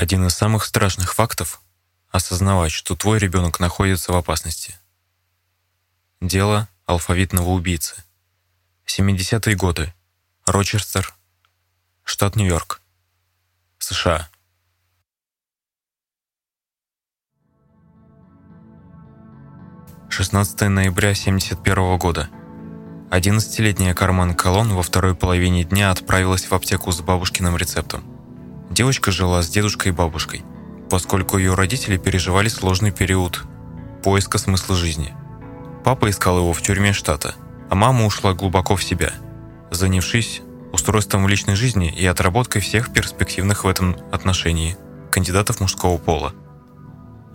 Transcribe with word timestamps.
Один 0.00 0.26
из 0.26 0.32
самых 0.32 0.64
страшных 0.64 1.12
фактов— 1.12 1.60
осознавать, 2.10 2.72
что 2.72 2.96
твой 2.96 3.18
ребенок 3.18 3.60
находится 3.60 4.12
в 4.12 4.16
опасности. 4.16 4.74
Дело 6.22 6.70
алфавитного 6.86 7.50
убийцы. 7.50 8.02
70-е 8.86 9.54
годы. 9.56 9.92
Рочестер, 10.46 11.14
штат 12.02 12.34
Нью-Йорк, 12.34 12.80
США. 13.78 14.30
Шестнадцатое 20.08 20.70
ноября 20.70 21.12
71 21.12 21.98
года. 21.98 22.30
11-летняя 23.10 23.92
Карман 23.92 24.34
Колон 24.34 24.72
во 24.72 24.82
второй 24.82 25.14
половине 25.14 25.64
дня 25.64 25.90
отправилась 25.90 26.46
в 26.46 26.54
аптеку 26.54 26.90
с 26.90 27.02
бабушкиным 27.02 27.58
рецептом. 27.58 28.09
Девочка 28.70 29.10
жила 29.10 29.42
с 29.42 29.48
дедушкой 29.48 29.90
и 29.90 29.94
бабушкой, 29.94 30.44
поскольку 30.88 31.38
ее 31.38 31.54
родители 31.54 31.96
переживали 31.96 32.46
сложный 32.46 32.92
период 32.92 33.42
поиска 34.04 34.38
смысла 34.38 34.76
жизни. 34.76 35.12
Папа 35.84 36.08
искал 36.08 36.38
его 36.38 36.52
в 36.52 36.62
тюрьме 36.62 36.92
штата, 36.92 37.34
а 37.68 37.74
мама 37.74 38.06
ушла 38.06 38.32
глубоко 38.32 38.76
в 38.76 38.84
себя, 38.84 39.12
занявшись 39.72 40.42
устройством 40.72 41.26
личной 41.26 41.56
жизни 41.56 41.92
и 41.92 42.06
отработкой 42.06 42.62
всех 42.62 42.92
перспективных 42.92 43.64
в 43.64 43.68
этом 43.68 43.96
отношении 44.12 44.76
кандидатов 45.10 45.60
мужского 45.60 45.98
пола. 45.98 46.32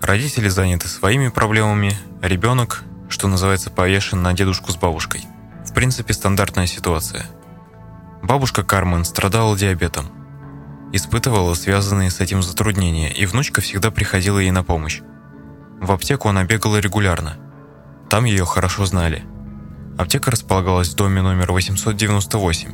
Родители 0.02 0.48
заняты 0.48 0.88
своими 0.88 1.27
проблемами, 1.27 1.98
а 2.21 2.29
ребенок, 2.29 2.84
что 3.09 3.27
называется, 3.27 3.70
повешен 3.70 4.21
на 4.21 4.31
дедушку 4.31 4.71
с 4.71 4.77
бабушкой. 4.77 5.26
В 5.65 5.73
принципе, 5.73 6.13
стандартная 6.13 6.67
ситуация. 6.67 7.26
Бабушка 8.21 8.63
Кармен 8.63 9.04
страдала 9.04 9.57
диабетом, 9.57 10.09
испытывала 10.94 11.53
связанные 11.53 12.09
с 12.09 12.20
этим 12.20 12.41
затруднения, 12.44 13.12
и 13.12 13.26
внучка 13.26 13.62
всегда 13.62 13.91
приходила 13.91 14.39
ей 14.39 14.52
на 14.52 14.63
помощь. 14.63 15.02
В 15.81 15.91
аптеку 15.91 16.29
она 16.29 16.43
бегала 16.43 16.77
регулярно. 16.77 17.37
Там 18.10 18.26
ее 18.26 18.46
хорошо 18.46 18.85
знали. 18.85 19.26
Аптека 19.98 20.32
располагалась 20.32 20.90
в 20.90 20.95
доме 20.95 21.21
номер 21.21 21.51
898 21.51 22.70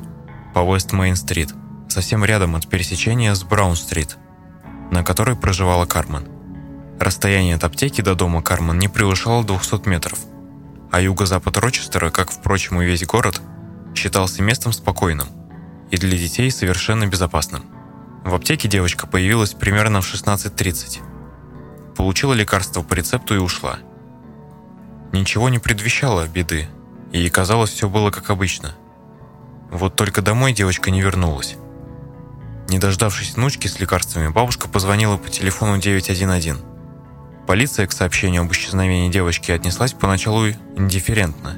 по 0.54 0.60
Уэст-Мейн-стрит, 0.60 1.54
совсем 1.88 2.26
рядом 2.26 2.56
от 2.56 2.68
пересечения 2.68 3.34
с 3.34 3.44
Браун-стрит, 3.44 4.18
на 4.92 5.04
которой 5.04 5.36
проживала 5.36 5.86
Кармен. 5.86 6.28
Расстояние 7.00 7.56
от 7.56 7.64
аптеки 7.64 8.02
до 8.02 8.16
дома 8.16 8.42
Кармен 8.42 8.78
не 8.78 8.88
превышало 8.88 9.44
200 9.44 9.88
метров, 9.88 10.20
а 10.92 11.02
юго-запад 11.02 11.58
Рочестера, 11.58 12.10
как, 12.12 12.32
впрочем, 12.32 12.82
и 12.82 12.86
весь 12.86 13.06
город, 13.06 13.42
считался 13.96 14.44
местом 14.44 14.74
спокойным 14.74 15.28
и 15.90 15.98
для 15.98 16.18
детей 16.18 16.50
совершенно 16.52 17.08
безопасным. 17.08 17.64
В 18.24 18.36
аптеке 18.36 18.68
девочка 18.68 19.08
появилась 19.08 19.54
примерно 19.54 20.02
в 20.02 20.14
16.30. 20.14 21.02
Получила 21.96 22.34
лекарство 22.34 22.82
по 22.84 22.94
рецепту 22.94 23.36
и 23.36 23.40
ушла. 23.40 23.80
Ничего 25.12 25.50
не 25.50 25.60
предвещало 25.60 26.28
беды, 26.28 26.68
и 27.12 27.30
казалось, 27.30 27.72
все 27.72 27.90
было 27.90 28.12
как 28.12 28.30
обычно. 28.30 28.76
Вот 29.72 29.96
только 29.96 30.22
домой 30.22 30.54
девочка 30.54 30.92
не 30.92 31.02
вернулась. 31.02 31.58
Не 32.70 32.80
дождавшись 32.80 33.36
внучки 33.36 33.68
с 33.68 33.80
лекарствами, 33.80 34.30
бабушка 34.30 34.70
позвонила 34.70 35.18
по 35.18 35.30
телефону 35.30 35.78
911. 35.78 36.58
Полиция 37.48 37.88
к 37.88 37.92
сообщению 37.92 38.44
об 38.44 38.52
исчезновении 38.52 39.12
девочки 39.12 39.52
отнеслась 39.52 39.94
поначалу 39.94 40.48
индифферентно. 40.78 41.58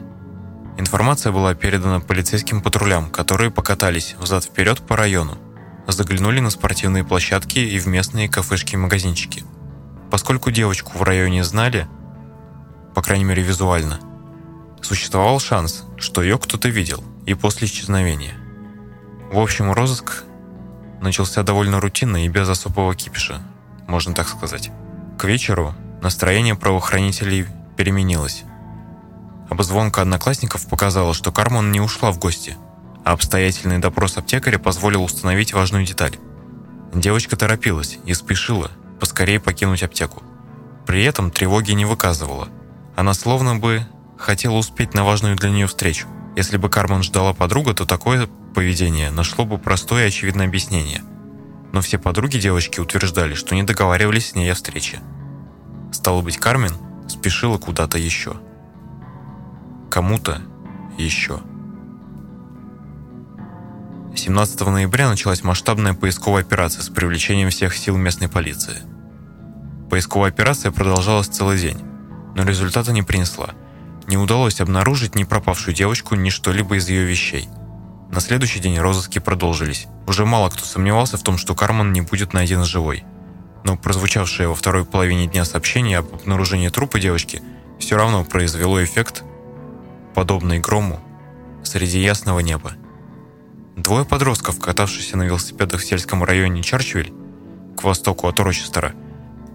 Информация 0.78 1.32
была 1.32 1.54
передана 1.54 2.00
полицейским 2.00 2.62
патрулям, 2.62 3.12
которые 3.12 3.52
покатались 3.52 4.16
взад-вперед 4.18 4.82
по 4.82 4.96
району, 4.96 5.38
заглянули 5.92 6.40
на 6.40 6.50
спортивные 6.50 7.04
площадки 7.04 7.60
и 7.60 7.78
в 7.80 7.88
местные 7.88 8.30
кафешки 8.30 8.76
и 8.76 8.78
магазинчики. 8.78 9.44
Поскольку 10.10 10.52
девочку 10.52 10.98
в 10.98 11.04
районе 11.04 11.44
знали, 11.44 11.88
по 12.96 13.02
крайней 13.02 13.26
мере 13.26 13.44
визуально, 13.44 14.00
существовал 14.82 15.40
шанс, 15.40 15.84
что 15.98 16.22
ее 16.22 16.38
кто-то 16.38 16.70
видел 16.70 17.04
и 17.26 17.34
после 17.34 17.68
исчезновения. 17.68 18.36
В 19.32 19.40
общем, 19.40 19.72
розыск 19.72 20.24
начался 21.02 21.44
довольно 21.44 21.80
рутинно 21.80 22.26
и 22.26 22.30
без 22.30 22.48
особого 22.48 22.96
кипиша, 22.96 23.42
можно 23.88 24.14
так 24.14 24.28
сказать. 24.28 24.72
К 25.18 25.26
вечеру 25.26 25.74
настроение 26.02 26.56
правоохранителей 26.56 27.48
переменилось. 27.76 28.44
Обзвонка 29.50 30.02
одноклассников 30.02 30.68
показала, 30.68 31.14
что 31.14 31.32
Карман 31.32 31.72
не 31.72 31.82
ушла 31.82 32.12
в 32.12 32.20
гости– 32.20 32.56
а 33.04 33.14
обстоятельный 33.14 33.80
допрос 33.80 34.18
аптекаря 34.18 34.60
позволил 34.60 35.04
установить 35.04 35.54
важную 35.54 35.86
деталь. 35.86 36.18
Девочка 36.94 37.36
торопилась 37.36 38.00
и 38.06 38.14
спешила 38.14 38.72
поскорее 39.00 39.40
покинуть 39.40 39.84
аптеку. 39.84 40.24
При 40.86 41.04
этом 41.04 41.32
тревоги 41.32 41.72
не 41.72 41.86
выказывала. 41.86 42.50
Она 42.96 43.14
словно 43.14 43.56
бы 43.56 43.86
хотела 44.18 44.56
успеть 44.56 44.94
на 44.94 45.04
важную 45.04 45.36
для 45.36 45.50
нее 45.50 45.68
встречу. 45.68 46.08
Если 46.36 46.58
бы 46.58 46.70
Кармен 46.70 47.04
ждала 47.04 47.34
подруга, 47.34 47.74
то 47.74 47.86
такое 47.86 48.28
поведение 48.56 49.12
нашло 49.12 49.46
бы 49.46 49.58
простое 49.58 50.06
и 50.06 50.08
очевидное 50.08 50.48
объяснение. 50.48 51.02
Но 51.72 51.82
все 51.82 51.98
подруги 51.98 52.38
девочки 52.38 52.80
утверждали, 52.80 53.34
что 53.34 53.56
не 53.56 53.64
договаривались 53.64 54.30
с 54.30 54.36
ней 54.36 54.52
о 54.52 54.56
встрече. 54.56 55.00
Стало 55.92 56.22
быть, 56.22 56.38
Кармен 56.38 56.74
спешила 57.08 57.58
куда-то 57.58 57.98
еще. 57.98 58.36
Кому-то 59.90 60.42
еще. 60.98 61.42
17 64.16 64.62
ноября 64.68 65.10
началась 65.10 65.44
масштабная 65.44 65.96
поисковая 65.96 66.44
операция 66.44 66.84
с 66.84 66.90
привлечением 66.90 67.50
всех 67.50 67.76
сил 67.76 67.98
местной 67.98 68.30
полиции. 68.30 68.78
Поисковая 69.90 70.30
операция 70.30 70.72
продолжалась 70.72 71.28
целый 71.28 71.60
день, 71.60 71.82
но 72.36 72.44
результата 72.44 72.92
не 72.92 73.02
принесла. 73.02 73.56
Не 74.08 74.18
удалось 74.18 74.62
обнаружить 74.62 75.16
ни 75.16 75.24
пропавшую 75.24 75.74
девочку, 75.74 76.14
ни 76.14 76.30
что-либо 76.30 76.76
из 76.76 76.88
ее 76.90 77.06
вещей. 77.06 77.50
На 78.12 78.20
следующий 78.20 78.60
день 78.60 78.78
розыски 78.78 79.18
продолжились. 79.18 79.88
Уже 80.06 80.26
мало 80.26 80.52
кто 80.52 80.64
сомневался 80.64 81.18
в 81.18 81.24
том, 81.24 81.40
что 81.40 81.56
Карман 81.56 81.92
не 81.92 82.02
будет 82.02 82.34
найден 82.34 82.64
живой. 82.64 83.04
Но 83.64 83.78
прозвучавшее 83.78 84.48
во 84.48 84.56
второй 84.56 84.86
половине 84.86 85.26
дня 85.26 85.44
сообщение 85.44 86.00
об 86.00 86.14
обнаружении 86.14 86.70
трупа 86.70 87.00
девочки 87.00 87.42
все 87.80 87.98
равно 87.98 88.24
произвело 88.24 88.84
эффект, 88.84 89.24
подобный 90.14 90.60
грому, 90.60 91.00
среди 91.64 92.00
ясного 92.00 92.42
неба. 92.42 92.74
Двое 93.76 94.06
подростков, 94.06 94.60
катавшихся 94.60 95.18
на 95.18 95.24
велосипедах 95.24 95.82
в 95.82 95.86
сельском 95.86 96.24
районе 96.24 96.62
Чарчвиль, 96.62 97.12
к 97.76 97.84
востоку 97.84 98.28
от 98.28 98.40
Рочестера, 98.40 98.94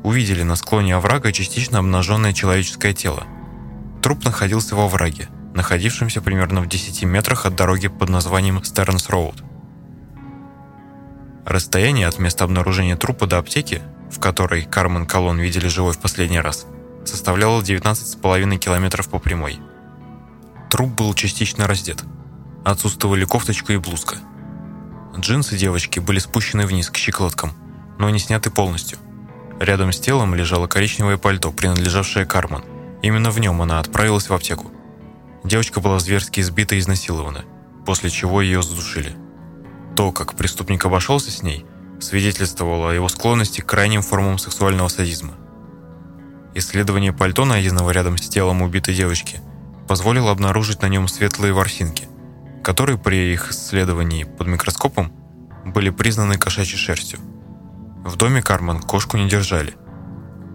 увидели 0.02 0.42
на 0.42 0.56
склоне 0.56 0.96
оврага 0.96 1.30
частично 1.30 1.78
обнаженное 1.78 2.32
человеческое 2.32 2.92
тело. 2.92 3.28
Труп 4.02 4.24
находился 4.24 4.74
во 4.74 4.86
овраге, 4.86 5.28
находившемся 5.54 6.20
примерно 6.20 6.62
в 6.62 6.66
10 6.66 7.04
метрах 7.04 7.46
от 7.46 7.54
дороги 7.54 7.86
под 7.86 8.08
названием 8.08 8.62
Стернс 8.64 9.08
Роуд. 9.08 9.44
Расстояние 11.46 12.08
от 12.08 12.18
места 12.18 12.42
обнаружения 12.42 12.96
трупа 12.96 13.28
до 13.28 13.38
аптеки, 13.38 13.82
в 14.10 14.18
которой 14.18 14.62
Кармен 14.62 15.06
Колон 15.06 15.38
видели 15.38 15.68
живой 15.68 15.92
в 15.92 15.98
последний 15.98 16.40
раз, 16.40 16.66
составляло 17.04 17.62
19,5 17.62 18.56
километров 18.58 19.08
по 19.08 19.20
прямой. 19.20 19.60
Труп 20.70 20.90
был 20.90 21.14
частично 21.14 21.68
раздет– 21.68 22.02
Отсутствовали 22.68 23.24
кофточка 23.24 23.72
и 23.72 23.78
блузка. 23.78 24.18
Джинсы 25.16 25.56
девочки 25.56 26.00
были 26.00 26.18
спущены 26.18 26.66
вниз 26.66 26.90
к 26.90 26.98
щиколоткам, 26.98 27.54
но 27.98 28.10
не 28.10 28.18
сняты 28.18 28.50
полностью. 28.50 28.98
Рядом 29.58 29.90
с 29.90 29.98
телом 29.98 30.34
лежало 30.34 30.66
коричневое 30.66 31.16
пальто, 31.16 31.50
принадлежавшее 31.50 32.26
Карман. 32.26 32.62
Именно 33.00 33.30
в 33.30 33.40
нем 33.40 33.62
она 33.62 33.80
отправилась 33.80 34.28
в 34.28 34.34
аптеку. 34.34 34.70
Девочка 35.44 35.80
была 35.80 35.98
зверски 35.98 36.40
избита 36.40 36.74
и 36.74 36.80
изнасилована, 36.80 37.46
после 37.86 38.10
чего 38.10 38.42
ее 38.42 38.62
задушили. 38.62 39.16
То, 39.96 40.12
как 40.12 40.34
преступник 40.34 40.84
обошелся 40.84 41.30
с 41.30 41.42
ней, 41.42 41.64
свидетельствовало 42.00 42.90
о 42.90 42.92
его 42.92 43.08
склонности 43.08 43.62
к 43.62 43.66
крайним 43.66 44.02
формам 44.02 44.37
сексуального 44.37 44.88
садизма. 44.88 45.37
Исследование 46.54 47.14
пальто, 47.14 47.46
найденного 47.46 47.93
рядом 47.93 48.19
с 48.19 48.28
телом 48.28 48.60
убитой 48.60 48.94
девочки, 48.94 49.40
позволило 49.88 50.31
обнаружить 50.31 50.82
на 50.82 50.88
нем 50.88 51.08
светлые 51.08 51.54
ворсинки– 51.54 52.08
которые 52.62 52.99
при 52.99 53.32
их 53.32 53.50
исследовании 53.50 54.25
под 54.25 54.46
микроскопом 54.46 55.12
были 55.64 55.90
признаны 55.90 56.38
кошачьей 56.38 56.78
шерстью. 56.78 57.20
В 58.05 58.16
доме 58.16 58.43
Кармен 58.43 58.81
кошку 58.81 59.16
не 59.16 59.28
держали. 59.28 59.75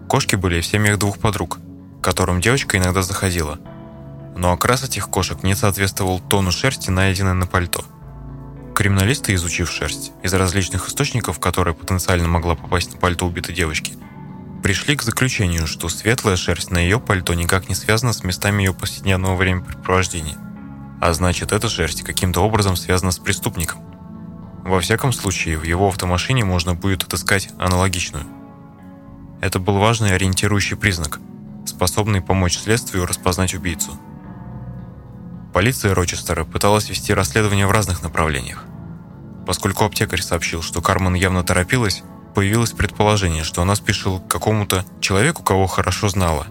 Кошки 0.08 0.36
были 0.36 0.60
в 0.60 0.66
семьях 0.66 0.98
двух 0.98 1.18
подруг, 1.18 1.58
к 2.00 2.04
которым 2.04 2.40
девочка 2.40 2.78
иногда 2.78 3.02
заходила. 3.02 3.58
Но 4.36 4.52
окрас 4.52 4.82
этих 4.82 5.08
кошек 5.08 5.42
не 5.42 5.54
соответствовал 5.54 6.20
тону 6.20 6.50
шерсти, 6.50 6.90
найденной 6.90 7.34
на 7.34 7.46
пальто. 7.46 7.84
Криминалисты, 8.74 9.34
изучив 9.34 9.70
шерсть 9.70 10.12
из 10.22 10.34
различных 10.34 10.88
источников, 10.88 11.38
которая 11.38 11.74
потенциально 11.74 12.26
могла 12.26 12.56
попасть 12.56 12.92
на 12.92 12.98
пальто 12.98 13.26
убитой 13.26 13.54
девочки, 13.54 13.94
пришли 14.62 14.96
к 14.96 15.02
заключению, 15.02 15.68
что 15.68 15.88
светлая 15.88 16.36
шерсть 16.36 16.70
на 16.70 16.78
ее 16.78 16.98
пальто 16.98 17.34
никак 17.34 17.68
не 17.68 17.76
связана 17.76 18.12
с 18.12 18.24
местами 18.24 18.62
ее 18.62 18.74
повседневного 18.74 19.36
времяпрепровождения– 19.36 20.36
а 21.00 21.12
значит, 21.12 21.52
эта 21.52 21.68
шерсть 21.68 22.02
каким-то 22.02 22.40
образом 22.40 22.76
связана 22.76 23.10
с 23.10 23.18
преступником. 23.18 23.80
Во 24.64 24.80
всяком 24.80 25.12
случае, 25.12 25.58
в 25.58 25.64
его 25.64 25.88
автомашине 25.88 26.44
можно 26.44 26.74
будет 26.74 27.02
отыскать 27.02 27.50
аналогичную. 27.58 28.24
Это 29.42 29.58
был 29.58 29.78
важный 29.78 30.14
ориентирующий 30.14 30.76
признак, 30.76 31.20
способный 31.66 32.22
помочь 32.22 32.58
следствию 32.58 33.04
распознать 33.04 33.54
убийцу. 33.54 33.92
Полиция 35.52 35.94
Рочестера 35.94 36.44
пыталась 36.44 36.88
вести 36.88 37.12
расследование 37.12 37.66
в 37.66 37.70
разных 37.70 38.02
направлениях. 38.02 38.64
Поскольку 39.46 39.84
аптекарь 39.84 40.22
сообщил, 40.22 40.62
что 40.62 40.80
Кармен 40.80 41.14
явно 41.14 41.44
торопилась, 41.44 42.02
появилось 42.34 42.72
предположение, 42.72 43.44
что 43.44 43.62
она 43.62 43.74
спешила 43.74 44.18
к 44.18 44.28
какому-то 44.28 44.84
человеку, 45.00 45.42
кого 45.42 45.66
хорошо 45.66 46.08
знала, 46.08 46.46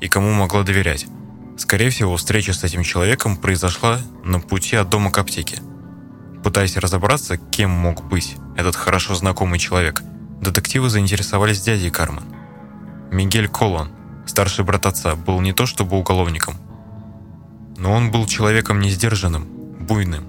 и 0.00 0.08
кому 0.08 0.32
могла 0.32 0.62
доверять. 0.62 1.06
Скорее 1.58 1.90
всего, 1.90 2.16
встреча 2.16 2.52
с 2.52 2.62
этим 2.62 2.84
человеком 2.84 3.36
произошла 3.36 3.98
на 4.22 4.38
пути 4.38 4.76
от 4.76 4.88
дома 4.88 5.10
к 5.10 5.18
аптеке. 5.18 5.60
Пытаясь 6.44 6.76
разобраться, 6.76 7.36
кем 7.36 7.70
мог 7.70 8.04
быть 8.04 8.36
этот 8.56 8.76
хорошо 8.76 9.16
знакомый 9.16 9.58
человек, 9.58 10.02
детективы 10.40 10.88
заинтересовались 10.88 11.60
дядей 11.60 11.90
Кармен. 11.90 12.22
Мигель 13.10 13.48
Колон, 13.48 13.90
старший 14.24 14.64
брат 14.64 14.86
отца, 14.86 15.16
был 15.16 15.40
не 15.40 15.52
то 15.52 15.66
чтобы 15.66 15.98
уголовником, 15.98 16.54
но 17.76 17.92
он 17.92 18.12
был 18.12 18.26
человеком 18.26 18.78
несдержанным, 18.78 19.48
буйным. 19.80 20.26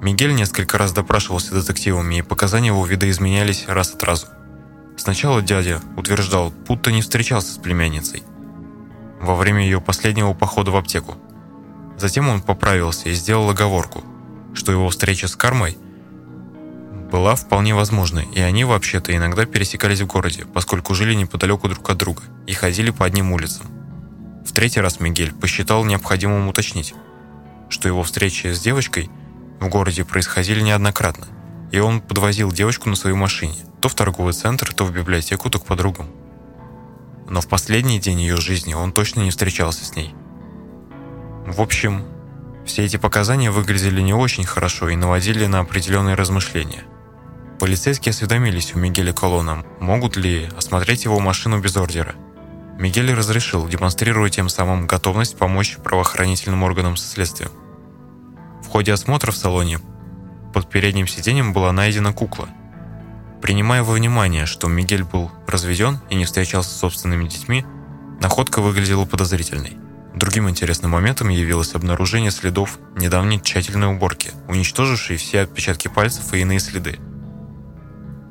Мигель 0.00 0.34
несколько 0.34 0.78
раз 0.78 0.92
допрашивался 0.92 1.54
детективами, 1.54 2.16
и 2.16 2.22
показания 2.22 2.68
его 2.68 2.86
видоизменялись 2.86 3.66
раз 3.68 3.92
от 3.92 4.02
разу. 4.02 4.28
Сначала 4.96 5.42
дядя 5.42 5.82
утверждал, 5.98 6.54
будто 6.66 6.90
не 6.90 7.02
встречался 7.02 7.52
с 7.52 7.58
племянницей 7.58 8.22
во 9.26 9.34
время 9.34 9.62
ее 9.62 9.80
последнего 9.80 10.32
похода 10.32 10.70
в 10.70 10.76
аптеку. 10.76 11.16
Затем 11.98 12.28
он 12.28 12.40
поправился 12.40 13.08
и 13.08 13.12
сделал 13.12 13.50
оговорку, 13.50 14.02
что 14.54 14.72
его 14.72 14.88
встреча 14.88 15.28
с 15.28 15.36
Кармой 15.36 15.76
была 17.10 17.34
вполне 17.34 17.74
возможной, 17.74 18.24
и 18.34 18.40
они 18.40 18.64
вообще-то 18.64 19.14
иногда 19.14 19.44
пересекались 19.46 20.00
в 20.00 20.06
городе, 20.06 20.44
поскольку 20.52 20.94
жили 20.94 21.14
неподалеку 21.14 21.68
друг 21.68 21.88
от 21.90 21.98
друга 21.98 22.22
и 22.46 22.52
ходили 22.52 22.90
по 22.90 23.04
одним 23.04 23.32
улицам. 23.32 23.66
В 24.44 24.52
третий 24.52 24.80
раз 24.80 25.00
Мигель 25.00 25.32
посчитал 25.32 25.84
необходимым 25.84 26.48
уточнить, 26.48 26.94
что 27.68 27.88
его 27.88 28.02
встречи 28.02 28.48
с 28.48 28.60
девочкой 28.60 29.10
в 29.60 29.68
городе 29.68 30.04
происходили 30.04 30.60
неоднократно, 30.60 31.26
и 31.72 31.78
он 31.78 32.00
подвозил 32.00 32.52
девочку 32.52 32.88
на 32.88 32.96
своей 32.96 33.16
машине, 33.16 33.56
то 33.80 33.88
в 33.88 33.94
торговый 33.94 34.32
центр, 34.32 34.72
то 34.72 34.84
в 34.84 34.92
библиотеку, 34.92 35.50
то 35.50 35.58
к 35.58 35.66
подругам. 35.66 36.06
Но 37.28 37.40
в 37.40 37.48
последний 37.48 37.98
день 37.98 38.20
ее 38.20 38.36
жизни 38.36 38.74
он 38.74 38.92
точно 38.92 39.20
не 39.20 39.30
встречался 39.30 39.84
с 39.84 39.96
ней. 39.96 40.14
В 41.46 41.60
общем, 41.60 42.04
все 42.64 42.84
эти 42.84 42.96
показания 42.96 43.50
выглядели 43.50 44.00
не 44.00 44.14
очень 44.14 44.44
хорошо 44.44 44.88
и 44.88 44.96
наводили 44.96 45.46
на 45.46 45.60
определенные 45.60 46.14
размышления. 46.14 46.84
Полицейские 47.58 48.10
осведомились 48.10 48.74
у 48.74 48.78
Мигеля 48.78 49.12
Колона, 49.12 49.64
могут 49.80 50.16
ли 50.16 50.48
осмотреть 50.56 51.04
его 51.04 51.20
машину 51.20 51.60
без 51.60 51.76
ордера– 51.76 52.14
Мигель 52.78 53.12
разрешил, 53.14 53.66
демонстрируя 53.66 54.28
тем 54.28 54.50
самым 54.50 54.86
готовность 54.86 55.38
помочь 55.38 55.78
правоохранительным 55.82 56.62
органам 56.62 56.96
со 56.96 57.08
следствием. 57.08 57.50
В 58.62 58.68
ходе 58.68 58.92
осмотра 58.92 59.32
в 59.32 59.36
салоне 59.36 59.78
под 60.52 60.68
передним 60.68 61.06
сиденьем 61.06 61.54
была 61.54 61.72
найдена 61.72 62.12
кукла. 62.12 62.48
Принимая 63.46 63.84
во 63.84 63.92
внимание, 63.92 64.44
что 64.44 64.66
Мигель 64.66 65.04
был 65.04 65.30
разведен 65.46 66.00
и 66.10 66.16
не 66.16 66.24
встречался 66.24 66.70
с 66.70 66.78
собственными 66.78 67.28
детьми, 67.28 67.64
находка 68.20 68.60
выглядела 68.60 69.04
подозрительной. 69.04 69.76
Другим 70.16 70.50
интересным 70.50 70.90
моментом 70.90 71.28
явилось 71.28 71.76
обнаружение 71.76 72.32
следов 72.32 72.80
недавней 72.96 73.40
тщательной 73.40 73.94
уборки, 73.94 74.32
уничтожившей 74.48 75.16
все 75.16 75.42
отпечатки 75.42 75.86
пальцев 75.86 76.34
и 76.34 76.40
иные 76.40 76.58
следы. 76.58 76.98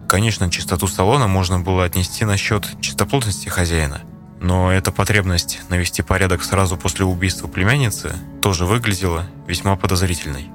Конечно, 0.10 0.52
чистоту 0.52 0.88
салона 0.88 1.28
можно 1.28 1.62
было 1.62 1.86
отнести 1.86 2.26
на 2.26 2.36
счет 2.36 2.68
чистоплотности 2.82 3.48
хозяина– 3.48 4.02
но 4.42 4.70
эта 4.70 4.92
потребность 4.92 5.62
навести 5.70 6.02
порядок 6.02 6.44
сразу 6.44 6.78
после 6.78 7.06
убийства 7.06 7.48
племянницы 7.48 8.16
тоже 8.42 8.66
выглядела 8.66 9.26
весьма 9.48 9.78
подозрительной. 9.78 10.50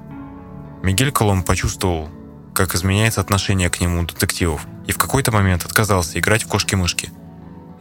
Мигель 0.83 1.11
Колом 1.11 1.43
почувствовал, 1.43 2.09
как 2.53 2.75
изменяется 2.75 3.21
отношение 3.21 3.69
к 3.69 3.79
нему 3.81 4.03
детективов, 4.03 4.65
и 4.87 4.91
в 4.91 4.97
какой-то 4.97 5.31
момент 5.31 5.65
отказался 5.65 6.19
играть 6.19 6.43
в 6.43 6.47
кошки-мышки. 6.47 7.09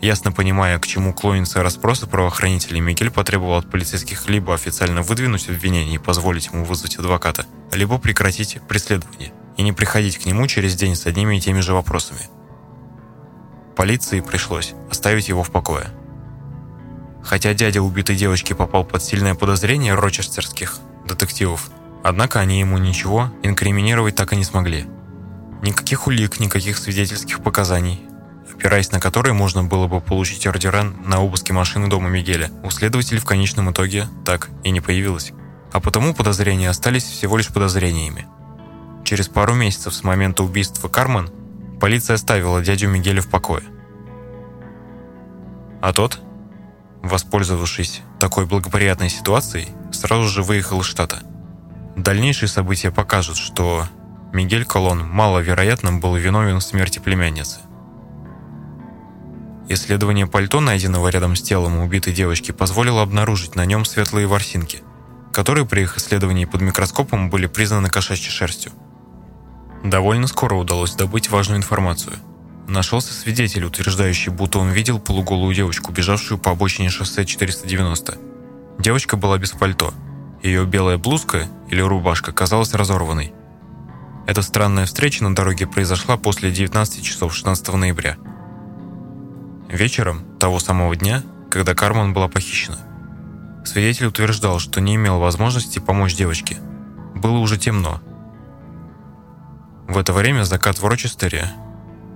Ясно 0.01 0.33
понимая, 0.33 0.79
к 0.79 0.87
чему 0.87 1.13
клонятся 1.13 1.63
расспросы 1.63 2.07
правоохранителей, 2.07 2.81
Мигель 2.81 3.11
потребовал 3.11 3.59
от 3.59 3.71
полицейских 3.71 4.29
либо 4.29 4.55
официально 4.55 5.03
выдвинуть 5.03 5.49
обвинение 5.49 5.97
и 5.97 5.99
позволить 5.99 6.47
ему 6.47 6.65
вызвать 6.65 6.97
адвоката, 6.97 7.47
либо 7.73 7.99
прекратить 7.99 8.59
преследование 8.67 9.33
и 9.57 9.63
не 9.63 9.73
приходить 9.73 10.19
к 10.19 10.25
нему 10.25 10.47
через 10.47 10.75
день 10.75 10.97
с 10.97 11.07
одними 11.07 11.37
и 11.37 11.41
теми 11.41 11.61
же 11.61 11.75
вопросами– 11.75 12.23
Полиции 13.81 14.21
пришлось 14.21 14.75
оставить 14.91 15.29
его 15.29 15.43
в 15.43 15.51
покое. 15.51 15.87
Хотя 17.25 17.55
дядя 17.55 17.81
убитой 17.81 18.15
девочки 18.15 18.53
попал 18.53 18.85
под 18.85 19.03
сильное 19.03 19.35
подозрение 19.35 19.95
рочестерских 19.95 20.81
детективов, 21.07 21.71
однако 22.03 22.41
они 22.41 22.61
ему 22.61 22.79
ничего 22.79 23.33
инкриминировать 23.43 24.15
так 24.15 24.33
и 24.33 24.37
не 24.37 24.45
смогли. 24.45 24.87
Никаких 25.63 26.07
улик, 26.07 26.41
никаких 26.41 26.79
свидетельских 26.79 27.43
показаний, 27.43 28.01
опираясь 28.61 28.93
на 28.93 29.01
которые 29.01 29.33
можно 29.33 29.65
было 29.65 29.87
бы 29.87 30.01
получить 30.01 30.47
ордера 30.47 30.83
на 30.83 31.21
обыски 31.21 31.53
машины 31.53 31.89
дома 31.89 32.09
Мигеля, 32.09 32.51
у 32.63 32.71
следователей 32.71 33.21
в 33.21 33.25
конечном 33.25 33.71
итоге 33.71 34.07
так 34.25 34.51
и 34.65 34.71
не 34.71 34.81
появилось. 34.81 35.33
А 35.73 35.81
потому 35.81 36.15
подозрения 36.15 36.69
остались 36.69 37.05
всего 37.05 37.37
лишь 37.37 37.49
подозрениями. 37.49 38.27
Через 39.05 39.29
пару 39.29 39.55
месяцев 39.55 39.95
с 39.95 40.03
момента 40.05 40.43
убийства 40.43 40.89
Кармен 40.89 41.31
полиция 41.81 42.15
оставила 42.15 42.61
дядю 42.61 42.89
Мигеля 42.89 43.23
в 43.23 43.29
покое. 43.29 43.63
А 45.81 45.93
тот, 45.95 46.21
воспользовавшись 47.03 48.03
такой 48.19 48.45
благоприятной 48.45 49.09
ситуацией, 49.09 49.69
сразу 49.91 50.29
же 50.29 50.43
выехал 50.43 50.81
из 50.81 50.87
штата. 50.87 51.23
Дальнейшие 51.97 52.49
события 52.49 52.91
покажут, 52.91 53.37
что 53.37 53.87
Мигель 54.33 54.65
Колон 54.65 55.07
маловероятно 55.09 55.93
был 55.93 56.15
виновен 56.15 56.59
в 56.59 56.63
смерти 56.63 56.99
племянницы. 56.99 57.61
Исследование 59.69 60.27
пальто, 60.27 60.61
найденного 60.61 61.09
рядом 61.09 61.37
с 61.37 61.43
телом 61.43 61.79
убитой 61.79 62.13
девочки, 62.13 62.53
позволило 62.53 63.03
обнаружить 63.03 63.55
на 63.55 63.65
нем 63.65 63.85
светлые 63.85 64.27
ворсинки, 64.27 64.83
которые 65.33 65.67
при 65.67 65.83
их 65.83 65.97
исследовании 65.97 66.45
под 66.45 66.61
микроскопом 66.61 67.31
были 67.31 67.47
признаны 67.47 67.89
кошачьей 67.89 68.31
шерстью. 68.31 68.73
Довольно 69.85 70.27
скоро 70.27 70.57
удалось 70.57 70.95
добыть 70.95 71.31
важную 71.31 71.59
информацию. 71.59 72.17
Нашелся 72.69 73.13
свидетель, 73.13 73.65
утверждающий, 73.65 74.31
будто 74.31 74.59
он 74.59 74.71
видел 74.71 75.01
полуголую 75.01 75.55
девочку, 75.55 75.93
бежавшую 75.93 76.39
по 76.39 76.53
обочине 76.53 76.91
шоссе 76.91 77.25
490. 77.25 78.19
Девочка 78.79 79.17
была 79.17 79.39
без 79.39 79.51
пальто. 79.53 79.93
Ее 80.43 80.65
белая 80.65 80.99
блузка 80.99 81.47
или 81.69 81.81
рубашка 81.81 82.33
казалась 82.33 82.75
разорванной. 82.75 83.33
Эта 84.27 84.43
странная 84.43 84.87
встреча 84.87 85.25
на 85.25 85.35
дороге 85.35 85.67
произошла 85.67 86.17
после 86.17 86.51
19 86.51 87.03
часов 87.03 87.35
16 87.35 87.75
ноября. 87.75 88.17
Вечером 89.69 90.25
того 90.39 90.59
самого 90.59 90.97
дня, 90.97 91.23
когда 91.51 91.75
Карман 91.75 92.13
была 92.13 92.29
похищена. 92.29 92.79
Свидетель 93.65 94.07
утверждал, 94.07 94.59
что 94.59 94.81
не 94.81 94.95
имел 94.95 95.19
возможности 95.19 95.79
помочь 95.79 96.15
девочке. 96.15 96.59
Было 97.15 97.39
уже 97.39 97.59
темно, 97.59 98.01
в 99.91 99.99
это 99.99 100.13
время 100.13 100.45
закат 100.45 100.79
в 100.79 100.87
Рочестере 100.87 101.51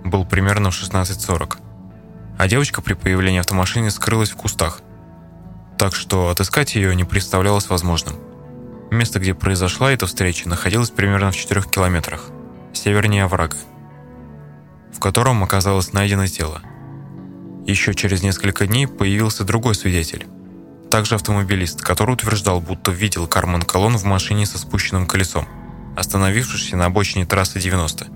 был 0.04 0.24
примерно 0.24 0.70
в 0.70 0.80
16.40, 0.80 1.56
а 2.38 2.46
девочка 2.46 2.80
при 2.80 2.94
появлении 2.94 3.40
автомашины 3.40 3.90
скрылась 3.90 4.30
в 4.30 4.36
кустах, 4.36 4.80
так 5.78 5.94
что 5.94 6.28
отыскать 6.28 6.74
ее 6.74 6.94
не 6.94 7.04
представлялось 7.04 7.68
возможным. 7.68 8.16
Место, 8.90 9.18
где 9.18 9.34
произошла 9.34 9.92
эта 9.92 10.06
встреча, 10.06 10.48
находилось 10.48 10.90
примерно 10.90 11.30
в 11.30 11.36
4 11.36 11.62
километрах, 11.62 12.26
севернее 12.72 13.24
оврага, 13.24 13.56
в 14.92 15.00
котором 15.00 15.42
оказалось 15.42 15.92
найдено 15.92 16.26
тело. 16.26 16.62
Еще 17.66 17.94
через 17.94 18.22
несколько 18.22 18.66
дней 18.66 18.86
появился 18.86 19.44
другой 19.44 19.74
свидетель, 19.74 20.26
также 20.90 21.14
автомобилист, 21.14 21.80
который 21.82 22.12
утверждал, 22.12 22.60
будто 22.60 22.90
видел 22.92 23.26
Кармен 23.26 23.62
Колон 23.62 23.96
в 23.96 24.04
машине 24.04 24.46
со 24.46 24.58
спущенным 24.58 25.06
колесом– 25.06 25.48
остановившись 25.96 26.72
на 26.72 26.86
обочине 26.86 27.26
трассы 27.26 27.60
90. 27.60 28.06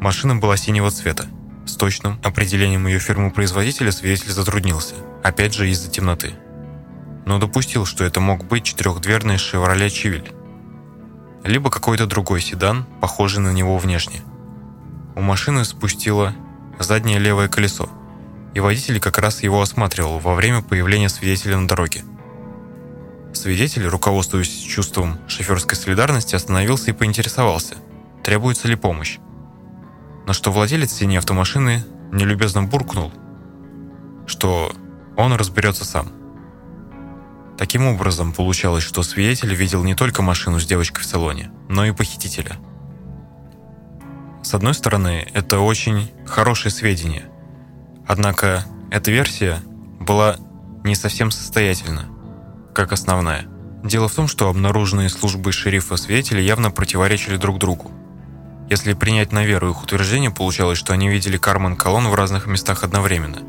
Машина 0.00 0.36
была 0.36 0.56
синего 0.56 0.90
цвета. 0.90 1.26
С 1.66 1.74
точным 1.76 2.18
определением 2.24 2.86
ее 2.86 2.98
фирмы-производителя 2.98 3.92
свидетель 3.92 4.30
затруднился, 4.30 4.94
опять 5.22 5.54
же 5.54 5.68
из-за 5.70 5.90
темноты. 5.90 6.34
Но 7.26 7.38
допустил, 7.38 7.84
что 7.84 8.04
это 8.04 8.20
мог 8.20 8.44
быть 8.44 8.64
четырехдверный 8.64 9.38
«Шевроле 9.38 9.90
Чивиль», 9.90 10.32
либо 11.44 11.70
какой-то 11.70 12.06
другой 12.06 12.40
седан, 12.40 12.86
похожий 13.00 13.40
на 13.40 13.52
него 13.52 13.78
внешне. 13.78 14.22
У 15.14 15.20
машины 15.20 15.64
спустило 15.64 16.34
заднее 16.78 17.18
левое 17.18 17.48
колесо, 17.48 17.88
и 18.54 18.60
водитель 18.60 19.00
как 19.00 19.18
раз 19.18 19.42
его 19.42 19.60
осматривал 19.60 20.18
во 20.18 20.34
время 20.34 20.62
появления 20.62 21.08
свидетеля 21.08 21.58
на 21.58 21.68
дороге. 21.68 22.04
Свидетель, 23.32 23.86
руководствуясь 23.86 24.48
чувством 24.48 25.18
шоферской 25.28 25.76
солидарности, 25.76 26.34
остановился 26.34 26.90
и 26.90 26.94
поинтересовался, 26.94 27.76
требуется 28.24 28.68
ли 28.68 28.74
помощь. 28.74 29.18
На 30.26 30.32
что 30.32 30.50
владелец 30.50 30.92
синей 30.92 31.18
автомашины 31.18 31.84
нелюбезно 32.10 32.62
буркнул, 32.64 33.12
что 34.26 34.72
он 35.18 35.32
разберется 35.32 35.84
сам. 35.84 36.12
Таким 37.58 37.86
образом, 37.86 38.32
получалось, 38.32 38.84
что 38.84 39.02
свидетель 39.02 39.52
видел 39.52 39.82
не 39.82 39.96
только 39.96 40.22
машину 40.22 40.60
с 40.60 40.64
девочкой 40.64 41.02
в 41.02 41.06
салоне, 41.06 41.50
но 41.68 41.84
и 41.84 41.90
похитителя. 41.90 42.56
С 44.44 44.54
одной 44.54 44.74
стороны, 44.74 45.26
это 45.34 45.58
очень 45.58 46.12
хорошие 46.24 46.70
сведения. 46.70 47.24
Однако, 48.06 48.64
эта 48.92 49.10
версия 49.10 49.58
была 49.98 50.36
не 50.84 50.94
совсем 50.94 51.32
состоятельна, 51.32 52.08
как 52.72 52.92
основная. 52.92 53.46
Дело 53.82 54.08
в 54.08 54.14
том, 54.14 54.28
что 54.28 54.48
обнаруженные 54.48 55.08
службой 55.08 55.52
шерифа 55.52 55.96
свидетели 55.96 56.40
явно 56.40 56.70
противоречили 56.70 57.36
друг 57.36 57.58
другу. 57.58 57.90
Если 58.70 58.92
принять 58.92 59.32
на 59.32 59.44
веру 59.44 59.70
их 59.70 59.82
утверждение, 59.82 60.30
получалось, 60.30 60.78
что 60.78 60.92
они 60.92 61.08
видели 61.08 61.38
Кармен 61.38 61.74
Колон 61.74 62.06
в 62.06 62.14
разных 62.14 62.46
местах 62.46 62.84
одновременно. 62.84 63.42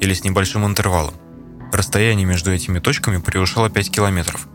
Или 0.00 0.14
с 0.14 0.24
небольшим 0.24 0.66
интервалом. 0.66 1.14
Расстояние 1.72 2.26
между 2.26 2.52
этими 2.52 2.78
точками 2.78 3.18
превышало 3.18 3.70
5 3.70 3.90
километров. 3.90 4.46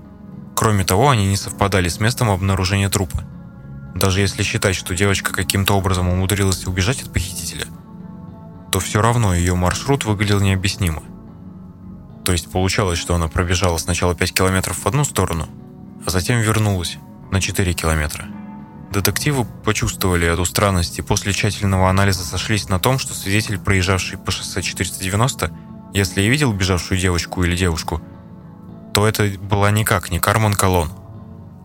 Кроме 0.55 0.83
того, 0.83 1.09
они 1.09 1.25
не 1.25 1.37
совпадали 1.37 1.89
с 1.89 1.99
местом 1.99 2.29
обнаружения 2.29 2.89
трупа. 2.89 3.23
Даже 3.95 4.21
если 4.21 4.43
считать, 4.43 4.75
что 4.75 4.95
девочка 4.95 5.33
каким-то 5.33 5.73
образом 5.73 6.07
умудрилась 6.09 6.65
убежать 6.65 7.03
от 7.03 7.11
похитителя, 7.11 7.65
то 8.71 8.79
все 8.79 9.01
равно 9.01 9.33
ее 9.33 9.55
маршрут 9.55 10.05
выглядел 10.05 10.39
необъяснимо. 10.39 11.03
То 12.23 12.31
есть 12.31 12.51
получалось, 12.51 12.99
что 12.99 13.15
она 13.15 13.27
пробежала 13.27 13.77
сначала 13.77 14.15
5 14.15 14.33
километров 14.33 14.77
в 14.77 14.87
одну 14.87 15.03
сторону, 15.03 15.47
а 16.05 16.09
затем 16.09 16.39
вернулась 16.39 16.97
на 17.31 17.41
4 17.41 17.73
километра. 17.73 18.27
Детективы 18.91 19.45
почувствовали 19.63 20.27
эту 20.27 20.43
странность 20.43 20.99
и 20.99 21.01
после 21.01 21.31
тщательного 21.31 21.89
анализа 21.89 22.25
сошлись 22.25 22.67
на 22.67 22.77
том, 22.77 22.99
что 22.99 23.13
свидетель, 23.13 23.57
проезжавший 23.57 24.17
по 24.17 24.31
шоссе 24.31 24.61
490, 24.61 25.49
если 25.93 26.21
и 26.21 26.29
видел 26.29 26.51
бежавшую 26.51 26.99
девочку 26.99 27.43
или 27.43 27.55
девушку, 27.55 28.01
то 28.93 29.07
это 29.07 29.31
была 29.39 29.71
никак 29.71 30.11
не 30.11 30.19
Карман 30.19 30.55
Колон. 30.55 30.91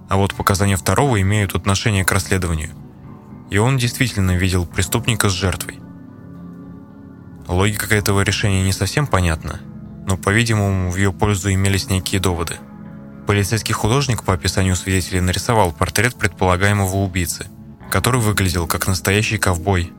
А 0.08 0.16
вот 0.16 0.34
показания 0.34 0.76
второго 0.76 1.20
имеют 1.20 1.56
отношение 1.56 2.04
к 2.04 2.12
расследованию. 2.12 2.70
И 3.50 3.58
он 3.58 3.76
действительно 3.76 4.36
видел 4.36 4.64
преступника 4.64 5.28
с 5.28 5.32
жертвой. 5.32 5.80
Логика 7.48 7.92
этого 7.92 8.20
решения 8.20 8.62
не 8.62 8.72
совсем 8.72 9.08
понятна, 9.08 9.60
но, 10.06 10.16
по-видимому, 10.16 10.92
в 10.92 10.96
ее 10.96 11.12
пользу 11.12 11.52
имелись 11.52 11.90
некие 11.90 12.20
доводы. 12.20 12.56
Полицейский 13.26 13.74
художник 13.74 14.22
по 14.22 14.34
описанию 14.34 14.76
свидетелей 14.76 15.20
нарисовал 15.20 15.72
портрет 15.72 16.14
предполагаемого 16.14 16.96
убийцы, 16.96 17.46
который 17.90 18.20
выглядел 18.20 18.68
как 18.68 18.86
настоящий 18.86 19.36
ковбой, 19.36 19.92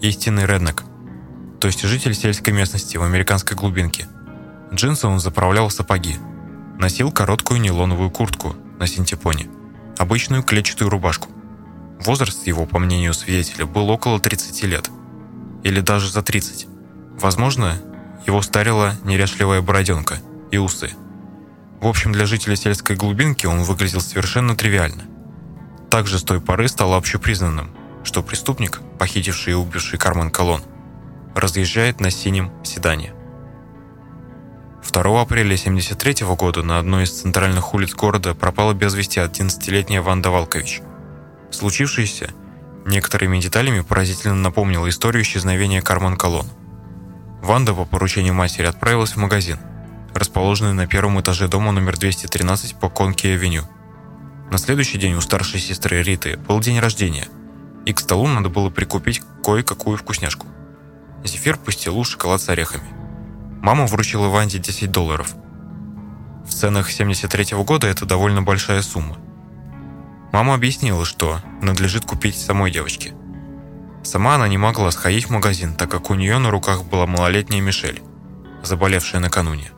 истинный 0.00 0.46
реднек, 0.46 0.84
то 1.60 1.66
есть 1.66 1.82
житель 1.82 2.14
сельской 2.14 2.52
местности 2.52 2.96
в 2.96 3.02
американской 3.02 3.56
глубинке. 3.56 4.06
Джинсы 4.72 5.08
он 5.08 5.18
заправлял 5.18 5.68
в 5.68 5.72
сапоги, 5.72 6.16
носил 6.78 7.10
короткую 7.10 7.60
нейлоновую 7.60 8.08
куртку 8.10 8.54
на 8.78 8.86
синтепоне, 8.86 9.48
обычную 9.98 10.44
клетчатую 10.44 10.90
рубашку. 10.90 11.28
Возраст 12.04 12.46
его, 12.46 12.66
по 12.66 12.78
мнению 12.78 13.14
свидетеля, 13.14 13.66
был 13.66 13.90
около 13.90 14.20
30 14.20 14.62
лет, 14.64 14.88
или 15.64 15.80
даже 15.80 16.10
за 16.10 16.22
30. 16.22 16.68
Возможно, 17.20 17.76
его 18.28 18.40
старила 18.42 18.94
неряшливая 19.02 19.60
бороденка 19.60 20.18
и 20.52 20.56
усы. 20.56 20.92
В 21.80 21.86
общем, 21.86 22.12
для 22.12 22.26
жителя 22.26 22.56
сельской 22.56 22.94
глубинки 22.94 23.46
он 23.46 23.62
выглядел 23.62 24.00
совершенно 24.00 24.54
тривиально. 24.54 25.04
Также 25.90 26.18
с 26.18 26.22
той 26.22 26.40
поры 26.40 26.68
стало 26.68 26.96
общепризнанным, 26.96 27.70
что 28.04 28.22
преступник, 28.22 28.80
похитивший 28.98 29.54
и 29.54 29.56
убивший 29.56 29.98
Кармен 29.98 30.30
Колон, 30.30 30.62
разъезжает 31.34 32.00
на 32.00 32.10
синем 32.10 32.52
седане. 32.64 33.14
2 34.92 35.22
апреля 35.22 35.54
1973 35.54 36.26
года 36.34 36.62
на 36.62 36.78
одной 36.78 37.04
из 37.04 37.12
центральных 37.12 37.74
улиц 37.74 37.94
города 37.94 38.34
пропала 38.34 38.74
без 38.74 38.94
вести 38.94 39.20
11-летняя 39.20 40.02
Ванда 40.02 40.30
Валкович. 40.30 40.82
Случившееся 41.50 42.30
некоторыми 42.84 43.40
деталями 43.40 43.80
поразительно 43.80 44.34
напомнило 44.34 44.88
историю 44.88 45.22
исчезновения 45.22 45.80
Кармен 45.80 46.16
Колон. 46.16 46.46
Ванда 47.40 47.72
по 47.72 47.84
поручению 47.84 48.34
матери 48.34 48.66
отправилась 48.66 49.12
в 49.12 49.16
магазин, 49.16 49.58
расположенный 50.14 50.72
на 50.72 50.86
первом 50.86 51.20
этаже 51.20 51.48
дома 51.48 51.72
номер 51.72 51.98
213 51.98 52.76
по 52.76 52.88
Конки-авеню. 52.88 53.64
На 54.50 54.58
следующий 54.58 54.98
день 54.98 55.14
у 55.14 55.20
старшей 55.20 55.60
сестры 55.60 56.02
Риты 56.02 56.36
был 56.36 56.60
день 56.60 56.78
рождения, 56.80 57.28
и 57.86 57.92
к 57.92 58.00
столу 58.00 58.26
надо 58.26 58.48
было 58.48 58.70
прикупить 58.70 59.22
кое-какую 59.44 59.96
вкусняшку. 59.96 60.46
Зефир, 61.24 61.56
пастилу, 61.56 62.02
шоколад 62.04 62.40
с 62.40 62.48
орехами. 62.48 62.88
Мама 63.62 63.86
вручила 63.86 64.28
Ванде 64.28 64.58
10 64.58 64.90
долларов. 64.90 65.34
В 66.44 66.52
ценах 66.52 66.90
73 66.90 67.54
-го 67.54 67.64
года 67.64 67.86
это 67.86 68.06
довольно 68.06 68.42
большая 68.42 68.82
сумма. 68.82 69.18
Мама 70.32 70.54
объяснила, 70.54 71.04
что 71.04 71.40
надлежит 71.60 72.04
купить 72.04 72.36
самой 72.36 72.70
девочке. 72.70 73.14
Сама 74.02 74.36
она 74.36 74.48
не 74.48 74.58
могла 74.58 74.90
сходить 74.90 75.26
в 75.26 75.30
магазин, 75.30 75.74
так 75.74 75.90
как 75.90 76.10
у 76.10 76.14
нее 76.14 76.38
на 76.38 76.50
руках 76.50 76.84
была 76.84 77.06
малолетняя 77.06 77.60
Мишель, 77.60 78.02
заболевшая 78.62 79.20
накануне. 79.20 79.70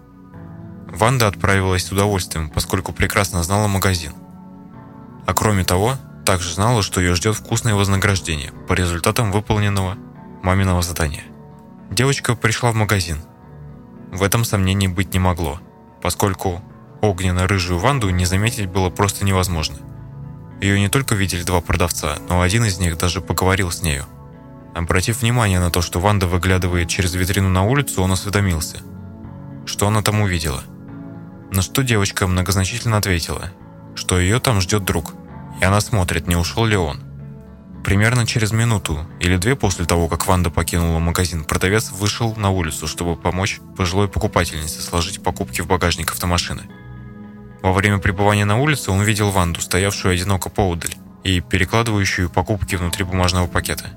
Ванда 0.92 1.26
отправилась 1.26 1.86
с 1.86 1.92
удовольствием, 1.92 2.50
поскольку 2.50 2.92
прекрасно 2.92 3.42
знала 3.42 3.66
магазин. 3.66 4.12
А 5.26 5.34
кроме 5.34 5.64
того, 5.64 5.96
также 6.24 6.52
знала, 6.52 6.82
что 6.82 7.00
ее 7.00 7.14
ждет 7.14 7.36
вкусное 7.36 7.74
вознаграждение 7.74 8.52
по 8.68 8.74
результатам 8.74 9.32
выполненного 9.32 9.96
маминого 10.42 10.82
задания. 10.82 11.24
Девочка 11.90 12.34
пришла 12.34 12.72
в 12.72 12.74
магазин. 12.74 13.18
В 14.12 14.22
этом 14.22 14.44
сомнений 14.44 14.88
быть 14.88 15.12
не 15.14 15.18
могло, 15.18 15.60
поскольку 16.02 16.62
огненно-рыжую 17.00 17.78
Ванду 17.78 18.10
не 18.10 18.24
заметить 18.24 18.66
было 18.66 18.90
просто 18.90 19.24
невозможно– 19.24 19.78
ее 20.62 20.78
не 20.78 20.88
только 20.88 21.16
видели 21.16 21.42
два 21.42 21.60
продавца, 21.60 22.18
но 22.28 22.40
один 22.40 22.64
из 22.64 22.78
них 22.78 22.96
даже 22.96 23.20
поговорил 23.20 23.72
с 23.72 23.82
нею. 23.82 24.04
Обратив 24.76 25.20
внимание 25.20 25.58
на 25.58 25.72
то, 25.72 25.82
что 25.82 25.98
Ванда 25.98 26.28
выглядывает 26.28 26.88
через 26.88 27.14
витрину 27.14 27.48
на 27.48 27.64
улицу, 27.64 28.00
он 28.00 28.12
осведомился. 28.12 28.78
Что 29.66 29.88
она 29.88 30.02
там 30.02 30.20
увидела? 30.20 30.62
На 31.52 31.60
что 31.60 31.82
девочка 31.82 32.26
многозначительно 32.26 32.96
ответила, 32.96 33.50
что 33.94 34.18
ее 34.18 34.40
там 34.40 34.62
ждет 34.62 34.86
друг, 34.86 35.12
и 35.60 35.64
она 35.64 35.82
смотрит, 35.82 36.26
не 36.26 36.34
ушел 36.34 36.64
ли 36.64 36.76
он. 36.76 37.02
Примерно 37.84 38.26
через 38.26 38.52
минуту 38.52 39.06
или 39.20 39.36
две 39.36 39.54
после 39.54 39.84
того, 39.84 40.08
как 40.08 40.26
Ванда 40.26 40.48
покинула 40.48 40.98
магазин, 40.98 41.44
продавец 41.44 41.90
вышел 41.90 42.34
на 42.36 42.48
улицу, 42.48 42.86
чтобы 42.86 43.16
помочь 43.16 43.60
пожилой 43.76 44.08
покупательнице 44.08 44.80
сложить 44.80 45.22
покупки 45.22 45.60
в 45.60 45.66
багажник 45.66 46.12
автомашины. 46.12 46.62
Во 47.60 47.74
время 47.74 47.98
пребывания 47.98 48.46
на 48.46 48.58
улице 48.58 48.90
он 48.90 49.02
видел 49.02 49.30
Ванду, 49.30 49.60
стоявшую 49.60 50.14
одиноко 50.14 50.48
поудаль 50.48 50.94
и 51.22 51.40
перекладывающую 51.40 52.30
покупки 52.30 52.76
внутри 52.76 53.04
бумажного 53.04 53.46
пакета. 53.46 53.90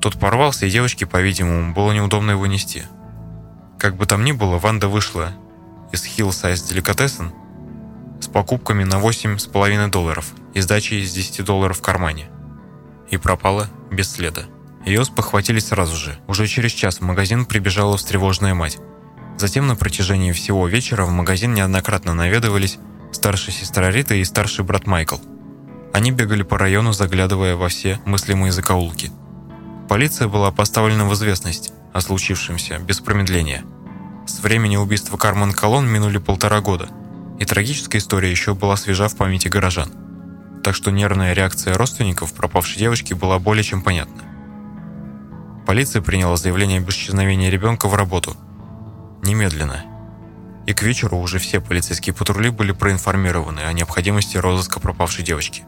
Тот 0.00 0.20
порвался, 0.20 0.66
и 0.66 0.70
девочке, 0.70 1.06
по-видимому, 1.06 1.74
было 1.74 1.90
неудобно 1.90 2.30
его 2.30 2.46
нести. 2.46 2.84
Как 3.80 3.96
бы 3.96 4.06
там 4.06 4.24
ни 4.24 4.30
было, 4.30 4.58
Ванда 4.58 4.86
вышла 4.86 5.32
из 5.94 6.04
Hillside 6.04 6.54
Delicatessen 6.54 7.30
с 8.20 8.26
покупками 8.26 8.82
на 8.84 8.96
8,5 8.96 9.90
долларов 9.90 10.32
и 10.52 10.60
сдачей 10.60 11.02
из 11.02 11.12
10 11.12 11.44
долларов 11.44 11.78
в 11.78 11.82
кармане. 11.82 12.26
И 13.10 13.16
пропала 13.16 13.68
без 13.92 14.10
следа. 14.10 14.42
Ее 14.84 15.04
спохватились 15.04 15.68
сразу 15.68 15.96
же. 15.96 16.18
Уже 16.26 16.46
через 16.48 16.72
час 16.72 16.98
в 16.98 17.02
магазин 17.02 17.46
прибежала 17.46 17.96
встревоженная 17.96 18.54
мать. 18.54 18.78
Затем 19.38 19.66
на 19.66 19.76
протяжении 19.76 20.32
всего 20.32 20.66
вечера 20.66 21.04
в 21.04 21.10
магазин 21.10 21.54
неоднократно 21.54 22.12
наведывались 22.12 22.78
старшая 23.12 23.54
сестра 23.54 23.90
Рита 23.90 24.14
и 24.14 24.24
старший 24.24 24.64
брат 24.64 24.86
Майкл. 24.86 25.18
Они 25.92 26.10
бегали 26.10 26.42
по 26.42 26.58
району, 26.58 26.92
заглядывая 26.92 27.54
во 27.54 27.68
все 27.68 28.00
мыслимые 28.04 28.50
закоулки. 28.50 29.12
Полиция 29.88 30.26
была 30.26 30.50
поставлена 30.50 31.04
в 31.04 31.14
известность 31.14 31.72
о 31.92 32.00
случившемся 32.00 32.78
без 32.78 32.98
промедления. 33.00 33.64
С 34.26 34.40
времени 34.40 34.76
убийства 34.76 35.16
Кармен 35.16 35.52
Колон 35.52 35.86
минули 35.86 36.18
полтора 36.18 36.60
года, 36.60 36.88
и 37.38 37.44
трагическая 37.44 37.98
история 37.98 38.30
еще 38.30 38.54
была 38.54 38.76
свежа 38.76 39.08
в 39.08 39.16
памяти 39.16 39.48
горожан. 39.48 39.92
Так 40.62 40.74
что 40.74 40.90
нервная 40.90 41.34
реакция 41.34 41.74
родственников 41.74 42.32
пропавшей 42.32 42.78
девочки 42.78 43.12
была 43.14 43.38
более 43.38 43.64
чем 43.64 43.82
понятна. 43.82 44.22
Полиция 45.66 46.02
приняла 46.02 46.36
заявление 46.36 46.78
об 46.80 46.88
исчезновении 46.88 47.50
ребенка 47.50 47.88
в 47.88 47.94
работу– 47.94 48.36
Немедленно. 49.24 49.86
И 50.66 50.74
к 50.74 50.82
вечеру 50.82 51.18
уже 51.18 51.38
все 51.38 51.58
полицейские 51.60 52.14
патрули 52.14 52.50
были 52.50 52.72
проинформированы 52.72 53.60
о 53.60 53.72
необходимости 53.72 54.36
розыска 54.36 54.80
пропавшей 54.80 55.24
девочки. 55.24 55.64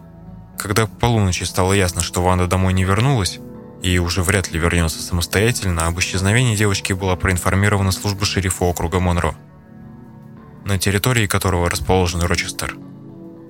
Когда 0.59 0.87
к 0.87 0.91
полуночи 0.91 1.45
стало 1.45 1.73
ясно, 1.73 2.03
что 2.03 2.23
Ванда 2.23 2.47
домой 2.47 2.75
не 2.75 2.85
вернулась, 2.85 3.39
и 3.83 3.99
уже 3.99 4.23
вряд 4.23 4.51
ли 4.51 4.59
вернется 4.59 5.03
самостоятельно, 5.03 5.87
об 5.87 5.99
исчезновении 5.99 6.57
девочки 6.57 6.93
была 6.93 7.17
проинформирована 7.17 7.93
служба 7.93 8.25
шерифа 8.25 8.65
округа 8.65 9.01
Монро, 9.01 9.35
на 10.65 10.79
территории 10.79 11.27
которого 11.27 11.71
расположен 11.71 12.23
Рочестер. 12.23 12.77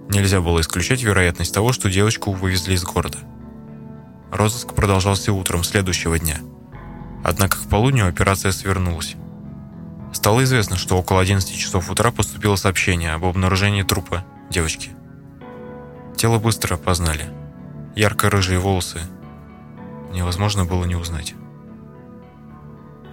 Нельзя 0.09 0.40
было 0.40 0.61
исключать 0.61 1.02
вероятность 1.02 1.54
того, 1.54 1.73
что 1.73 1.90
девочку 1.90 2.33
вывезли 2.33 2.75
из 2.75 2.85
города. 2.85 3.18
Розыск 4.30 4.75
продолжался 4.75 5.33
утром 5.33 5.64
следующего 5.64 6.18
дня. 6.18 6.38
Однако 7.25 7.59
к 7.59 7.68
полудню 7.68 8.06
операция 8.06 8.52
свернулась. 8.52 9.16
Стало 10.12 10.45
известно, 10.45 10.76
что 10.76 10.97
около 10.97 11.21
11 11.21 11.54
часов 11.56 11.90
утра 11.90 12.11
поступило 12.11 12.56
сообщение 12.56 13.12
об 13.12 13.25
обнаружении 13.25 13.83
трупа 13.83 14.25
девочки. 14.50 14.90
Тело 16.16 16.38
быстро 16.38 16.75
опознали. 16.75 17.26
Ярко-рыжие 17.95 18.59
волосы. 18.59 19.00
Невозможно 20.12 20.64
было 20.64 20.84
не 20.84 20.96
узнать. 20.96 21.34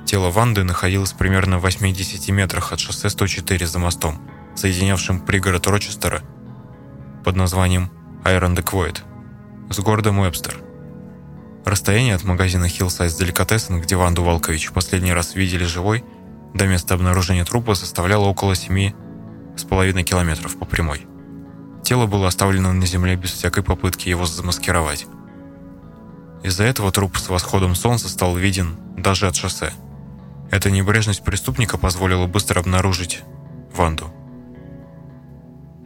Тело 0.06 0.30
Ванды 0.30 0.64
находилось 0.64 1.14
примерно 1.14 1.58
в 1.58 1.62
80 1.62 2.30
метрах 2.30 2.72
от 2.72 2.80
шоссе 2.80 3.10
104 3.10 3.66
за 3.66 3.80
мостом, 3.80 4.22
соединявшим 4.56 5.22
пригород 5.22 5.66
Рочестера 5.68 6.22
под 7.24 7.36
названием 7.36 7.90
Айрон 8.24 8.56
Деквойд 8.56 9.04
с 9.70 9.80
городом 9.80 10.20
Уэбстер. 10.20 10.62
Расстояние 11.66 12.16
от 12.16 12.24
магазина 12.26 12.66
Hillside 12.66 13.08
Delicatessen, 13.08 13.80
где 13.80 13.96
Ванду 13.96 14.24
Валкович 14.24 14.72
последний 14.72 15.14
раз 15.14 15.36
видели 15.36 15.64
живой, 15.64 16.04
до 16.54 16.68
места 16.68 16.94
обнаружения 16.94 17.46
трупа 17.46 17.74
составляло 17.74 18.26
около 18.26 18.52
7,5 18.52 20.04
километров 20.04 20.58
по 20.58 20.66
прямой. 20.66 21.08
Тело 21.84 22.06
было 22.06 22.28
оставлено 22.28 22.72
на 22.72 22.86
земле 22.86 23.16
без 23.16 23.32
всякой 23.32 23.64
попытки 23.64 24.10
его 24.10 24.26
замаскировать. 24.26 25.08
Из-за 26.44 26.66
этого 26.66 26.92
труп 26.92 27.18
с 27.18 27.30
восходом 27.30 27.76
солнца 27.76 28.10
стал 28.10 28.36
виден 28.36 28.78
даже 28.98 29.28
от 29.28 29.36
шоссе– 29.36 29.72
эта 30.54 30.70
небрежность 30.70 31.24
преступника 31.24 31.80
позволила 31.80 32.28
быстро 32.28 32.60
обнаружить 32.60 33.24
Ванду. 33.76 34.14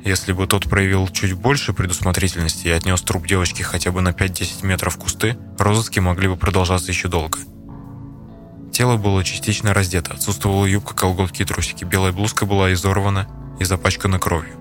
Если 0.04 0.34
бы 0.34 0.46
тот 0.46 0.70
проявил 0.70 1.08
чуть 1.08 1.32
больше 1.32 1.72
предусмотрительности 1.72 2.68
и 2.68 2.72
отнес 2.72 3.02
труп 3.02 3.28
девочки 3.28 3.62
хотя 3.62 3.94
бы 3.94 4.02
на 4.02 4.10
5-10 4.10 4.66
метров 4.66 4.96
в 4.96 5.00
кусты, 5.00 5.38
розыски 5.58 6.00
могли 6.00 6.28
бы 6.28 6.36
продолжаться 6.36 6.92
еще 6.92 7.08
долго. 7.08 7.40
Тело 8.74 8.98
было 8.98 9.24
частично 9.24 9.74
раздето, 9.74 10.16
отсутствовала 10.16 10.66
юбка, 10.66 10.94
колготки 10.94 11.44
и 11.44 11.46
трусики, 11.46 11.86
белая 11.86 12.12
блузка 12.12 12.46
была 12.46 12.74
изорвана 12.74 13.26
и 13.62 13.64
запачкана 13.64 14.20
кровью. 14.20 14.58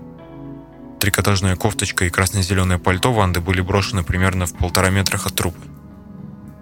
Трикотажная 1.01 1.57
кофточка 1.57 2.05
и 2.05 2.09
красно-зеленое 2.09 2.79
пальто 2.79 3.11
Ванды 3.11 3.41
были 3.41 3.59
брошены 3.59 4.03
примерно 4.03 4.45
в 4.45 4.53
полтора 4.53 4.89
метрах 4.89 5.27
от 5.27 5.35
трупа. 5.35 5.59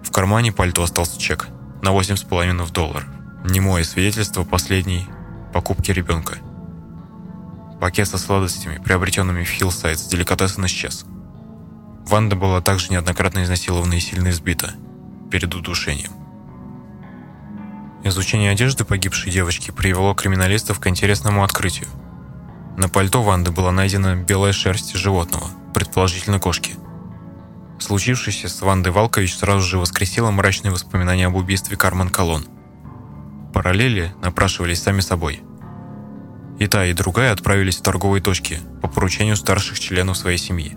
В 0.06 0.12
кармане 0.12 0.52
пальто 0.52 0.84
остался 0.84 1.18
чек 1.18 1.48
на 1.82 1.88
8,5 1.88 2.72
долларов 2.72 3.04
немое 3.44 3.82
свидетельство 3.82 4.44
последней 4.44 5.04
покупки 5.52 5.90
ребенка. 5.90 6.38
Пакет 7.80 8.08
со 8.08 8.16
сладостями, 8.16 8.78
приобретенными 8.78 9.42
в 9.42 9.48
Хиллсайд 9.48 9.98
Деликатессен, 9.98 10.64
исчез. 10.66 11.04
Ванда 12.06 12.36
была 12.36 12.60
также 12.60 12.90
неоднократно 12.90 13.42
изнасилована 13.42 13.94
и 13.94 14.00
сильно 14.00 14.30
избита 14.30 14.74
перед 15.30 15.52
удушением. 15.54 16.12
Изучение 18.04 18.52
одежды 18.52 18.84
погибшей 18.84 19.32
девочки 19.32 19.72
привело 19.72 20.14
криминалистов 20.14 20.78
к 20.78 20.86
интересному 20.86 21.42
открытию. 21.42 21.88
На 22.76 22.88
пальто 22.88 23.22
Ванды 23.22 23.50
была 23.50 23.72
найдена 23.72 24.14
белая 24.14 24.52
шерсть 24.52 24.94
животного, 24.94 25.50
предположительно 25.74 26.38
кошки. 26.38 26.76
Случившееся 27.78 28.48
с 28.48 28.60
Вандой 28.62 28.92
Валкович 28.92 29.36
сразу 29.36 29.60
же 29.60 29.78
воскресило 29.78 30.30
мрачные 30.30 30.72
воспоминания 30.72 31.26
об 31.26 31.36
убийстве 31.36 31.76
Кармен 31.76 32.08
Колон– 32.08 32.46
параллели 33.56 34.12
напрашивались 34.20 34.82
сами 34.82 35.00
собой. 35.00 35.42
И 36.58 36.66
та, 36.66 36.84
и 36.84 36.92
другая 36.92 37.32
отправились 37.32 37.78
в 37.78 37.82
торговые 37.82 38.20
точки 38.20 38.60
по 38.82 38.86
поручению 38.86 39.34
старших 39.34 39.80
членов 39.80 40.18
своей 40.18 40.36
семьи. 40.36 40.76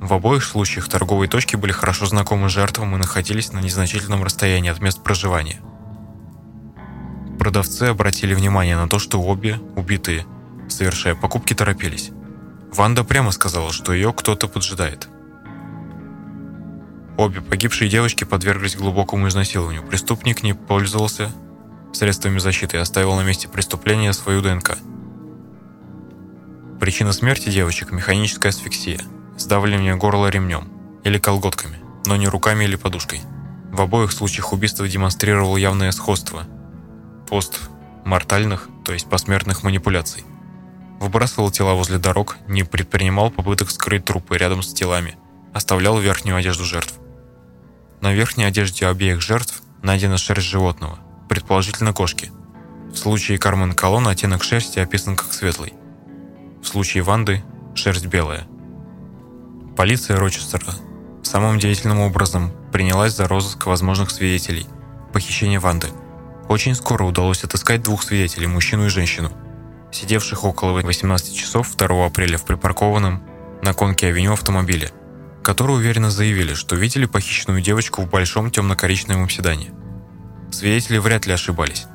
В 0.00 0.12
обоих 0.12 0.42
случаях 0.42 0.88
торговые 0.88 1.28
точки 1.28 1.54
были 1.54 1.70
хорошо 1.70 2.06
знакомы 2.06 2.48
жертвам 2.48 2.96
и 2.96 2.98
находились 2.98 3.52
на 3.52 3.60
незначительном 3.60 4.24
расстоянии 4.24 4.72
от 4.72 4.80
мест 4.80 5.04
проживания. 5.04 5.60
Продавцы 7.38 7.84
обратили 7.84 8.34
внимание 8.34 8.74
на 8.74 8.88
то, 8.88 8.98
что 8.98 9.22
обе, 9.22 9.60
убитые, 9.76 10.26
совершая 10.68 11.14
покупки, 11.14 11.54
торопились. 11.54 12.10
Ванда 12.74 13.04
прямо 13.04 13.30
сказала, 13.30 13.72
что 13.72 13.92
ее 13.92 14.12
кто-то 14.12 14.48
поджидает. 14.48 15.08
Обе 17.18 17.40
погибшие 17.40 17.90
девочки 17.90 18.24
подверглись 18.24 18.76
глубокому 18.76 19.28
изнасилованию. 19.28 19.82
Преступник 19.82 20.42
не 20.42 20.54
пользовался 20.54 21.30
средствами 21.92 22.38
защиты 22.38 22.78
и 22.78 22.80
оставил 22.80 23.14
на 23.14 23.22
месте 23.22 23.48
преступления 23.48 24.12
свою 24.12 24.40
ДНК. 24.40 24.78
Причина 26.80 27.12
смерти 27.12 27.50
девочек– 27.50 27.90
механическая 27.92 28.50
асфиксия, 28.50 29.00
сдавливание 29.36 29.94
горла 29.94 30.28
ремнем 30.28 30.68
или 31.04 31.18
колготками, 31.18 31.78
но 32.06 32.16
не 32.16 32.28
руками 32.28 32.64
или 32.64 32.76
подушкой. 32.76 33.20
В 33.70 33.80
обоих 33.80 34.10
случаях 34.12 34.52
убийство 34.52 34.88
демонстрировало 34.88 35.56
явное 35.56 35.92
сходство 35.92 36.44
постмортальных, 37.28 38.68
то 38.84 38.92
есть 38.92 39.08
посмертных 39.08 39.62
манипуляций. 39.62 40.24
Выбрасывал 40.98 41.50
тела 41.50 41.74
возле 41.74 41.98
дорог, 41.98 42.36
не 42.48 42.64
предпринимал 42.64 43.30
попыток 43.30 43.70
скрыть 43.70 44.04
трупы 44.04 44.36
рядом 44.36 44.62
с 44.62 44.72
телами, 44.72 45.16
оставлял 45.52 45.98
верхнюю 45.98 46.36
одежду 46.36 46.64
жертв. 46.64 46.94
На 48.02 48.12
верхней 48.12 48.42
одежде 48.42 48.88
обеих 48.88 49.20
жертв 49.20 49.62
найдена 49.80 50.18
шерсть 50.18 50.48
животного– 50.48 50.98
предположительно 51.28 51.92
кошки. 51.92 52.32
В 52.92 52.96
случае 52.96 53.38
Кармен 53.38 53.74
Колон 53.74 54.08
оттенок 54.08 54.42
шерсти 54.42 54.80
описан 54.80 55.14
как 55.14 55.32
светлый. 55.32 55.72
В 56.60 56.66
случае 56.66 57.04
Ванды– 57.04 57.44
шерсть 57.76 58.06
белая. 58.06 58.48
Полиция 59.76 60.16
Рочестера 60.16 60.74
самым 61.22 61.60
деятельным 61.60 62.00
образом 62.00 62.50
принялась 62.72 63.14
за 63.14 63.28
розыск 63.28 63.66
возможных 63.66 64.10
свидетелей 64.10 64.66
похищения 65.12 65.60
Ванды. 65.60 65.86
Очень 66.48 66.74
скоро 66.74 67.04
удалось 67.04 67.44
отыскать 67.44 67.82
двух 67.82 68.02
свидетелей, 68.02 68.48
мужчину 68.48 68.86
и 68.86 68.88
женщину, 68.88 69.30
сидевших 69.92 70.42
около 70.42 70.72
18 70.72 71.36
часов 71.36 71.76
2 71.76 72.04
апреля 72.04 72.36
в 72.36 72.44
припаркованном 72.44 73.22
на 73.62 73.74
конке 73.74 74.08
авеню 74.08 74.32
автомобиле, 74.32 74.90
которые 75.42 75.76
уверенно 75.76 76.10
заявили, 76.10 76.54
что 76.54 76.76
видели 76.76 77.06
похищенную 77.06 77.60
девочку 77.60 78.02
в 78.02 78.10
большом 78.10 78.50
темно-коричневом 78.50 79.28
седане– 79.28 79.72
Свидетели 80.52 80.98
вряд 80.98 81.26
ли 81.26 81.32
ошибались. 81.32 81.86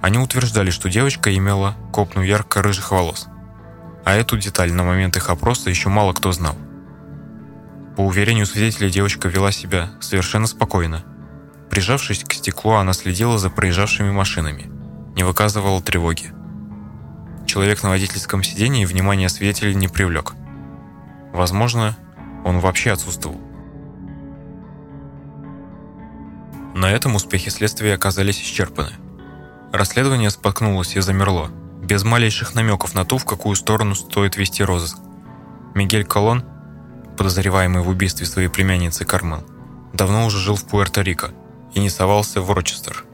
Они 0.00 0.18
утверждали, 0.18 0.70
что 0.70 0.88
девочка 0.88 1.36
имела 1.36 1.76
копну 1.92 2.22
ярко-рыжих 2.22 2.92
волос. 2.92 3.26
А 4.04 4.14
эту 4.14 4.38
деталь 4.38 4.72
на 4.72 4.84
момент 4.84 5.16
их 5.16 5.28
опроса 5.28 5.70
еще 5.70 5.88
мало 5.88 6.12
кто 6.12 6.30
знал. 6.30 6.56
По 7.96 8.02
уверению 8.02 8.46
свидетелей, 8.46 8.90
девочка 8.90 9.28
вела 9.28 9.50
себя 9.50 9.90
совершенно 10.00 10.46
спокойно. 10.46 11.04
Прижавшись 11.68 12.22
к 12.22 12.32
стеклу, 12.32 12.72
она 12.72 12.92
следила 12.92 13.38
за 13.38 13.50
проезжавшими 13.50 14.10
машинами, 14.10 14.70
не 15.16 15.24
выказывала 15.24 15.82
тревоги. 15.82 16.32
Человек 17.46 17.82
на 17.82 17.90
водительском 17.90 18.44
сидении 18.44 18.84
внимания 18.84 19.28
свидетелей 19.28 19.74
не 19.74 19.88
привлек. 19.88 20.34
Возможно, 21.32 21.96
он 22.44 22.60
вообще 22.60 22.92
отсутствовал. 22.92 23.40
На 26.74 26.90
этом 26.90 27.14
успехи 27.14 27.48
следствия 27.48 27.94
оказались 27.94 28.40
исчерпаны. 28.40 28.92
Расследование 29.72 30.30
споткнулось 30.30 30.96
и 30.96 31.00
замерло, 31.00 31.50
без 31.82 32.04
малейших 32.04 32.54
намеков 32.54 32.94
на 32.94 33.04
то, 33.04 33.18
в 33.18 33.24
какую 33.24 33.56
сторону 33.56 33.94
стоит 33.94 34.36
вести 34.36 34.62
розыск. 34.62 34.98
Мигель 35.74 36.04
Колон, 36.04 36.44
подозреваемый 37.16 37.82
в 37.82 37.88
убийстве 37.88 38.26
своей 38.26 38.48
племянницы 38.48 39.04
Кармен, 39.04 39.44
давно 39.92 40.26
уже 40.26 40.38
жил 40.38 40.56
в 40.56 40.64
Пуэрто-Рико 40.66 41.32
и 41.74 41.80
не 41.80 41.90
совался 41.90 42.40
в 42.40 42.50
Рочестер. 42.50 43.04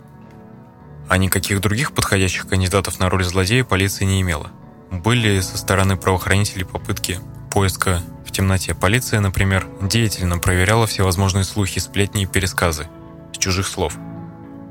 А 1.08 1.16
никаких 1.16 1.60
других 1.60 1.92
подходящих 1.92 2.46
кандидатов 2.46 2.98
на 2.98 3.08
роль 3.10 3.24
злодея 3.24 3.64
полиция 3.64 4.06
не 4.06 4.20
имела. 4.20 4.50
Были 4.90 5.40
со 5.40 5.58
стороны 5.58 5.96
правоохранителей 5.96 6.64
попытки 6.64 7.18
поиска 7.50 8.00
в 8.30 8.32
темноте. 8.32 8.74
Полиция, 8.74 9.20
например, 9.20 9.66
деятельно 9.82 10.38
проверяла 10.38 10.86
всевозможные 10.86 11.44
слухи, 11.44 11.80
сплетни 11.80 12.22
и 12.22 12.26
пересказы– 12.26 12.86
чужих 13.40 13.66
слов. 13.66 13.94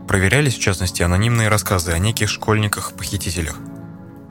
Проверялись, 0.08 0.56
в 0.56 0.62
частности, 0.62 1.04
анонимные 1.04 1.50
рассказы 1.50 1.92
о 1.92 1.98
неких 1.98 2.30
школьниках-похитителях, 2.30 3.58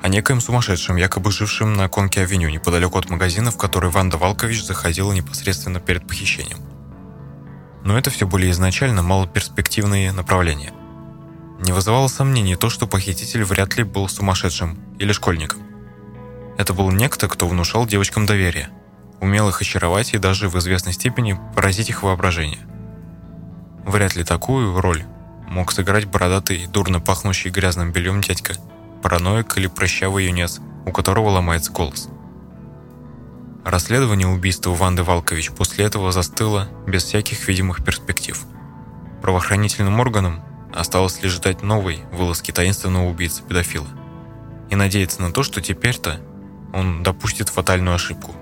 о 0.01 0.09
некоем 0.09 0.41
сумасшедшем, 0.41 0.97
якобы 0.97 1.31
жившем 1.31 1.75
на 1.75 1.89
Конке-авеню, 1.89 2.49
неподалеку 2.49 2.99
от 2.99 3.11
магазина, 3.11 3.51
в 3.51 3.59
который 3.59 3.91
Ванда 3.91 4.17
Валкович 4.17 4.65
заходила 4.65 5.13
непосредственно 5.13 5.81
перед 5.81 6.07
похищением. 6.07 6.59
Но 7.85 7.99
это 7.99 8.11
все 8.11 8.27
были 8.27 8.51
изначально 8.51 9.03
малоперспективные 9.03 10.13
направления. 10.13 10.73
Не 11.61 11.73
вызывало 11.73 12.09
сомнений 12.09 12.57
то, 12.57 12.71
что 12.71 12.87
похититель 12.87 13.45
вряд 13.45 13.77
ли 13.77 13.85
был 13.85 14.09
сумасшедшим 14.09 14.79
или 14.99 15.13
школьником. 15.13 15.61
Это 16.57 16.73
был 16.73 16.91
некто, 16.91 17.29
кто 17.29 17.47
внушал 17.47 17.87
девочкам 17.87 18.27
доверие, 18.27 18.71
умел 19.21 19.49
их 19.49 19.61
очаровать 19.61 20.15
и 20.15 20.19
даже 20.19 20.49
в 20.49 20.59
известной 20.59 20.93
степени 20.93 21.39
поразить 21.55 21.91
их 21.91 22.03
воображение– 22.03 22.61
Вряд 23.89 24.17
ли 24.17 24.23
такую 24.23 24.79
роль 24.83 25.03
мог 25.49 25.73
сыграть 25.73 26.05
бородатый, 26.05 26.67
дурно 26.67 27.01
пахнущий 27.01 27.49
грязным 27.49 27.91
бельем 27.91 28.21
дядька, 28.21 28.53
параноик 29.03 29.57
или 29.57 29.67
прыщавый 29.67 30.27
юнец, 30.27 30.61
у 30.85 30.93
которого 30.93 31.31
ломается 31.31 31.73
голос. 31.73 32.11
Расследование 33.65 34.29
убийства 34.29 34.75
Ванды 34.75 35.05
Валкович 35.05 35.53
после 35.53 35.87
этого 35.87 36.13
застыло 36.13 36.69
без 36.87 37.05
всяких 37.05 37.49
видимых 37.49 37.83
перспектив. 37.83 38.39
Правоохранительным 39.23 39.99
органам 39.99 40.43
осталось 40.75 41.23
лишь 41.23 41.33
ждать 41.33 41.63
новой 41.63 42.03
вылазки 42.13 42.53
таинственного 42.53 43.09
убийцы-педофила 43.09 43.89
и 44.69 44.77
надеяться 44.77 45.23
на 45.23 45.33
то, 45.33 45.43
что 45.43 45.63
теперь-то 45.63 46.21
он 46.75 47.03
допустит 47.03 47.49
фатальную 47.49 47.95
ошибку. 47.95 48.35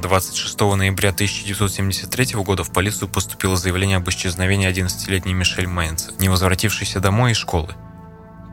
26 0.00 0.60
ноября 0.60 1.10
1973 1.10 2.34
года 2.42 2.64
в 2.64 2.70
полицию 2.70 3.08
поступило 3.08 3.56
заявление 3.56 3.96
об 3.96 4.08
исчезновении 4.08 4.68
11-летней 4.68 5.32
Мишель 5.32 5.66
Майнца, 5.66 6.12
не 6.18 6.28
возвратившейся 6.28 7.00
домой 7.00 7.32
из 7.32 7.38
школы. 7.38 7.74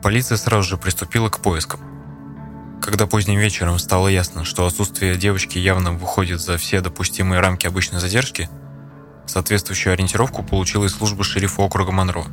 Полиция 0.02 0.36
сразу 0.36 0.68
же 0.68 0.76
приступила 0.76 1.28
к 1.28 1.40
поискам. 1.40 1.80
Когда 2.82 3.06
поздним 3.06 3.38
вечером 3.38 3.78
стало 3.78 4.08
ясно, 4.08 4.44
что 4.44 4.66
отсутствие 4.66 5.16
девочки 5.16 5.58
явно 5.58 5.92
выходит 5.92 6.40
за 6.40 6.56
все 6.56 6.80
допустимые 6.80 7.40
рамки 7.40 7.66
обычной 7.66 8.00
задержки, 8.00 8.48
соответствующую 9.26 9.92
ориентировку 9.92 10.42
получила 10.42 10.84
и 10.84 10.88
служба 10.88 11.24
шерифа 11.24 11.62
округа 11.62 11.92
Монро. 11.92 12.24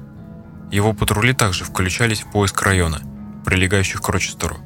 Его 0.71 0.93
патрули 0.93 1.33
также 1.33 1.65
включались 1.65 2.21
в 2.21 2.31
поиск 2.31 2.61
района, 2.61 3.01
прилегающих 3.45 4.01
к 4.01 4.09
Рочестеру. 4.09 4.57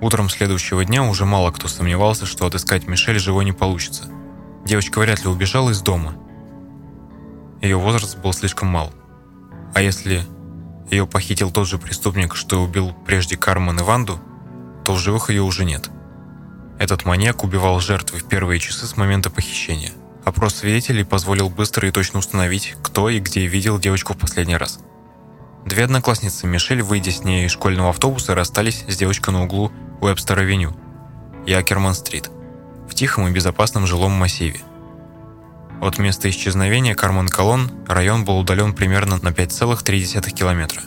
Утром 0.00 0.30
следующего 0.30 0.84
дня 0.84 1.02
уже 1.02 1.26
мало 1.26 1.50
кто 1.50 1.68
сомневался, 1.68 2.24
что 2.24 2.46
отыскать 2.46 2.86
Мишель 2.86 3.18
живой 3.18 3.44
не 3.44 3.52
получится. 3.52 4.04
Девочка 4.64 4.98
вряд 4.98 5.22
ли 5.22 5.28
убежала 5.28 5.70
из 5.70 5.82
дома. 5.82 6.14
Ее 7.60 7.76
возраст 7.76 8.18
был 8.18 8.32
слишком 8.32 8.68
мал. 8.68 8.92
А 9.74 9.82
если 9.82 10.24
ее 10.90 11.06
похитил 11.06 11.50
тот 11.50 11.68
же 11.68 11.78
преступник, 11.78 12.34
что 12.34 12.62
убил 12.62 12.94
прежде 13.06 13.36
Кармен 13.36 13.78
и 13.78 13.82
Ванду, 13.82 14.18
то 14.84 14.94
в 14.94 14.98
живых 14.98 15.30
ее 15.30 15.42
уже 15.42 15.64
нет. 15.64 15.90
Этот 16.78 17.04
маньяк 17.04 17.44
убивал 17.44 17.78
жертвы 17.80 18.18
в 18.18 18.24
первые 18.24 18.58
часы 18.58 18.86
с 18.86 18.96
момента 18.96 19.28
похищения. 19.28 19.92
Опрос 20.24 20.56
свидетелей 20.56 21.04
позволил 21.04 21.50
быстро 21.50 21.86
и 21.86 21.90
точно 21.92 22.18
установить, 22.18 22.74
кто 22.82 23.10
и 23.10 23.20
где 23.20 23.46
видел 23.46 23.78
девочку 23.78 24.14
в 24.14 24.18
последний 24.18 24.56
раз. 24.56 24.80
Две 25.64 25.84
одноклассницы 25.84 26.46
Мишель, 26.46 26.82
выйдя 26.82 27.12
с 27.12 27.22
ней 27.22 27.46
из 27.46 27.52
школьного 27.52 27.90
автобуса, 27.90 28.34
расстались 28.34 28.84
с 28.88 28.96
девочкой 28.96 29.34
на 29.34 29.44
углу 29.44 29.70
Уэбстер-авеню 30.00 30.74
и 31.46 31.52
Акерман-стрит 31.52 32.30
в 32.88 32.94
тихом 32.94 33.28
и 33.28 33.30
безопасном 33.30 33.86
жилом 33.86 34.12
массиве. 34.12 34.60
От 35.80 35.98
места 35.98 36.28
исчезновения 36.28 36.94
Карман-Колон 36.94 37.70
район 37.86 38.24
был 38.24 38.38
удален 38.38 38.74
примерно 38.74 39.18
на 39.22 39.28
5,3 39.28 40.30
километра. 40.30 40.82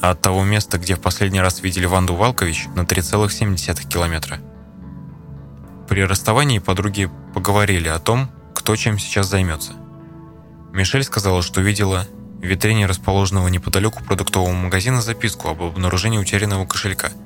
А 0.00 0.10
от 0.10 0.22
того 0.22 0.42
места, 0.44 0.78
где 0.78 0.94
в 0.94 1.00
последний 1.00 1.40
раз 1.40 1.62
видели 1.62 1.86
Ванду 1.86 2.14
Валкович, 2.14 2.66
на 2.74 2.80
3,7 2.80 3.86
километра. 3.86 4.38
При 5.88 6.04
расставании 6.04 6.58
подруги 6.60 7.10
поговорили 7.34 7.88
о 7.88 7.98
том, 7.98 8.30
кто 8.54 8.74
чем 8.76 8.98
сейчас 8.98 9.28
займется. 9.28 9.72
Мишель 10.72 11.04
сказала, 11.04 11.42
что 11.42 11.60
видела 11.60 12.06
в 12.40 12.44
витрине 12.44 12.86
расположенного 12.86 13.48
неподалеку 13.48 14.02
продуктового 14.02 14.52
магазина 14.52 15.00
записку 15.00 15.48
об 15.48 15.62
обнаружении 15.62 16.18
утерянного 16.18 16.66
кошелька– 16.66 17.10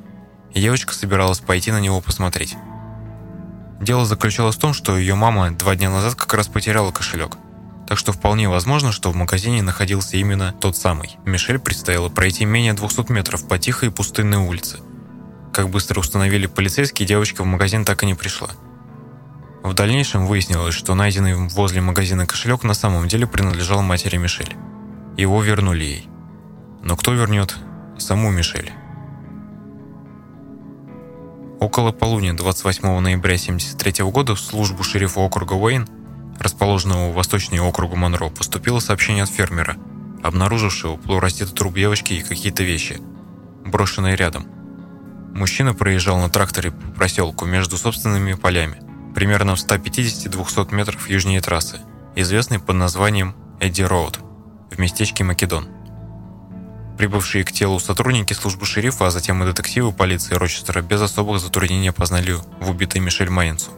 и 0.55 0.61
девочка 0.61 0.95
собиралась 0.95 1.41
пойти 1.41 1.73
на 1.73 1.81
него 1.81 2.01
посмотреть. 2.01 2.57
Дело 3.81 4.07
заключалось 4.07 4.57
в 4.57 4.61
том, 4.61 4.73
что 4.73 4.97
ее 4.97 5.17
мама 5.17 5.51
два 5.51 5.75
дня 5.75 5.91
назад 5.91 6.15
как 6.15 6.33
раз 6.33 6.47
потеряла 6.47 6.93
кошелек. 6.93 7.37
Так 7.89 7.99
что 7.99 8.13
вполне 8.13 8.49
возможно, 8.49 8.93
что 8.93 9.11
в 9.11 9.17
магазине 9.17 9.63
находился 9.63 10.17
именно 10.17 10.55
тот 10.59 10.77
самый. 10.77 11.19
Мишель 11.27 11.59
предстояло 11.59 12.09
пройти 12.09 12.45
менее 12.47 12.73
200 12.73 13.13
метров 13.13 13.47
по 13.47 13.59
тихой 13.59 13.89
и 13.89 13.93
пустынной 13.93 14.39
улице. 14.39 14.79
Как 15.53 15.69
быстро 15.69 16.01
установили 16.01 16.47
полицейские, 16.47 17.07
девочка 17.07 17.43
в 17.43 17.47
магазин 17.47 17.85
так 17.85 18.03
и 18.03 18.07
не 18.07 18.15
пришла. 18.15 18.49
В 19.63 19.75
дальнейшем 19.75 20.27
выяснилось, 20.27 20.75
что 20.75 20.95
найденный 20.95 21.35
возле 21.35 21.81
магазина 21.81 22.27
кошелек 22.27 22.63
на 22.63 22.75
самом 22.75 23.09
деле 23.09 23.27
принадлежал 23.27 23.83
матери 23.83 24.17
Мишель. 24.17 24.55
Его 25.17 25.43
вернули 25.43 25.85
ей. 25.85 26.09
Но 26.83 26.97
кто 26.97 27.13
вернет 27.13 27.57
саму 27.99 28.31
Мишель? 28.31 28.73
Около 31.61 31.93
полудня 31.93 32.37
28 32.37 32.83
ноября 32.83 33.37
1973 33.37 34.05
года 34.11 34.35
в 34.35 34.41
службу 34.41 34.83
шерифа 34.83 35.21
округа 35.21 35.55
Уэйн, 35.55 35.89
расположенного 36.41 37.11
в 37.11 37.15
восточнее 37.15 37.63
округу 37.63 37.95
Монро, 37.97 38.29
поступило 38.29 38.81
сообщение 38.81 39.23
от 39.23 39.31
фермера, 39.31 39.77
обнаружившего 40.23 40.97
полураздетый 40.97 41.55
труп 41.55 41.75
девочки 41.75 42.15
и 42.15 42.23
какие-то 42.23 42.65
вещи, 42.65 43.01
брошенные 43.65 44.17
рядом. 44.17 44.47
Мужчина 45.33 45.75
проезжал 45.75 46.19
на 46.19 46.29
тракторе 46.29 46.73
по 46.73 46.91
проселку 46.91 47.47
между 47.47 47.77
собственными 47.77 48.35
полями, 48.35 48.83
примерно 49.15 49.55
в 49.55 49.59
150-200 49.59 50.75
метров 50.75 51.09
южнее 51.09 51.41
трассы, 51.41 51.81
известной 52.17 52.59
под 52.59 52.77
названием 52.77 53.35
Эдди 53.61 53.83
Роуд, 53.83 54.19
в 54.75 54.79
местечке 54.79 55.25
Македон. 55.25 55.69
Прибывшие 56.99 57.45
к 57.45 57.53
телу 57.53 57.79
сотрудники 57.81 58.33
службы 58.33 58.67
шерифа, 58.67 59.07
а 59.07 59.11
затем 59.11 59.43
и 59.43 59.47
детективы 59.47 59.93
полиции 59.93 60.35
Рочестера 60.35 60.81
без 60.81 61.01
особых 61.01 61.41
затруднений 61.41 61.91
опознали 61.91 62.37
в 62.61 62.71
убитой 62.71 63.01
Мишель 63.01 63.31
Майнцу. 63.31 63.71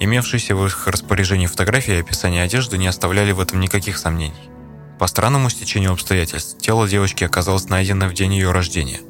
Имевшиеся 0.00 0.56
в 0.56 0.66
их 0.66 0.86
распоряжении 0.86 1.46
фотографии 1.46 1.94
и 1.94 2.00
описание 2.00 2.42
одежды 2.42 2.76
не 2.76 2.86
оставляли 2.86 3.32
в 3.32 3.40
этом 3.40 3.60
никаких 3.60 3.96
сомнений. 3.96 4.50
По 4.98 5.06
странному 5.06 5.48
стечению 5.50 5.92
обстоятельств, 5.92 6.60
тело 6.60 6.88
девочки 6.88 7.24
оказалось 7.24 7.68
найдено 7.68 8.08
в 8.08 8.14
день 8.14 8.34
ее 8.34 8.50
рождения. 8.50 9.00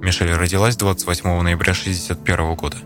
Мишель 0.00 0.32
родилась 0.32 0.76
28 0.76 1.24
ноября 1.42 1.72
1961 1.72 2.54
года. 2.54 2.76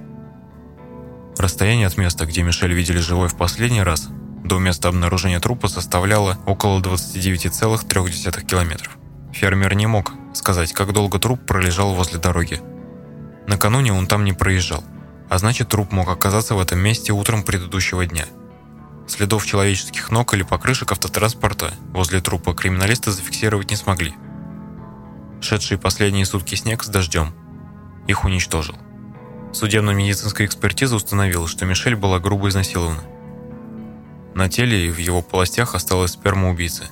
Расстояние 1.39 1.87
от 1.87 1.97
места, 1.97 2.27
где 2.27 2.43
Мишель 2.43 2.73
видели 2.73 2.99
живой 2.99 3.29
в 3.29 3.37
последний 3.37 3.83
раз, 3.83 4.09
до 4.45 4.59
места 4.59 4.89
обнаружения 4.89 5.41
трупа 5.41 5.69
составляло 5.69 6.39
около 6.45 6.81
29,3 6.81 8.45
километров. 8.45 8.99
Фермер 9.33 9.75
не 9.75 9.87
мог 9.87 10.13
сказать, 10.35 10.73
как 10.73 10.93
долго 10.93 11.19
труп 11.19 11.41
пролежал 11.47 11.95
возле 11.95 12.19
дороги. 12.19 12.61
Накануне 13.47 13.93
он 13.93 14.07
там 14.07 14.23
не 14.25 14.35
проезжал, 14.35 14.85
а 15.31 15.39
значит 15.39 15.69
труп 15.69 15.93
мог 15.93 16.09
оказаться 16.09 16.55
в 16.55 16.61
этом 16.61 16.79
месте 16.79 17.13
утром 17.13 17.43
предыдущего 17.43 18.05
дня. 18.05 18.27
Следов 19.09 19.47
человеческих 19.47 20.11
ног 20.11 20.35
или 20.35 20.43
покрышек 20.43 20.93
автотранспорта 20.93 21.73
возле 21.93 22.21
трупа 22.21 22.55
криминалисты 22.55 23.11
зафиксировать 23.13 23.71
не 23.71 23.77
смогли. 23.77 24.15
Шедший 25.41 25.79
последние 25.79 26.27
сутки 26.27 26.55
снег 26.55 26.85
с 26.85 26.89
дождем 26.89 27.35
их 28.07 28.25
уничтожил. 28.25 28.77
Судебно-медицинская 29.53 30.47
экспертиза 30.47 30.97
установила, 30.97 31.49
что 31.49 31.65
Мишель 31.65 31.97
была 31.97 32.19
грубо 32.19 32.49
изнасилована. 32.49 33.03
На 34.35 34.49
теле 34.49 34.87
и 34.87 34.91
в 34.91 34.99
его 34.99 35.23
полостях 35.23 35.77
осталась 35.77 36.13
сперма 36.13 36.51
убийцы. 36.51 36.89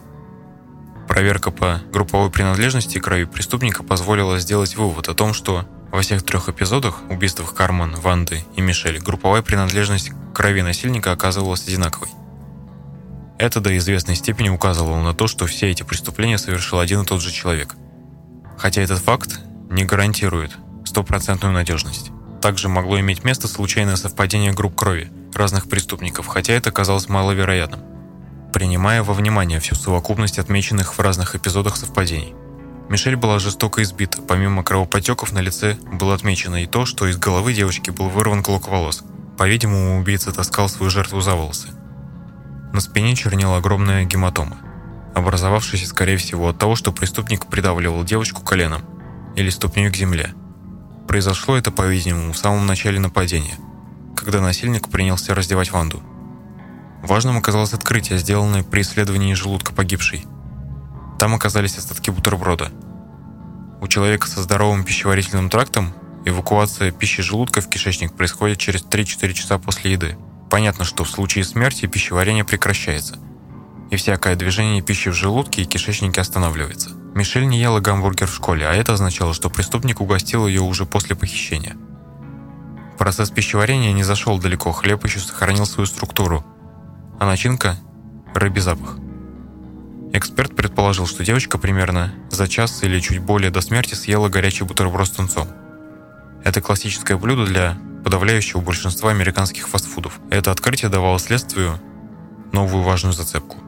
Проверка 1.09 1.51
по 1.51 1.83
групповой 1.93 2.31
принадлежности 2.31 2.99
крови 2.99 3.25
преступника 3.25 3.83
позволила 3.83 4.39
сделать 4.39 4.77
вывод 4.77 5.09
о 5.09 5.15
том, 5.15 5.35
что 5.35 5.67
во 5.91 6.01
всех 6.01 6.23
трех 6.23 6.49
эпизодах– 6.49 7.01
убийствах 7.11 7.53
Кармен, 7.55 7.97
Ванды 7.97 8.45
и 8.55 8.61
Мишель– 8.61 8.99
групповая 9.03 9.43
принадлежность 9.43 10.13
крови 10.33 10.63
насильника 10.63 11.11
оказывалась 11.11 11.67
одинаковой. 11.67 12.09
Это 13.39 13.61
до 13.61 13.77
известной 13.77 14.15
степени 14.15 14.49
указывало 14.49 15.03
на 15.03 15.13
то, 15.13 15.27
что 15.27 15.47
все 15.47 15.69
эти 15.69 15.83
преступления 15.83 16.39
совершил 16.39 16.79
один 16.79 17.03
и 17.03 17.05
тот 17.05 17.21
же 17.21 17.33
человек. 17.33 17.75
Хотя 18.57 18.83
этот 18.83 19.01
факт 19.01 19.41
не 19.69 19.85
гарантирует 19.85 20.57
стопроцентную 20.85 21.53
надежность. 21.53 22.13
Также 22.43 22.69
могло 22.69 22.99
иметь 22.99 23.23
место 23.23 23.47
случайное 23.47 23.95
совпадение 23.95 24.53
групп 24.53 24.75
крови– 24.75 25.13
разных 25.33 25.69
преступников, 25.69 26.27
хотя 26.27 26.55
это 26.55 26.73
казалось 26.73 27.09
маловероятным, 27.09 27.81
принимая 28.53 29.05
во 29.05 29.15
внимание 29.15 29.61
всю 29.61 29.77
совокупность 29.77 30.41
отмеченных 30.41 30.99
в 30.99 31.01
разных 31.01 31.37
эпизодах 31.37 31.77
совпадений. 31.77 32.35
Мишель 32.89 33.15
была 33.15 33.39
жестоко 33.39 33.81
избита, 33.85 34.21
помимо 34.21 34.65
кровопотеков 34.65 35.31
на 35.31 35.39
лице 35.39 35.79
было 35.93 36.15
отмечено 36.15 36.65
и 36.65 36.67
то, 36.67 36.85
что 36.85 37.07
из 37.07 37.17
головы 37.17 37.55
девочки 37.55 37.91
был 37.91 38.09
вырван 38.09 38.43
клок 38.43 38.67
волос. 38.67 39.05
По-видимому, 39.39 40.01
убийца 40.01 40.33
таскал 40.33 40.69
свою 40.69 40.91
жертву 40.91 41.21
за 41.21 41.37
волосы. 41.37 41.69
На 42.73 42.81
спине 42.81 43.15
чернела 43.15 43.59
огромная 43.59 44.05
гематома, 44.05 44.59
образовавшаяся, 45.15 45.87
скорее 45.87 46.17
всего, 46.17 46.49
от 46.49 46.59
того, 46.59 46.75
что 46.75 46.91
преступник 46.91 47.47
придавливал 47.47 48.03
девочку 48.03 48.43
коленом 48.43 48.83
или 49.37 49.49
ступней 49.49 49.89
к 49.91 49.97
земле. 49.97 50.35
Произошло 51.07 51.57
это, 51.57 51.71
по-видимому, 51.71 52.33
в 52.33 52.39
самом 52.39 52.67
начале 52.67 52.99
нападения– 53.01 53.57
когда 54.23 54.41
насильник 54.41 54.89
принялся 54.89 55.35
раздевать 55.35 55.73
Ванду. 55.73 56.01
Важным 57.03 57.37
оказалось 57.37 57.73
открытие, 57.73 58.19
сделанное 58.19 58.63
при 58.63 58.83
исследовании 58.83 59.35
желудка 59.35 59.73
погибшей. 59.73 60.25
Там 61.19 61.35
оказались 61.35 61.77
остатки 61.77 62.11
бутерброда. 62.11 62.71
У 63.81 63.89
человека 63.89 64.29
со 64.29 64.43
здоровым 64.43 64.85
пищеварительным 64.85 65.51
трактом 65.51 65.93
эвакуация 66.25 66.93
пищи 66.93 67.21
желудка 67.21 67.61
в 67.61 67.69
кишечник 67.69 68.13
происходит 68.15 68.59
через 68.59 68.85
3-4 68.85 69.33
часа 69.33 69.59
после 69.59 69.93
еды. 69.93 70.17
Понятно, 70.49 70.85
что 70.85 71.03
в 71.03 71.11
случае 71.11 71.45
смерти 71.45 71.87
пищеварение 71.87 72.45
прекращается, 72.45 73.19
и 73.91 73.97
всякое 73.97 74.37
движение 74.37 74.83
пищи 74.83 75.09
в 75.09 75.15
желудке 75.15 75.63
и 75.63 75.65
кишечнике 75.65 76.21
останавливается– 76.21 76.91
Мишель 77.15 77.47
не 77.47 77.61
ела 77.61 77.81
гамбургер 77.81 78.27
в 78.27 78.35
школе, 78.35 78.67
а 78.67 78.73
это 78.73 78.95
означало, 78.95 79.35
что 79.35 79.51
преступник 79.51 80.01
угостил 80.01 80.47
ее 80.47 80.63
уже 80.63 80.87
после 80.87 81.15
похищения. 81.15 81.77
Процесс 82.99 83.31
пищеварения 83.31 83.93
не 83.93 84.03
зашел 84.03 84.39
далеко, 84.39 84.73
хлеб 84.73 85.05
еще 85.05 85.21
сохранил 85.21 85.67
свою 85.67 85.87
структуру, 85.87 86.45
а 87.21 87.27
начинка– 87.27 87.77
рыбий 88.35 88.63
запах. 88.63 88.97
Эксперт 90.15 90.57
предположил, 90.57 91.07
что 91.07 91.25
девочка 91.25 91.59
примерно 91.59 92.15
за 92.31 92.49
час 92.49 92.83
или 92.83 92.99
чуть 93.01 93.19
более 93.19 93.51
до 93.51 93.61
смерти 93.61 93.95
съела 93.95 94.29
горячий 94.29 94.65
бутерброд 94.65 95.09
с 95.09 95.11
тунцом. 95.11 95.49
Это 96.45 96.61
классическое 96.61 97.19
блюдо 97.19 97.45
для 97.45 97.79
подавляющего 98.05 98.61
большинства 98.61 99.11
американских 99.11 99.69
фастфудов. 99.69 100.19
Это 100.31 100.51
открытие 100.51 100.91
давало 100.91 101.19
следствию 101.19 101.79
новую 102.53 102.83
важную 102.83 103.13
зацепку. 103.13 103.59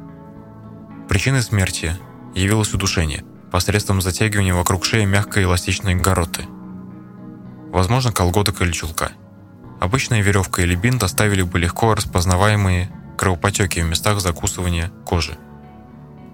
Причиной 1.09 1.43
смерти 1.43 1.97
явилось 2.35 2.75
удушение 2.75 3.25
посредством 3.55 4.03
затягивания 4.03 4.53
вокруг 4.53 4.85
шеи 4.85 5.05
мягкой 5.05 5.45
эластичной 5.45 5.95
гороты. 5.95 6.45
Возможно, 7.71 8.11
колготок 8.11 8.61
или 8.63 8.73
чулка. 8.73 9.13
Обычная 9.79 10.23
веревка 10.23 10.63
или 10.63 10.75
бинт 10.75 11.05
оставили 11.05 11.43
бы 11.43 11.61
легко 11.61 11.95
распознаваемые 11.95 12.91
кровопотеки 13.17 13.79
в 13.79 13.85
местах 13.85 14.19
закусывания 14.19 14.91
кожи. 15.07 15.39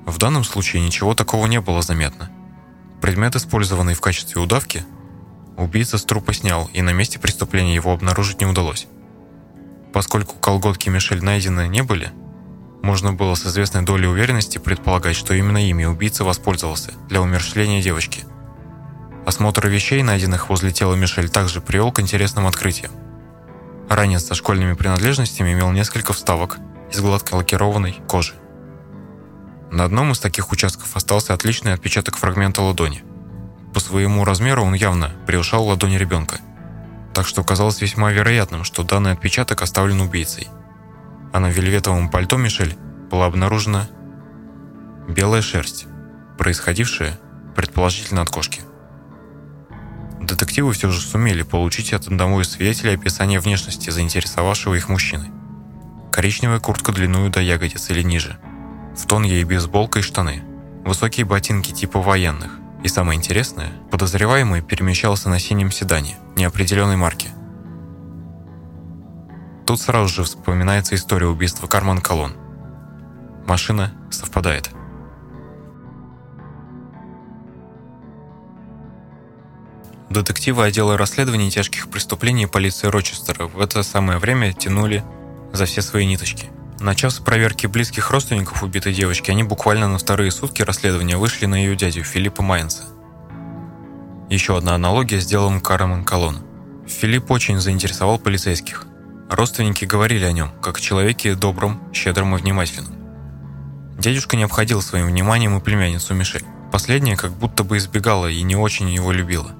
В 0.06 0.16
данном 0.16 0.44
случае 0.44 0.80
ничего 0.80 1.14
такого 1.14 1.44
не 1.44 1.60
было 1.60 1.82
заметно. 1.82 2.30
Предмет, 3.02 3.36
использованный 3.36 3.92
в 3.92 4.00
качестве 4.00 4.40
удавки, 4.40 4.82
убийца 5.58 5.98
с 5.98 6.04
трупа 6.06 6.32
снял, 6.32 6.70
и 6.72 6.80
на 6.80 6.94
месте 6.94 7.18
преступления 7.18 7.74
его 7.74 7.92
обнаружить 7.92 8.40
не 8.40 8.46
удалось. 8.46 8.86
Поскольку 9.92 10.36
колготки 10.36 10.88
Мишель 10.88 11.22
найдены 11.22 11.68
не 11.68 11.82
были, 11.82 12.12
можно 12.82 13.12
было 13.12 13.34
с 13.34 13.46
известной 13.46 13.82
долей 13.82 14.06
уверенности 14.06 14.58
предполагать, 14.58 15.16
что 15.16 15.34
именно 15.34 15.58
ими 15.58 15.84
убийца 15.84 16.24
воспользовался 16.24 16.92
для 17.08 17.20
умерщвления 17.20 17.82
девочки. 17.82 18.24
Осмотр 19.26 19.68
вещей, 19.68 20.02
найденных 20.02 20.48
возле 20.48 20.72
тела 20.72 20.94
Мишель, 20.94 21.28
также 21.28 21.60
привел 21.60 21.92
к 21.92 22.00
интересным 22.00 22.46
открытиям. 22.46 22.92
Ранец 23.88 24.24
со 24.24 24.34
школьными 24.34 24.74
принадлежностями 24.74 25.52
имел 25.52 25.70
несколько 25.72 26.12
вставок 26.12 26.58
из 26.90 27.00
гладко 27.00 27.34
лакированной 27.34 28.00
кожи. 28.08 28.34
На 29.70 29.84
одном 29.84 30.12
из 30.12 30.18
таких 30.18 30.50
участков 30.50 30.96
остался 30.96 31.34
отличный 31.34 31.74
отпечаток 31.74 32.16
фрагмента 32.16 32.62
ладони. 32.62 33.04
По 33.72 33.80
своему 33.80 34.24
размеру 34.24 34.64
он 34.64 34.74
явно 34.74 35.12
превышал 35.26 35.66
ладонь 35.66 35.96
ребенка. 35.96 36.38
Так 37.14 37.26
что 37.26 37.44
казалось 37.44 37.80
весьма 37.80 38.10
вероятным, 38.10 38.64
что 38.64 38.82
данный 38.82 39.12
отпечаток 39.12 39.62
оставлен 39.62 40.00
убийцей. 40.00 40.48
А 41.32 41.40
на 41.40 41.50
вельветовом 41.50 42.10
пальто 42.10 42.36
Мишель 42.36 42.76
была 43.10 43.26
обнаружена 43.26 43.88
белая 45.08 45.42
шерсть, 45.42 45.86
происходившая, 46.38 47.18
предположительно, 47.54 48.22
от 48.22 48.30
кошки. 48.30 48.62
Детективы 50.20 50.72
все 50.72 50.90
же 50.90 51.00
сумели 51.00 51.42
получить 51.42 51.92
от 51.92 52.06
одного 52.06 52.42
из 52.42 52.50
свидетелей 52.50 52.94
описание 52.94 53.40
внешности 53.40 53.90
заинтересовавшего 53.90 54.74
их 54.74 54.88
мужчины. 54.88 55.30
Коричневая 56.12 56.60
куртка 56.60 56.92
длиною 56.92 57.30
до 57.30 57.40
ягодиц 57.40 57.90
или 57.90 58.02
ниже– 58.02 58.38
в 58.96 59.06
тон 59.06 59.22
ей 59.22 59.44
бейсболка 59.44 60.00
и 60.00 60.02
штаны, 60.02 60.42
высокие 60.84 61.24
ботинки 61.24 61.72
типа 61.72 62.00
военных. 62.00 62.58
И 62.82 62.88
самое 62.88 63.16
интересное, 63.16 63.72
подозреваемый 63.90 64.62
перемещался 64.62 65.28
на 65.28 65.38
синем 65.38 65.70
седане 65.70 66.16
неопределенной 66.36 66.96
марки. 66.96 67.28
Тут 69.70 69.80
сразу 69.80 70.08
же 70.08 70.24
вспоминается 70.24 70.96
история 70.96 71.28
убийства 71.28 71.68
Карман 71.68 72.00
Колон. 72.00 72.32
Машина 73.46 73.92
совпадает. 74.10 74.68
Детективы 80.10 80.64
отдела 80.64 80.98
расследований 80.98 81.52
тяжких 81.52 81.88
преступлений 81.88 82.46
полиции 82.46 82.88
Рочестера 82.88 83.46
в 83.46 83.60
это 83.60 83.84
самое 83.84 84.18
время 84.18 84.52
тянули 84.52 85.04
за 85.52 85.66
все 85.66 85.82
свои 85.82 86.04
ниточки– 86.04 86.50
Начав 86.80 87.12
с 87.12 87.20
проверки 87.20 87.68
близких 87.68 88.10
родственников 88.10 88.64
убитой 88.64 88.92
девочки, 88.92 89.30
они 89.30 89.44
буквально 89.44 89.86
на 89.86 89.98
вторые 89.98 90.32
сутки 90.32 90.62
расследования 90.62 91.16
вышли 91.16 91.46
на 91.46 91.54
ее 91.54 91.76
дядю 91.76 92.02
Филиппа 92.02 92.42
Майнса. 92.42 92.86
Еще 94.30 94.56
одна 94.56 94.74
аналогия 94.74 95.20
с 95.20 95.26
делом 95.26 95.60
Кармен 95.60 96.04
Колон. 96.04 96.38
Филипп 96.88 97.30
очень 97.30 97.60
заинтересовал 97.60 98.18
полицейских. 98.18 98.88
Родственники 99.30 99.84
говорили 99.84 100.24
о 100.24 100.32
нем, 100.32 100.50
как 100.60 100.78
о 100.78 100.80
человеке 100.80 101.34
добром, 101.34 101.80
щедром 101.92 102.34
и 102.34 102.38
внимательном. 102.38 102.94
Дядюшка 103.98 104.36
не 104.36 104.42
обходил 104.42 104.82
своим 104.82 105.06
вниманием 105.06 105.56
и 105.56 105.60
племянницу 105.60 106.14
Мишель. 106.14 106.44
Последняя 106.72 107.16
как 107.16 107.32
будто 107.32 107.64
бы 107.64 107.76
избегала 107.76 108.26
и 108.26 108.42
не 108.42 108.56
очень 108.56 108.90
его 108.90 109.12
любила. 109.12 109.52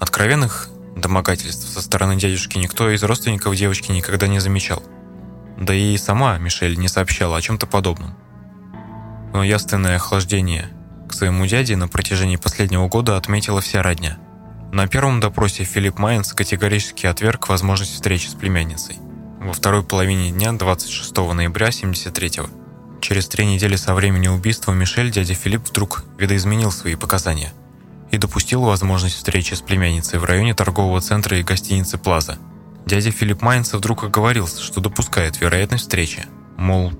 Откровенных 0.00 0.68
домогательств 0.96 1.68
со 1.68 1.82
стороны 1.82 2.16
дядюшки 2.16 2.58
никто 2.58 2.90
из 2.90 3.02
родственников 3.02 3.54
девочки 3.54 3.92
никогда 3.92 4.26
не 4.26 4.40
замечал– 4.40 4.82
да 5.56 5.72
и 5.72 5.96
сама 5.96 6.36
Мишель 6.38 6.78
не 6.78 6.88
сообщала 6.88 7.38
о 7.38 7.40
чем-то 7.40 7.66
подобном. 7.66 8.14
Но 9.32 9.42
яственное 9.42 9.96
охлаждение 9.96 10.68
к 11.08 11.14
своему 11.14 11.46
дяде 11.46 11.76
на 11.76 11.88
протяжении 11.88 12.36
последнего 12.36 12.88
года 12.88 13.16
отметила 13.16 13.60
вся 13.60 13.82
родня. 13.82 14.18
На 14.76 14.86
первом 14.88 15.20
допросе 15.20 15.64
Филипп 15.64 15.98
Майнс 15.98 16.34
категорически 16.34 17.06
отверг 17.06 17.48
возможность 17.48 17.94
встречи 17.94 18.26
с 18.26 18.34
племянницей. 18.34 18.98
Во 19.40 19.54
второй 19.54 19.82
половине 19.82 20.30
дня 20.32 20.52
26 20.52 21.32
ноября 21.32 21.70
73 21.70 22.28
-го. 22.42 22.50
Через 23.00 23.26
три 23.26 23.46
недели 23.46 23.76
со 23.76 23.94
времени 23.94 24.28
убийства 24.28 24.72
Мишель 24.72 25.10
дядя 25.10 25.32
Филипп 25.32 25.66
вдруг 25.66 26.04
видоизменил 26.18 26.70
свои 26.70 26.94
показания 26.94 27.54
и 28.10 28.18
допустил 28.18 28.64
возможность 28.64 29.16
встречи 29.16 29.54
с 29.54 29.62
племянницей 29.62 30.18
в 30.18 30.24
районе 30.24 30.52
торгового 30.52 31.00
центра 31.00 31.38
и 31.38 31.42
гостиницы 31.42 31.96
«Плаза», 31.96 32.36
Дядя 32.84 33.10
Филипп 33.12 33.40
Майнцев 33.40 33.80
вдруг 33.80 34.04
оговорился, 34.04 34.62
что 34.62 34.82
допускает 34.82 35.40
вероятность 35.40 35.84
встречи. 35.84 36.26
Мол, 36.58 36.92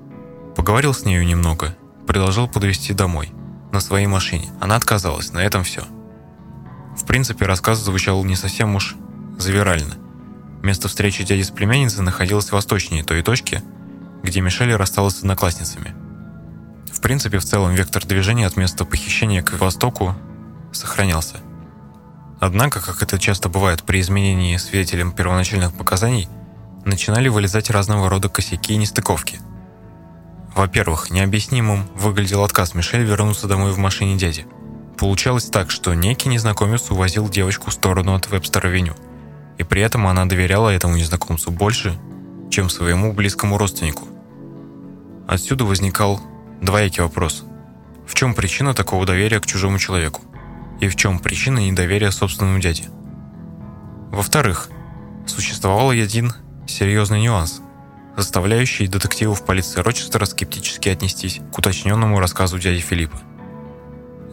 поговорил 0.55 0.95
с 0.95 1.05
нею 1.05 1.23
немного, 1.23 1.77
предложил 2.07 2.47
подвезти 2.47 2.93
домой, 2.93 3.31
на 3.71 3.81
своей 3.81 4.07
машине. 4.07 4.49
Она 4.59 4.77
отказалась, 4.77 5.31
на 5.31 5.43
этом 5.43 5.63
все. 5.63 5.83
Принципе, 7.07 7.45
рассказ 7.45 7.79
звучал 7.79 8.23
не 8.25 8.35
совсем 8.35 8.75
уж 8.75 8.95
завирально. 9.39 9.95
Место 10.61 10.89
встречи 10.89 11.23
дяди 11.23 11.41
с 11.41 11.49
племянницей 11.49 12.03
находилось 12.03 12.51
восточнее 12.51 13.03
той 13.03 13.23
точки, 13.23 13.63
где 14.23 14.41
Мишель 14.41 14.75
рассталась 14.75 15.15
с 15.15 15.19
одноклассницами. 15.19 15.95
В 16.91 16.99
принципе, 16.99 17.39
в 17.39 17.45
целом 17.45 17.73
вектор 17.73 18.05
движения 18.05 18.45
от 18.45 18.57
места 18.57 18.83
похищения 18.83 19.41
к 19.41 19.57
востоку 19.57 20.15
сохранялся. 20.73 21.37
Однако, 22.41 22.81
как 22.81 23.01
это 23.01 23.17
часто 23.17 23.47
бывает 23.47 23.83
при 23.83 24.01
изменении 24.01 24.57
свидетелем 24.57 25.13
первоначальных 25.13 25.73
показаний, 25.73 26.27
начинали 26.85 27.29
вылезать 27.29 27.69
разного 27.69 28.09
рода 28.09 28.27
косяки 28.27 28.73
и 28.73 28.77
нестыковки. 28.77 29.39
Во-первых, 30.53 31.09
необъяснимым 31.09 31.87
выглядел 31.95 32.43
отказ 32.43 32.73
Мишель 32.73 33.03
вернуться 33.03 33.47
домой 33.47 33.71
в 33.71 33.77
машине 33.77 34.17
дяди. 34.17 34.45
Получалось 34.97 35.45
так, 35.45 35.71
что 35.71 35.93
некий 35.93 36.29
незнакомец 36.29 36.89
увозил 36.89 37.29
девочку 37.29 37.69
в 37.69 37.73
сторону 37.73 38.15
от 38.15 38.27
Вебстер-авеню, 38.27 38.95
и 39.57 39.63
при 39.63 39.81
этом 39.81 40.07
она 40.07 40.25
доверяла 40.25 40.69
этому 40.69 40.97
незнакомцу 40.97 41.51
больше, 41.51 41.97
чем 42.49 42.69
своему 42.69 43.13
близкому 43.13 43.57
родственнику. 43.57 44.07
Отсюда 45.27 45.65
возникал 45.65 46.21
двоякий 46.61 47.03
вопрос. 47.03 47.43
В 48.07 48.15
чем 48.15 48.33
причина 48.33 48.73
такого 48.73 49.05
доверия 49.05 49.39
к 49.39 49.45
чужому 49.45 49.77
человеку? 49.77 50.21
и 50.79 50.87
в 50.87 50.95
чем 50.95 51.19
причина 51.19 51.59
недоверия 51.59 52.11
собственному 52.11 52.59
дяде. 52.59 52.85
Во-вторых, 54.11 54.69
существовал 55.25 55.89
один 55.89 56.33
серьезный 56.67 57.21
нюанс, 57.21 57.61
заставляющий 58.15 58.87
детективов 58.87 59.45
полиции 59.45 59.81
Рочестера 59.81 60.25
скептически 60.25 60.89
отнестись 60.89 61.39
к 61.51 61.57
уточненному 61.57 62.19
рассказу 62.19 62.59
дяди 62.59 62.79
Филиппа. 62.79 63.17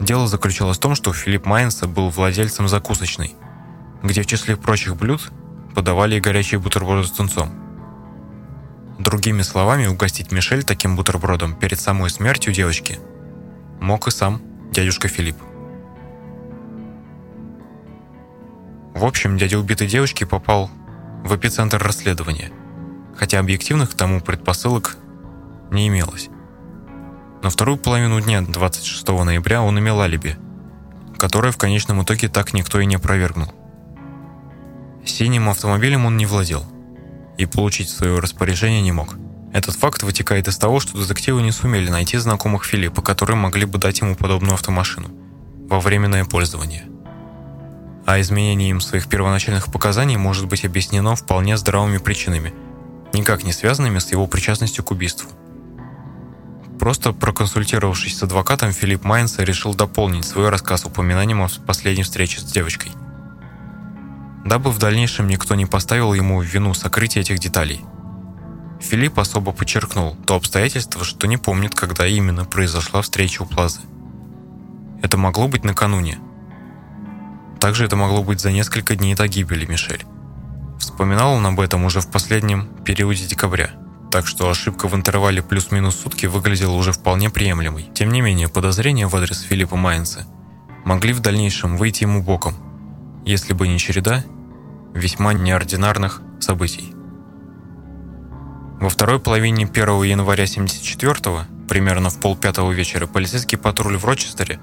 Дело 0.00 0.26
заключалось 0.26 0.76
в 0.76 0.80
том, 0.80 0.94
что 0.94 1.12
Филипп 1.12 1.46
Майнса 1.46 1.86
был 1.86 2.10
владельцем 2.10 2.68
закусочной, 2.68 3.34
где 4.02 4.22
в 4.22 4.26
числе 4.26 4.56
прочих 4.56 4.96
блюд 4.96 5.30
подавали 5.74 6.16
и 6.16 6.20
горячие 6.20 6.60
бутерброды 6.60 7.06
с 7.06 7.10
тунцом. 7.10 7.50
Другими 8.98 9.42
словами, 9.42 9.86
угостить 9.86 10.30
Мишель 10.30 10.62
таким 10.62 10.96
бутербродом 10.96 11.54
перед 11.54 11.80
самой 11.80 12.10
смертью 12.10 12.52
девочки 12.52 12.98
мог 13.80 14.06
и 14.06 14.10
сам 14.10 14.40
дядюшка 14.72 15.08
Филипп. 15.08 15.36
В 18.94 19.04
общем, 19.04 19.36
дядя 19.36 19.58
убитой 19.58 19.88
девочки 19.88 20.24
попал 20.24 20.70
в 21.24 21.34
эпицентр 21.34 21.82
расследования, 21.82 22.52
хотя 23.16 23.40
объективных 23.40 23.90
к 23.90 23.94
тому 23.94 24.20
предпосылок 24.20 24.96
не 25.70 25.88
имелось. 25.88 26.28
На 27.44 27.50
вторую 27.50 27.76
половину 27.76 28.22
дня 28.22 28.40
26 28.40 29.06
ноября 29.06 29.60
он 29.60 29.78
имел 29.78 30.00
алиби, 30.00 30.38
которое 31.18 31.52
в 31.52 31.58
конечном 31.58 32.02
итоге 32.02 32.30
так 32.30 32.54
никто 32.54 32.80
и 32.80 32.86
не 32.86 32.94
опровергнул. 32.94 33.52
Синим 35.04 35.50
автомобилем 35.50 36.06
он 36.06 36.16
не 36.16 36.24
владел 36.24 36.64
и 37.36 37.44
получить 37.44 37.90
свое 37.90 38.18
распоряжение 38.18 38.80
не 38.80 38.92
мог. 38.92 39.16
Этот 39.52 39.76
факт 39.76 40.02
вытекает 40.04 40.48
из 40.48 40.56
того, 40.56 40.80
что 40.80 40.98
детективы 40.98 41.42
не 41.42 41.52
сумели 41.52 41.90
найти 41.90 42.16
знакомых 42.16 42.64
Филиппа, 42.64 43.02
которые 43.02 43.36
могли 43.36 43.66
бы 43.66 43.76
дать 43.76 44.00
ему 44.00 44.16
подобную 44.16 44.54
автомашину 44.54 45.10
во 45.68 45.80
временное 45.80 46.24
пользование. 46.24 46.86
А 48.06 48.22
изменение 48.22 48.70
им 48.70 48.80
своих 48.80 49.06
первоначальных 49.06 49.70
показаний 49.70 50.16
может 50.16 50.46
быть 50.46 50.64
объяснено 50.64 51.14
вполне 51.14 51.58
здравыми 51.58 51.98
причинами, 51.98 52.54
никак 53.12 53.44
не 53.44 53.52
связанными 53.52 53.98
с 53.98 54.10
его 54.12 54.26
причастностью 54.26 54.82
к 54.82 54.92
убийству. 54.92 55.28
Просто 56.84 57.12
проконсультировавшись 57.12 58.18
с 58.18 58.22
адвокатом, 58.22 58.70
Филипп 58.70 59.04
Майнса 59.04 59.42
решил 59.42 59.74
дополнить 59.74 60.26
свой 60.26 60.50
рассказ 60.50 60.84
упоминанием 60.84 61.42
о 61.42 61.48
последней 61.66 62.02
встрече 62.02 62.40
с 62.40 62.44
девочкой. 62.44 62.92
Дабы 64.44 64.70
в 64.70 64.78
дальнейшем 64.78 65.26
никто 65.26 65.54
не 65.54 65.64
поставил 65.64 66.12
ему 66.12 66.40
в 66.40 66.44
вину 66.44 66.74
сокрытие 66.74 67.22
этих 67.22 67.38
деталей– 67.38 67.80
Филипп 68.84 69.18
особо 69.18 69.52
подчеркнул 69.52 70.14
то 70.26 70.34
обстоятельство, 70.34 71.04
что 71.04 71.26
не 71.26 71.38
помнит, 71.38 71.74
когда 71.74 72.06
именно 72.06 72.44
произошла 72.44 73.00
встреча 73.00 73.42
у 73.42 73.46
Плазы. 73.46 73.80
Это 75.02 75.16
могло 75.16 75.48
быть 75.48 75.64
накануне. 75.64 76.18
Также 77.60 77.86
это 77.86 77.96
могло 77.96 78.22
быть 78.22 78.40
за 78.40 78.52
несколько 78.52 78.94
дней 78.94 79.14
до 79.14 79.26
гибели 79.26 79.64
Мишель. 79.64 80.04
Вспоминал 80.78 81.32
он 81.32 81.46
об 81.46 81.60
этом 81.60 81.84
уже 81.84 82.02
в 82.02 82.10
последнем 82.10 82.66
периоде 82.84 83.24
декабря, 83.24 83.70
так 84.14 84.28
что 84.28 84.48
ошибка 84.48 84.86
в 84.86 84.94
интервале 84.94 85.42
плюс-минус 85.42 85.96
сутки 85.96 86.26
выглядела 86.26 86.76
уже 86.76 86.92
вполне 86.92 87.30
приемлемой. 87.30 87.90
Тем 87.94 88.12
не 88.12 88.20
менее, 88.20 88.48
подозрения 88.48 89.08
в 89.08 89.16
адрес 89.16 89.40
Филиппа 89.40 89.74
Майнца 89.74 90.24
могли 90.84 91.12
в 91.12 91.18
дальнейшем 91.18 91.76
выйти 91.76 92.04
ему 92.04 92.22
боком, 92.22 92.54
если 93.24 93.54
бы 93.54 93.66
не 93.66 93.76
череда 93.76 94.22
весьма 94.94 95.32
неординарных 95.32 96.22
событий. 96.38 96.94
Во 98.80 98.88
второй 98.88 99.18
половине 99.18 99.66
1 99.66 100.02
января 100.04 100.44
74-го, 100.44 101.66
примерно 101.68 102.08
в 102.08 102.20
полпятого 102.20 102.70
вечера, 102.70 103.08
полицейский 103.08 103.58
патруль 103.58 103.96
в 103.96 104.04
Рочестере 104.04 104.60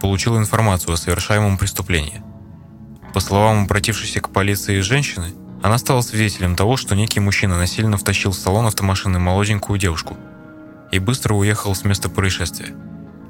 получил 0.00 0.36
информацию 0.36 0.94
о 0.94 0.96
совершаемом 0.96 1.56
преступлении. 1.56 2.20
По 3.14 3.20
словам 3.20 3.62
обратившейся 3.62 4.18
к 4.20 4.30
полиции 4.30 4.80
женщины, 4.80 5.34
она 5.62 5.78
стала 5.78 6.02
свидетелем 6.02 6.54
того, 6.54 6.76
что 6.76 6.94
некий 6.94 7.20
мужчина 7.20 7.58
насильно 7.58 7.96
втащил 7.96 8.30
в 8.30 8.36
салон 8.36 8.66
автомашины 8.66 9.18
молоденькую 9.18 9.78
девушку 9.78 10.16
и 10.92 10.98
быстро 10.98 11.34
уехал 11.34 11.74
с 11.74 11.84
места 11.84 12.08
происшествия. 12.08 12.74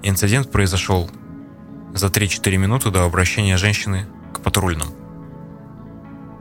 Инцидент 0.02 0.50
произошел 0.50 1.10
за 1.94 2.08
3-4 2.08 2.56
минуты 2.56 2.90
до 2.90 3.04
обращения 3.04 3.56
женщины 3.56 4.06
к 4.32 4.40
патрульным. 4.40 4.88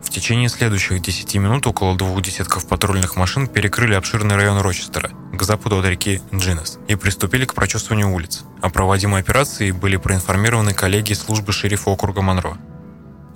В 0.03 0.09
течение 0.09 0.49
следующих 0.49 1.01
10 1.01 1.35
минут 1.35 1.67
около 1.67 1.95
двух 1.95 2.21
десятков 2.21 2.67
патрульных 2.67 3.15
машин 3.15 3.47
перекрыли 3.47 3.95
обширный 3.95 4.35
район 4.35 4.59
Рочестера 4.61 5.11
к 5.33 5.41
западу 5.43 5.79
от 5.79 5.85
реки 5.85 6.21
Джинес 6.33 6.79
и 6.87 6.95
приступили 6.95 7.45
к 7.45 7.53
прочесыванию 7.53 8.11
улиц. 8.11 8.43
О 8.61 8.69
проводимой 8.69 9.21
операции 9.21 9.71
были 9.71 9.97
проинформированы 9.97 10.73
коллеги 10.73 11.13
службы 11.13 11.51
шерифа 11.51 11.89
округа 11.89 12.21
Монро. 12.21 12.57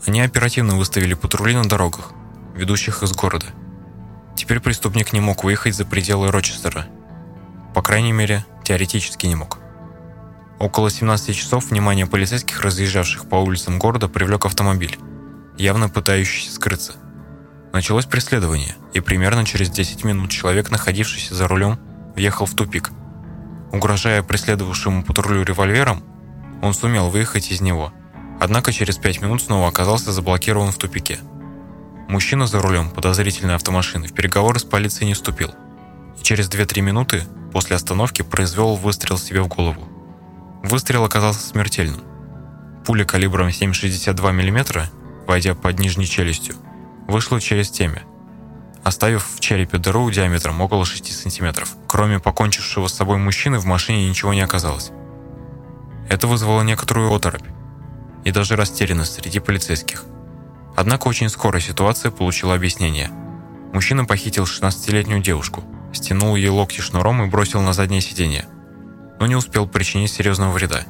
Они 0.05 0.21
оперативно 0.21 0.75
выставили 0.75 1.13
патрули 1.13 1.55
на 1.55 1.63
дорогах, 1.63 2.13
ведущих 2.55 3.03
из 3.03 3.11
города. 3.13 3.47
Теперь 4.35 4.59
преступник 4.59 5.13
не 5.13 5.19
мог 5.19 5.43
выехать 5.43 5.75
за 5.75 5.85
пределы 5.85 6.31
Рочестера. 6.31 6.87
По 7.73 7.81
крайней 7.81 8.11
мере, 8.11 8.45
теоретически 8.63 9.25
не 9.27 9.35
мог. 9.35 9.59
Около 10.59 10.89
17 10.89 11.35
часов 11.35 11.71
внимание 11.71 12.05
полицейских, 12.05 12.61
разъезжавших 12.61 13.27
по 13.27 13.35
улицам 13.35 13.79
города, 13.79 14.07
привлек 14.07 14.45
автомобиль 14.45 14.97
явно 15.57 15.89
пытающийся 15.89 16.53
скрыться. 16.53 16.95
Началось 17.73 18.05
преследование, 18.05 18.75
и 18.93 18.99
примерно 18.99 19.45
через 19.45 19.69
10 19.69 20.03
минут 20.03 20.31
человек, 20.31 20.71
находившийся 20.71 21.35
за 21.35 21.47
рулем, 21.47 21.79
въехал 22.15 22.45
в 22.45 22.53
тупик. 22.53 22.91
Угрожая 23.71 24.23
преследовавшему 24.23 25.03
патрулю 25.03 25.43
револьвером, 25.43 26.03
он 26.61 26.73
сумел 26.73 27.09
выехать 27.09 27.51
из 27.51 27.61
него, 27.61 27.93
однако 28.39 28.73
через 28.73 28.97
5 28.97 29.21
минут 29.21 29.41
снова 29.41 29.69
оказался 29.69 30.11
заблокирован 30.11 30.71
в 30.71 30.77
тупике. 30.77 31.19
Мужчина 32.11 32.45
за 32.45 32.61
рулем 32.61 32.89
подозрительной 32.89 33.55
автомашины 33.55 34.05
в 34.05 34.13
переговоры 34.13 34.59
с 34.59 34.65
полицией 34.65 35.07
не 35.07 35.13
вступил, 35.13 35.55
и 36.19 36.21
через 36.21 36.49
2-3 36.49 36.81
минуты 36.81 37.23
после 37.53 37.77
остановки 37.77 38.21
произвел 38.21 38.75
выстрел 38.75 39.17
себе 39.17 39.39
в 39.41 39.47
голову. 39.47 39.87
Выстрел 40.61 41.05
оказался 41.05 41.39
смертельным. 41.39 42.01
Пуля 42.85 43.05
калибром 43.05 43.47
7,62 43.47 44.33
мм 44.33 44.89
войдя 45.25 45.55
под 45.55 45.79
нижней 45.79 46.05
челюстью, 46.05 46.55
вышла 47.07 47.39
через 47.39 47.71
темя, 47.71 48.03
оставив 48.83 49.25
в 49.25 49.39
черепе 49.39 49.77
дыру 49.77 50.11
диаметром 50.11 50.59
около 50.59 50.83
6 50.83 51.13
сантиметров. 51.13 51.77
Кроме 51.87 52.19
покончившего 52.19 52.87
с 52.87 52.93
собой 52.93 53.19
мужчины 53.19 53.57
в 53.57 53.63
машине 53.63 54.09
ничего 54.09 54.33
не 54.33 54.41
оказалось. 54.41 54.91
Это 56.09 56.27
вызвало 56.27 56.61
некоторую 56.63 57.13
оторопь 57.13 57.47
и 58.25 58.31
даже 58.31 58.57
растерянность 58.57 59.13
среди 59.13 59.39
полицейских. 59.39 60.03
Однако 60.75 61.07
очень 61.07 61.29
скоро 61.29 61.59
ситуация 61.59 62.11
получила 62.11 62.55
объяснение. 62.55 63.09
Мужчина 63.73 64.05
похитил 64.05 64.43
16-летнюю 64.43 65.21
девушку, 65.21 65.63
стянул 65.93 66.35
ей 66.35 66.49
локти 66.49 66.81
шнуром 66.81 67.23
и 67.23 67.29
бросил 67.29 67.61
на 67.61 67.73
заднее 67.73 68.01
сиденье, 68.01 68.45
но 69.19 69.27
не 69.27 69.35
успел 69.35 69.67
причинить 69.67 70.11
серьезного 70.11 70.51
вреда. 70.51 70.85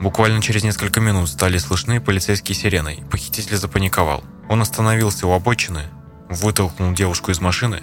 Буквально 0.00 0.40
через 0.40 0.64
несколько 0.64 1.00
минут 1.00 1.28
стали 1.28 1.58
слышны 1.58 2.00
полицейские 2.00 2.54
сирены, 2.54 2.94
и 2.94 3.04
похититель 3.04 3.56
запаниковал. 3.56 4.24
Он 4.48 4.62
остановился 4.62 5.26
у 5.26 5.32
обочины, 5.32 5.82
вытолкнул 6.30 6.92
девушку 6.92 7.30
из 7.30 7.40
машины 7.40 7.82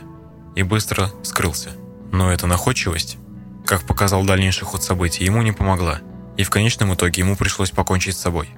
и 0.56 0.63
быстро 0.63 1.12
скрылся. 1.21 1.71
Но 2.12 2.32
эта 2.32 2.47
находчивость, 2.47 3.17
как 3.65 3.86
показал 3.86 4.23
дальнейший 4.23 4.65
ход 4.65 4.84
событий, 4.84 5.25
ему 5.25 5.43
не 5.43 5.51
помогла, 5.51 5.99
и 6.38 6.43
в 6.43 6.49
конечном 6.49 6.95
итоге 6.95 7.21
ему 7.21 7.36
пришлось 7.36 7.69
покончить 7.69 8.17
с 8.17 8.21
собой. 8.21 8.49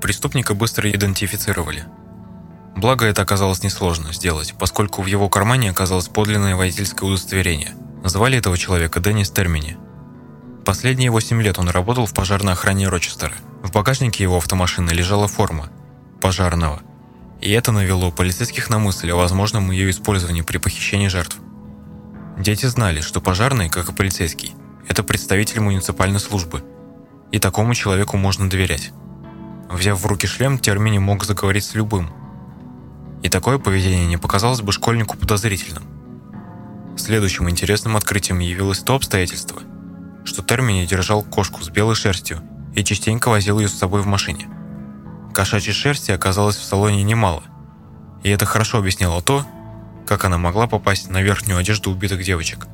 Преступника 0.00 0.54
быстро 0.54 0.90
идентифицировали. 0.90 1.84
Благо 2.76 3.06
это 3.06 3.22
оказалось 3.22 3.62
несложно 3.62 4.12
сделать, 4.12 4.54
поскольку 4.58 5.02
в 5.02 5.06
его 5.06 5.28
кармане 5.28 5.70
оказалось 5.70 6.08
подлинное 6.08 6.56
водительское 6.56 7.08
удостоверение– 7.08 7.74
Звали 8.04 8.38
этого 8.38 8.56
человека 8.56 9.00
Деннис 9.00 9.30
Термини. 9.30 9.76
Последние 10.64 11.10
8 11.10 11.42
лет 11.42 11.58
он 11.58 11.68
работал 11.68 12.06
в 12.06 12.14
пожарной 12.14 12.52
охране 12.52 12.88
Рочестера. 12.88 13.34
В 13.62 13.72
багажнике 13.72 14.22
его 14.22 14.36
автомашины 14.36 14.90
лежала 14.90 15.26
форма 15.26 15.70
пожарного, 16.20 16.80
и 17.40 17.50
это 17.50 17.72
навело 17.72 18.10
полицейских 18.10 18.70
на 18.70 18.78
мысль 18.78 19.10
о 19.10 19.16
возможном 19.16 19.70
ее 19.70 19.90
использовании 19.90 20.42
при 20.42 20.58
похищении 20.58 21.08
жертв. 21.08 21.38
Дети 22.38 22.66
знали, 22.66 23.00
что 23.00 23.20
пожарный, 23.20 23.68
как 23.68 23.88
и 23.88 23.92
полицейский, 23.92 24.54
это 24.88 25.02
представитель 25.02 25.60
муниципальной 25.60 26.20
службы, 26.20 26.64
и 27.32 27.38
такому 27.38 27.74
человеку 27.74 28.16
можно 28.16 28.48
доверять. 28.48 28.92
Взяв 29.70 30.00
в 30.00 30.06
руки 30.06 30.26
шлем, 30.26 30.58
Термини 30.58 30.98
мог 30.98 31.24
заговорить 31.24 31.64
с 31.64 31.74
любым. 31.74 32.10
И 33.22 33.28
такое 33.28 33.58
поведение 33.58 34.06
не 34.06 34.16
показалось 34.16 34.62
бы 34.62 34.72
школьнику 34.72 35.16
подозрительным. 35.16 35.84
Следующим 36.96 37.48
интересным 37.50 37.96
открытием 37.96 38.38
явилось 38.38 38.80
то 38.80 38.94
обстоятельство, 38.94 39.60
что 40.24 40.42
Термини 40.42 40.86
держал 40.86 41.22
кошку 41.22 41.62
с 41.62 41.68
белой 41.68 41.94
шерстью 41.94 42.40
и 42.74 42.82
частенько 42.82 43.28
возил 43.28 43.58
ее 43.58 43.68
с 43.68 43.78
собой 43.78 44.02
в 44.02 44.06
машине. 44.06 44.48
Кошачьей 45.34 45.74
шерсти 45.74 46.10
оказалось 46.10 46.56
в 46.56 46.64
салоне 46.64 47.02
немало, 47.02 47.42
и 48.22 48.30
это 48.30 48.46
хорошо 48.46 48.78
объясняло 48.78 49.22
то, 49.22 49.46
как 50.06 50.24
она 50.24 50.38
могла 50.38 50.66
попасть 50.66 51.10
на 51.10 51.22
верхнюю 51.22 51.58
одежду 51.58 51.90
убитых 51.90 52.24
девочек. 52.24 52.66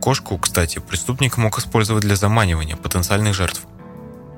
Кошку, 0.00 0.36
кстати, 0.36 0.78
преступник 0.78 1.38
мог 1.38 1.58
использовать 1.58 2.02
для 2.02 2.16
заманивания 2.16 2.76
потенциальных 2.76 3.34
жертв. 3.34 3.66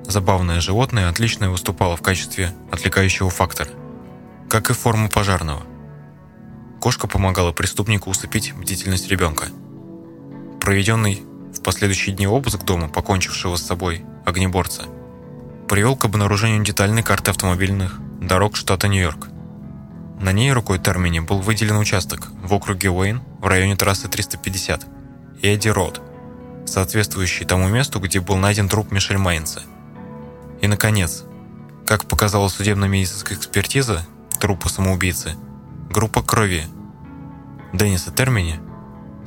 Забавное 0.07 0.61
животное 0.61 1.09
отлично 1.09 1.51
выступало 1.51 1.97
в 1.97 2.03
качестве 2.03 2.55
отвлекающего 2.71 3.31
фактора, 3.31 3.71
как 4.49 4.71
и 4.71 4.75
форма 4.75 5.09
пожарного– 5.09 5.63
Кошка 6.85 7.07
помогала 7.07 7.51
преступнику 7.51 8.11
усыпить 8.11 8.53
бдительность 8.55 9.09
ребенка. 9.09 9.47
Проведенный 10.61 11.23
в 11.55 11.63
последующие 11.63 12.15
дни 12.15 12.27
обыск 12.27 12.63
дома, 12.63 12.91
покончившего 12.91 13.57
с 13.57 13.63
собой 13.63 14.05
огнеборца, 14.27 14.83
привел 15.67 15.97
к 15.97 16.05
обнаружению 16.05 16.63
детальной 16.63 17.03
карты 17.03 17.31
автомобильных 17.31 17.99
дорог 18.21 18.55
штата 18.55 18.87
Нью-Йорк. 18.87 19.29
На 20.21 20.31
ней 20.33 20.53
рукой 20.53 20.79
Термини 20.79 21.21
был 21.21 21.41
выделен 21.41 21.79
участок 21.79 22.29
в 22.43 22.53
округе 22.53 22.91
Уэйн 22.91 23.23
в 23.41 23.47
районе 23.47 23.77
трассы 23.77 24.09
350 24.09 24.87
и 25.41 25.49
Эдди 25.49 25.69
Роуд, 25.69 26.03
соответствующий 26.67 27.47
тому 27.47 27.67
месту, 27.67 27.99
где 27.99 28.21
был 28.21 28.37
найден 28.37 28.69
труп 28.69 28.93
Мишель 28.93 29.17
Майнца. 29.17 29.63
И, 30.65 30.67
наконец, 30.67 31.25
как 31.85 32.07
показала 32.07 32.49
судебно-медицинская 32.49 33.37
экспертиза 33.37 34.07
трупа 34.41 34.71
самоубийцы, 34.71 35.35
группа 35.91 36.23
крови 36.23 36.65
Денниса 37.75 38.11
Термини 38.11 38.59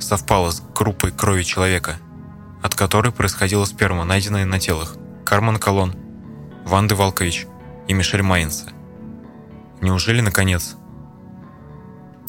совпала 0.00 0.50
с 0.50 0.60
группой 0.60 1.12
крови 1.12 1.44
человека, 1.44 1.98
от 2.60 2.74
которой 2.74 3.12
происходила 3.12 3.64
сперма, 3.66 4.02
найденная 4.02 4.46
на 4.46 4.58
телах 4.58 4.96
Карман 5.24 5.58
Колон, 5.58 5.94
Ванды 6.66 6.96
Волкович 6.96 7.46
и 7.86 7.92
Мишель 7.92 8.22
Майнса. 8.22 8.70
Неужели, 9.80 10.20
наконец, 10.20 10.74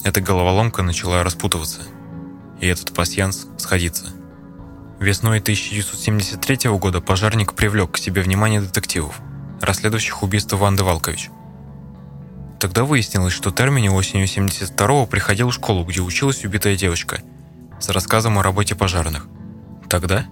эта 0.03 0.22
головоломка 0.22 0.84
начала 0.84 1.24
распутываться, 1.24 1.82
и 2.62 2.68
этот 2.68 2.93
пасьянс 2.93 3.47
сходиться. 3.57 4.18
Весной 4.99 5.39
1973 5.39 6.69
года 6.71 6.99
пожарник 6.99 7.53
привлек 7.53 7.91
к 7.91 7.97
себе 7.97 8.21
внимание 8.21 8.59
детективов, 8.59 9.21
расследующих 9.61 10.23
убийство 10.23 10.57
Ванды 10.57 10.83
Валкович. 10.83 11.29
Тогда 12.59 12.83
выяснилось, 12.83 13.31
что 13.31 13.51
Термини 13.51 13.87
осенью 13.87 14.25
72-го 14.25 15.05
приходил 15.05 15.51
в 15.51 15.53
школу, 15.53 15.85
где 15.85 16.01
училась 16.01 16.43
убитая 16.43 16.75
девочка, 16.75 17.21
с 17.79 17.87
рассказом 17.87 18.37
о 18.39 18.43
работе 18.43 18.75
пожарных. 18.75 19.27
Тогда 19.89 20.25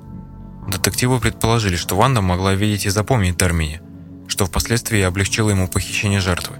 детективы 0.68 1.22
предположили, 1.22 1.78
что 1.78 1.95
Ванда 1.95 2.20
могла 2.20 2.53
видеть 2.53 2.88
и 2.88 2.89
запомнить 2.89 3.38
Термини, 3.38 3.80
что 4.28 4.45
впоследствии 4.45 4.99
облегчило 4.99 5.49
ему 5.49 5.70
похищение 5.70 6.20
жертвы. 6.20 6.57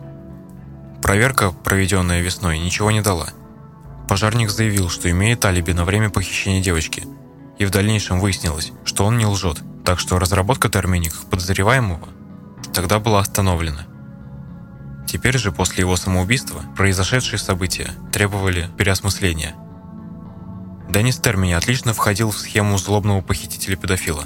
Проверка, 1.02 1.52
проведенная 1.52 2.22
весной, 2.22 2.58
ничего 2.58 2.90
не 2.90 3.02
дала. 3.02 3.28
Пожарник 4.08 4.50
заявил, 4.50 4.88
что 4.88 5.12
имеет 5.12 5.44
алиби 5.44 5.74
на 5.74 5.84
время 5.84 6.10
похищения 6.10 6.64
девочки, 6.64 7.04
и 7.58 7.66
в 7.66 7.72
дальнейшем 7.72 8.20
выяснилось, 8.20 8.72
что 8.86 9.06
он 9.06 9.18
не 9.18 9.26
лжет, 9.26 9.60
так 9.86 10.00
что 10.00 10.20
разработка 10.20 10.70
термини 10.70 11.12
подозреваемого 11.30 12.10
тогда 12.74 13.00
была 13.00 13.20
остановлена. 13.20 13.86
Теперь 15.08 15.38
же, 15.38 15.52
после 15.52 15.82
его 15.82 15.96
самоубийства, 15.96 16.62
произошедшие 16.76 17.40
события 17.40 17.92
требовали 18.12 18.70
переосмысления. 18.78 19.56
Деннис 20.90 21.18
Термини 21.18 21.54
отлично 21.54 21.94
входил 21.94 22.32
в 22.32 22.38
схему 22.38 22.78
злобного 22.78 23.22
похитителя-педофила. 23.22 24.26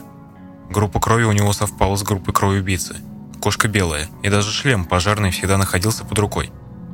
Группа 0.69 0.99
крови 0.99 1.23
у 1.23 1.31
него 1.31 1.53
совпала 1.53 1.95
с 1.95 2.03
группой 2.03 2.33
крови 2.33 2.59
убийцы. 2.59 2.95
Кошка 3.41 3.67
белая, 3.67 4.07
и 4.23 4.29
даже 4.29 4.51
шлем 4.51 4.85
пожарный 4.85 5.31
всегда 5.31 5.57
находился 5.57 6.05
под 6.05 6.19
рукой 6.19 6.51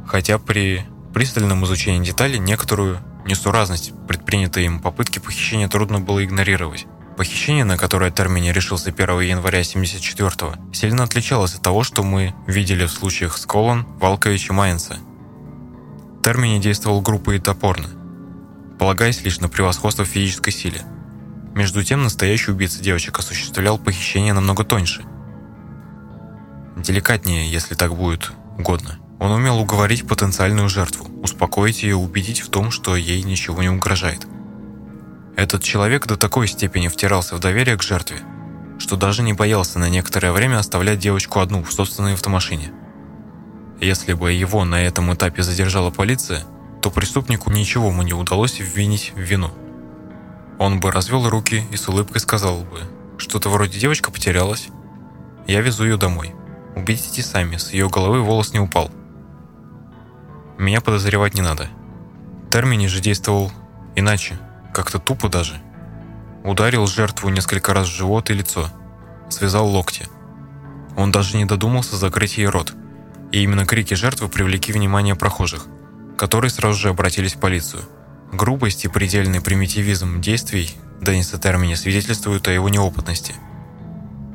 хотя 0.07 0.39
при 0.39 0.85
пристальном 1.13 1.65
изучении 1.65 2.05
деталей 2.05 2.39
некоторую 2.39 2.99
несуразность 3.25 3.93
предпринятой 4.07 4.65
им 4.65 4.79
попытки 4.79 5.19
похищения 5.19 5.67
трудно 5.67 5.99
было 5.99 6.23
игнорировать. 6.23 6.87
Похищение, 7.17 7.65
на 7.65 7.77
которое 7.77 8.11
Термини 8.11 8.51
решился 8.51 8.91
1 8.91 9.19
января 9.21 9.61
74-го, 9.61 10.53
сильно 10.73 11.03
отличалось 11.03 11.55
от 11.55 11.61
того, 11.63 11.83
что 11.83 12.03
мы 12.03 12.35
видели 12.45 12.85
в 12.85 12.91
случаях 12.91 13.37
Сколан, 13.37 13.87
Валкович 13.99 14.49
и 14.49 14.53
Майнца. 14.53 14.97
Термини 16.23 16.59
действовал 16.59 17.01
группой 17.01 17.37
и 17.37 17.39
топорно, 17.39 17.89
полагаясь 18.77 19.23
лишь 19.23 19.39
на 19.39 19.49
превосходство 19.49 20.05
в 20.05 20.09
физической 20.09 20.51
силе. 20.51 20.83
Между 21.55 21.83
тем, 21.83 22.03
настоящий 22.03 22.51
убийца 22.51 22.83
девочек 22.83 23.17
осуществлял 23.17 23.79
похищение 23.79 24.33
намного 24.33 24.63
тоньше. 24.63 25.03
Деликатнее, 26.75 27.51
если 27.51 27.73
так 27.73 27.95
будет 27.95 28.31
угодно– 28.57 28.99
он 29.19 29.31
умел 29.31 29.59
уговорить 29.59 30.07
потенциальную 30.07 30.69
жертву, 30.69 31.07
успокоить 31.21 31.83
ее 31.83 31.91
и 31.91 31.93
убедить 31.93 32.41
в 32.41 32.49
том, 32.49 32.71
что 32.71 32.95
ей 32.95 33.23
ничего 33.23 33.61
не 33.63 33.69
угрожает. 33.69 34.27
Этот 35.35 35.63
человек 35.63 36.07
до 36.07 36.17
такой 36.17 36.47
степени 36.47 36.87
втирался 36.87 37.35
в 37.35 37.39
доверие 37.39 37.77
к 37.77 37.83
жертве, 37.83 38.17
что 38.79 38.95
даже 38.95 39.23
не 39.23 39.33
боялся 39.33 39.79
на 39.79 39.89
некоторое 39.89 40.31
время 40.31 40.59
оставлять 40.59 40.99
девочку 40.99 41.39
одну 41.39 41.63
в 41.63 41.71
собственной 41.71 42.13
автомашине. 42.13 42.71
Если 43.79 44.13
бы 44.13 44.31
его 44.31 44.65
на 44.65 44.81
этом 44.81 45.13
этапе 45.13 45.43
задержала 45.43 45.91
полиция, 45.91 46.43
то 46.81 46.89
преступнику 46.89 47.51
ничего 47.51 47.89
ему 47.89 48.01
не 48.01 48.13
удалось 48.13 48.59
ввинить 48.59 49.13
в 49.15 49.19
вину. 49.19 49.51
Он 50.59 50.79
бы 50.79 50.91
развел 50.91 51.29
руки 51.29 51.63
и 51.71 51.77
с 51.77 51.87
улыбкой 51.87 52.19
сказал 52.19 52.61
бы, 52.61 52.81
что-то 53.17 53.49
вроде 53.49 53.79
девочка 53.79 54.11
потерялась, 54.11 54.69
я 55.47 55.61
везу 55.61 55.83
ее 55.85 55.97
домой. 55.97 56.33
Убедитесь 56.75 57.25
сами, 57.25 57.57
с 57.57 57.71
ее 57.73 57.89
головы 57.89 58.21
волос 58.21 58.53
не 58.53 58.59
упал. 58.59 58.91
Меня 60.57 60.81
подозревать 60.81 61.35
не 61.35 61.41
надо. 61.41 61.69
Термини 62.49 62.87
же 62.87 62.99
действовал 62.99 63.51
иначе, 63.95 64.39
как-то 64.73 64.97
тупо 64.97 65.29
даже. 65.29 65.61
Ударил 66.43 66.87
жертву 66.87 67.29
несколько 67.29 67.75
раз 67.75 67.87
в 67.87 67.95
живот 67.95 68.31
и 68.31 68.33
лицо, 68.33 68.69
связал 69.29 69.67
локти. 69.67 70.07
Он 70.95 71.11
даже 71.11 71.37
не 71.37 71.45
додумался 71.45 71.95
закрыть 71.95 72.37
ей 72.37 72.47
рот, 72.47 72.73
и 73.31 73.43
именно 73.43 73.67
крики 73.67 73.93
жертвы 73.93 74.29
привлекли 74.29 74.73
внимание 74.73 75.15
прохожих, 75.15 75.67
которые 76.17 76.49
сразу 76.49 76.79
же 76.79 76.89
обратились 76.89 77.35
в 77.35 77.39
полицию. 77.39 77.83
Грубость 78.31 78.85
и 78.85 78.87
предельный 78.87 79.41
примитивизм 79.41 80.21
действий 80.21 80.75
Денниса 81.01 81.37
Термини 81.37 81.75
свидетельствуют 81.75 82.47
о 82.47 82.51
его 82.51 82.67
неопытности, 82.67 83.35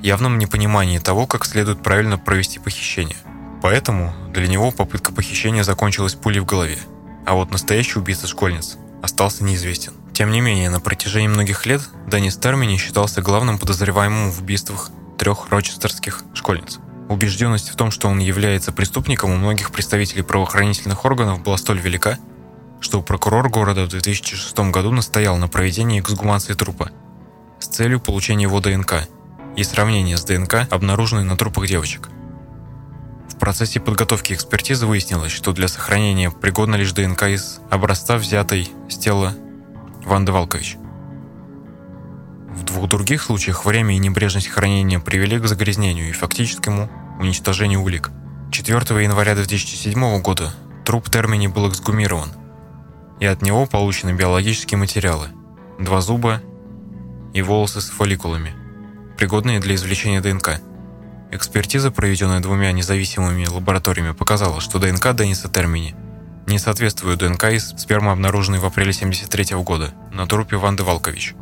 явном 0.02 0.38
непонимании 0.38 0.98
того, 0.98 1.26
как 1.26 1.44
следует 1.44 1.82
правильно 1.82 2.16
провести 2.16 2.60
похищение– 2.60 3.16
Поэтому 3.62 4.12
для 4.34 4.48
него 4.48 4.72
попытка 4.72 5.12
похищения 5.12 5.62
закончилась 5.62 6.14
пулей 6.14 6.40
в 6.40 6.44
голове, 6.44 6.78
а 7.24 7.34
вот 7.34 7.52
настоящий 7.52 8.00
убийца 8.00 8.26
школьниц 8.26 8.76
остался 9.02 9.44
неизвестен. 9.44 9.92
Тем 10.12 10.32
не 10.32 10.40
менее, 10.40 10.68
на 10.68 10.80
протяжении 10.80 11.28
многих 11.28 11.64
лет 11.64 11.80
Деннис 12.08 12.36
Термини 12.36 12.76
считался 12.76 13.22
главным 13.22 13.58
подозреваемым 13.58 14.32
в 14.32 14.40
убийствах 14.40 14.90
трех 15.16 15.48
рочестерских 15.50 16.24
школьниц. 16.34 16.80
Убежденность 17.08 17.70
в 17.70 17.76
том, 17.76 17.92
что 17.92 18.08
он 18.08 18.18
является 18.18 18.72
преступником 18.72 19.30
у 19.30 19.36
многих 19.36 19.70
представителей 19.70 20.22
правоохранительных 20.22 21.04
органов 21.04 21.42
была 21.42 21.56
столь 21.56 21.78
велика, 21.78 22.18
что 22.80 23.00
прокурор 23.00 23.48
города 23.48 23.84
в 23.84 23.88
2006 23.88 24.58
году 24.70 24.90
настоял 24.90 25.36
на 25.36 25.46
проведении 25.46 26.00
эксгумации 26.00 26.54
трупа 26.54 26.90
с 27.60 27.68
целью 27.68 28.00
получения 28.00 28.44
его 28.44 28.60
ДНК 28.60 29.08
и 29.54 29.62
сравнения 29.62 30.16
с 30.16 30.24
ДНК, 30.24 30.66
обнаруженной 30.68 31.22
на 31.22 31.36
трупах 31.36 31.68
девочек– 31.68 32.08
процессе 33.42 33.80
подготовки 33.80 34.32
экспертизы 34.34 34.86
выяснилось, 34.86 35.32
что 35.32 35.52
для 35.52 35.66
сохранения 35.66 36.30
пригодна 36.30 36.76
лишь 36.76 36.92
ДНК 36.92 37.24
из 37.24 37.58
образца, 37.70 38.16
взятой 38.16 38.70
с 38.88 38.96
тела 38.96 39.34
Ванды 40.04 40.30
Валкович. 40.30 40.76
В 42.54 42.62
двух 42.62 42.88
других 42.88 43.20
случаях 43.20 43.66
время 43.66 43.96
и 43.96 43.98
небрежность 43.98 44.46
хранения 44.46 45.00
привели 45.00 45.40
к 45.40 45.48
загрязнению 45.48 46.08
и 46.08 46.12
фактическому 46.12 46.88
уничтожению 47.18 47.82
улик. 47.82 48.10
4 48.52 49.02
января 49.02 49.34
2007 49.34 50.22
года 50.22 50.54
труп 50.84 51.10
Термини 51.10 51.48
был 51.48 51.68
эксгумирован, 51.68 52.30
и 53.18 53.26
от 53.26 53.42
него 53.42 53.66
получены 53.66 54.12
биологические 54.12 54.78
материалы– 54.78 55.30
два 55.80 56.00
зуба 56.00 56.40
и 57.34 57.42
волосы 57.42 57.80
с 57.80 57.90
фолликулами, 57.90 58.54
пригодные 59.18 59.58
для 59.58 59.74
извлечения 59.74 60.20
ДНК– 60.20 60.60
Экспертиза, 61.32 61.90
проведенная 61.90 62.40
двумя 62.40 62.72
независимыми 62.72 63.46
лабораториями, 63.46 64.12
показала, 64.12 64.60
что 64.60 64.78
ДНК 64.78 65.14
Денниса 65.14 65.48
Термини 65.48 65.94
не 66.46 66.58
соответствует 66.58 67.20
ДНК 67.20 67.44
из 67.44 67.70
спермы, 67.78 68.12
обнаруженной 68.12 68.58
в 68.58 68.66
апреле 68.66 68.90
1973 68.90 69.56
года 69.62 69.94
на 70.12 70.26
трупе 70.26 70.56
Ванды 70.56 70.84
Валкович. 70.84 71.34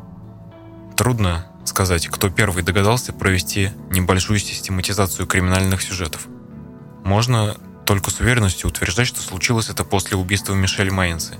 Трудно 0.96 1.46
сказать, 1.64 2.06
кто 2.06 2.30
первый 2.30 2.62
догадался 2.62 3.12
провести 3.12 3.70
небольшую 3.90 4.38
систематизацию 4.38 5.26
криминальных 5.26 5.82
сюжетов. 5.82 6.28
Можно 7.04 7.56
только 7.84 8.12
с 8.12 8.20
уверенностью 8.20 8.70
утверждать, 8.70 9.08
что 9.08 9.20
случилось 9.20 9.70
это 9.70 9.82
после 9.82 10.16
убийства 10.16 10.54
Мишель 10.54 10.92
Майнсы. 10.92 11.34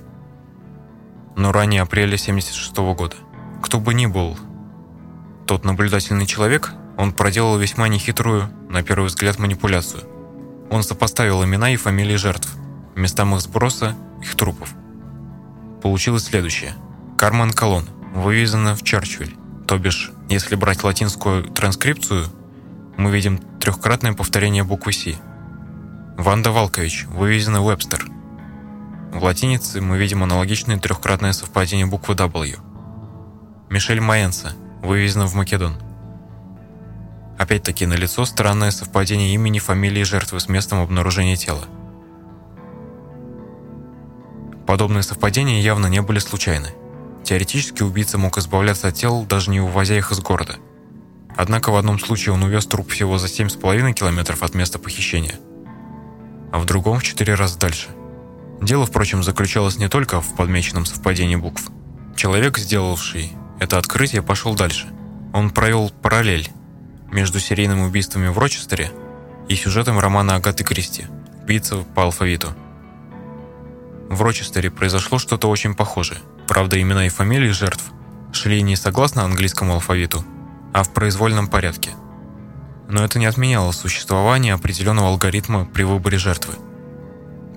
Но 1.36 1.52
ранее 1.52 1.82
апреля 1.82 2.16
1976 2.16 2.76
года. 2.96 3.14
Кто 3.62 3.78
бы 3.78 3.94
ни 3.94 4.06
был 4.06 4.36
тот 5.46 5.64
наблюдательный 5.64 6.26
человек, 6.26 6.72
он 7.00 7.12
проделал 7.12 7.56
весьма 7.56 7.88
нехитрую, 7.88 8.50
на 8.68 8.82
первый 8.82 9.06
взгляд, 9.06 9.38
манипуляцию. 9.38 10.02
Он 10.70 10.82
сопоставил 10.82 11.42
имена 11.42 11.70
и 11.70 11.76
фамилии 11.76 12.16
жертв, 12.16 12.54
местам 12.94 13.34
их 13.34 13.40
сброса, 13.40 13.96
их 14.20 14.34
трупов. 14.34 14.74
Получилось 15.82 16.24
следующее. 16.24 16.74
Карман 17.16 17.52
Колон 17.52 17.88
вывезена 18.14 18.76
в 18.76 18.82
Черчвиль. 18.82 19.34
То 19.66 19.78
бишь, 19.78 20.12
если 20.28 20.56
брать 20.56 20.84
латинскую 20.84 21.44
транскрипцию, 21.44 22.26
мы 22.98 23.10
видим 23.10 23.38
трехкратное 23.38 24.12
повторение 24.12 24.62
буквы 24.62 24.92
«С». 24.92 25.18
Ванда 26.18 26.50
Валкович 26.50 27.06
вывезена 27.06 27.62
в 27.62 27.66
Уэбстер. 27.66 28.04
В 29.14 29.24
латинице 29.24 29.80
мы 29.80 29.96
видим 29.96 30.22
аналогичное 30.22 30.78
трехкратное 30.78 31.32
совпадение 31.32 31.86
буквы 31.86 32.14
W. 32.14 32.58
Мишель 33.70 34.02
Майенса 34.02 34.52
вывезена 34.82 35.26
в 35.26 35.34
Македон. 35.34 35.89
Опять-таки 37.40 37.86
налицо 37.86 38.26
странное 38.26 38.70
совпадение 38.70 39.32
имени, 39.32 39.60
фамилии 39.60 40.02
жертвы 40.02 40.40
с 40.40 40.48
местом 40.50 40.82
обнаружения 40.82 41.36
тела. 41.36 41.64
Подобные 44.66 45.02
совпадения 45.02 45.62
явно 45.62 45.86
не 45.86 46.02
были 46.02 46.18
случайны. 46.18 46.68
Теоретически 47.24 47.82
убийца 47.82 48.18
мог 48.18 48.36
избавляться 48.36 48.88
от 48.88 48.94
тел, 48.96 49.24
даже 49.24 49.50
не 49.50 49.58
увозя 49.58 49.96
их 49.96 50.12
из 50.12 50.20
города. 50.20 50.56
Однако 51.34 51.70
в 51.70 51.76
одном 51.76 51.98
случае 51.98 52.34
он 52.34 52.42
увез 52.42 52.66
труп 52.66 52.90
всего 52.90 53.16
за 53.16 53.28
7,5 53.28 53.94
километров 53.94 54.42
от 54.42 54.54
места 54.54 54.78
похищения, 54.78 55.36
а 56.52 56.58
в 56.58 56.66
другом 56.66 56.98
в 56.98 57.02
4 57.02 57.34
раза 57.36 57.58
дальше. 57.58 57.88
Дело, 58.60 58.84
впрочем, 58.84 59.22
заключалось 59.22 59.78
не 59.78 59.88
только 59.88 60.20
в 60.20 60.36
подмеченном 60.36 60.84
совпадении 60.84 61.36
букв. 61.36 61.70
Человек, 62.16 62.58
сделавший 62.58 63.32
это 63.60 63.78
открытие, 63.78 64.20
пошел 64.20 64.54
дальше. 64.54 64.88
Он 65.32 65.48
провел 65.48 65.90
параллель 66.02 66.50
между 67.10 67.40
серийными 67.40 67.82
убийствами 67.82 68.28
в 68.28 68.38
Рочестере 68.38 68.90
и 69.48 69.56
сюжетом 69.56 69.98
романа 69.98 70.36
Агаты 70.36 70.64
Кристи 70.64 71.06
«Убийца 71.42 71.78
по 71.94 72.04
алфавиту». 72.04 72.54
В 74.08 74.22
Рочестере 74.22 74.70
произошло 74.70 75.18
что-то 75.18 75.48
очень 75.48 75.74
похожее. 75.74 76.20
Правда, 76.48 76.80
имена 76.80 77.06
и 77.06 77.10
фамилии 77.10 77.50
жертв 77.50 77.92
шли 78.32 78.62
не 78.62 78.76
согласно 78.76 79.24
английскому 79.24 79.74
алфавиту, 79.74 80.24
а 80.72 80.82
в 80.82 80.92
произвольном 80.92 81.48
порядке. 81.48 81.90
Но 82.88 83.04
это 83.04 83.18
не 83.18 83.26
отменяло 83.26 83.72
существование 83.72 84.54
определенного 84.54 85.08
алгоритма 85.08 85.64
при 85.64 85.84
выборе 85.84 86.18
жертвы. 86.18 86.54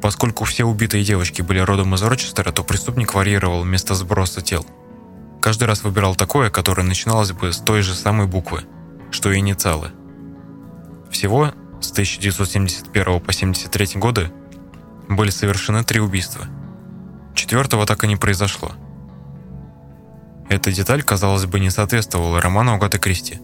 Поскольку 0.02 0.44
все 0.44 0.66
убитые 0.66 1.04
девочки 1.04 1.42
были 1.42 1.60
родом 1.60 1.96
из 1.96 2.04
Рочестера, 2.04 2.52
то 2.52 2.64
преступник 2.64 3.14
варьировал 3.14 3.64
место 3.64 3.96
сброса 3.96 4.42
тел. 4.42 4.66
Каждый 5.42 5.64
раз 5.64 5.84
выбирал 5.84 6.16
такое, 6.16 6.50
которое 6.50 6.84
начиналось 6.84 7.32
бы 7.32 7.52
с 7.52 7.58
той 7.58 7.82
же 7.82 7.96
самой 7.96 8.28
буквы, 8.28 8.64
что 9.14 9.36
инициалы. 9.38 9.92
Всего 11.10 11.54
с 11.80 11.92
1971 11.92 13.06
по 13.06 13.18
1973 13.18 14.00
годы 14.00 14.32
были 15.08 15.30
совершены 15.30 15.84
три 15.84 16.00
убийства. 16.00 16.46
Четвертого 17.36 17.86
так 17.86 18.04
и 18.04 18.08
не 18.08 18.16
произошло– 18.16 18.72
эта 20.54 20.72
деталь, 20.72 21.02
казалось 21.02 21.46
бы, 21.46 21.60
не 21.60 21.70
соответствовала 21.70 22.40
роману 22.42 22.74
Агаты 22.74 23.00
Кристи. 23.00 23.40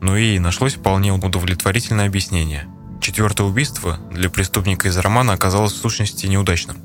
Но 0.00 0.16
и 0.16 0.38
нашлось 0.38 0.76
вполне 0.76 1.12
удовлетворительное 1.12 2.06
объяснение. 2.06 2.66
Четвертое 3.02 3.46
убийство 3.46 3.98
для 4.10 4.30
преступника 4.30 4.88
из 4.88 4.96
романа 4.96 5.34
оказалось 5.34 5.72
в 5.72 5.76
сущности 5.76 6.26
неудачным. 6.26 6.78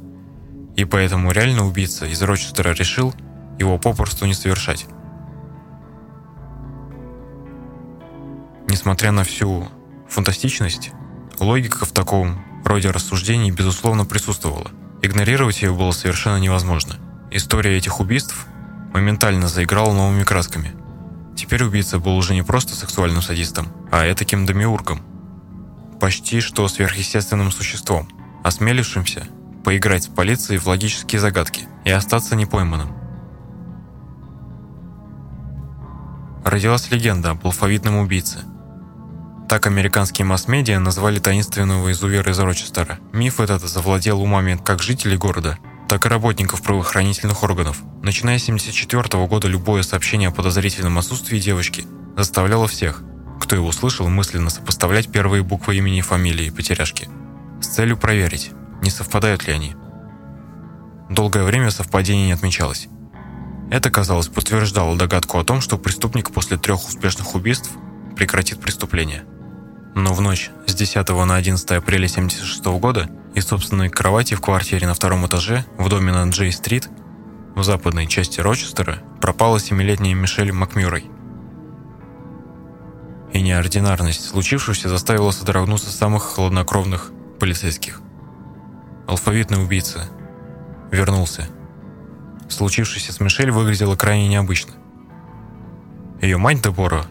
И 0.76 0.86
поэтому 0.86 1.32
реальный 1.32 1.66
убийца 1.66 2.06
из 2.06 2.22
Рочестера 2.22 2.74
решил 2.74 3.14
его 3.58 3.78
попросту 3.78 4.26
не 4.26 4.34
совершать. 4.34 4.86
Несмотря 8.70 9.12
на 9.12 9.24
всю 9.24 9.68
фантастичность, 10.08 10.92
логика 11.40 11.86
в 11.86 11.92
таком 11.92 12.40
роде 12.64 12.92
рассуждений 12.92 13.50
безусловно 13.50 14.06
присутствовала. 14.06 14.70
Игнорировать 15.02 15.64
ее 15.64 15.74
было 15.74 15.90
совершенно 15.90 16.38
невозможно. 16.38 16.98
История 17.32 17.76
этих 17.76 18.00
убийств 18.00 18.46
моментально 18.94 19.48
заиграл 19.48 19.92
новыми 19.92 20.24
красками. 20.24 20.76
Теперь 21.36 21.64
убийца 21.64 21.98
был 21.98 22.16
уже 22.16 22.36
не 22.36 22.44
просто 22.44 22.76
сексуальным 22.76 23.24
садистом, 23.24 23.70
а 23.92 24.06
этаким 24.06 24.46
демиургом. 24.46 25.02
Почти 26.00 26.40
что 26.40 26.68
сверхъестественным 26.68 27.52
существом, 27.52 28.08
осмелившимся 28.44 29.28
поиграть 29.66 30.04
с 30.04 30.08
полицией 30.08 30.60
в 30.60 30.68
логические 30.68 31.20
загадки 31.20 31.68
и 31.86 31.90
остаться 31.90 32.36
непойманным. 32.36 32.90
Родилась 36.46 36.92
легенда 36.92 37.32
об 37.32 37.44
алфавитном 37.48 37.98
убийце. 37.98 38.44
Так 39.50 39.66
американские 39.66 40.28
масс-медиа 40.28 40.80
назвали 40.80 41.18
таинственного 41.18 41.92
изувера 41.92 42.32
из 42.32 42.38
Рочестера. 42.38 43.00
Миф 43.14 43.40
этот 43.40 43.64
завладел 43.64 44.22
умами 44.22 44.62
как 44.64 44.84
жителей 44.84 45.18
города, 45.18 45.58
так 45.88 46.06
и 46.06 46.10
работников 46.10 46.62
правоохранительных 46.62 47.42
органов. 47.42 47.82
Начиная 48.04 48.38
с 48.38 48.44
1974 48.44 49.26
года 49.26 49.48
любое 49.48 49.82
сообщение 49.82 50.30
о 50.30 50.32
подозрительном 50.32 51.00
отсутствии 51.00 51.40
девочки 51.40 51.88
заставляло 52.16 52.68
всех, 52.68 53.02
кто 53.42 53.56
его 53.56 53.70
услышал, 53.70 54.08
мысленно 54.08 54.52
сопоставлять 54.52 55.12
первые 55.12 55.42
буквы 55.42 55.78
имени 55.78 55.98
и 55.98 56.02
фамилии 56.02 56.52
потеряшки, 56.52 57.10
с 57.60 57.70
целью 57.70 57.98
проверить, 57.98 58.52
не 58.84 58.92
совпадают 58.92 59.48
ли 59.48 59.54
они. 59.54 59.76
Долгое 61.10 61.44
время 61.44 61.72
совпадений 61.72 62.28
не 62.28 62.34
отмечалось. 62.34 62.88
Это, 63.72 63.90
казалось, 63.90 64.28
подтверждало 64.28 64.96
догадку 64.96 65.40
о 65.40 65.44
том, 65.44 65.60
что 65.60 65.80
преступник 65.80 66.30
после 66.30 66.58
трех 66.58 66.88
успешных 66.88 67.34
убийств 67.34 67.72
прекратит 68.16 68.60
преступление. 68.60 69.24
Но 70.00 70.14
в 70.14 70.22
ночь 70.22 70.50
с 70.66 70.74
10 70.74 71.10
на 71.10 71.36
11 71.36 71.72
апреля 71.72 72.06
1976 72.06 72.66
года 72.80 73.10
из 73.36 73.46
собственной 73.46 73.90
кровати 73.90 74.34
в 74.34 74.40
квартире 74.40 74.88
на 74.88 74.94
втором 74.94 75.28
этаже 75.28 75.66
в 75.78 75.90
доме 75.90 76.14
на 76.14 76.30
Джей-стрит 76.30 76.88
в 77.54 77.64
западной 77.64 78.08
части 78.08 78.40
Рочестера 78.40 79.00
пропала 79.20 79.60
семилетняя 79.60 80.16
Мишель 80.16 80.54
Макмюррей. 80.54 81.12
И 83.34 83.42
неординарность 83.42 84.26
случившегося 84.26 84.88
заставила 84.88 85.32
содрогнуться 85.32 85.92
самых 85.92 86.24
хладнокровных 86.24 87.12
полицейских. 87.38 88.00
Алфавитный 89.06 89.62
убийца 89.62 90.08
вернулся. 90.92 91.50
Случившееся 92.48 93.12
с 93.12 93.20
Мишель 93.20 93.52
выглядело 93.52 93.98
крайне 93.98 94.30
необычно. 94.30 94.72
Ее 96.22 96.38
мать 96.38 96.62
Дебора 96.62 97.06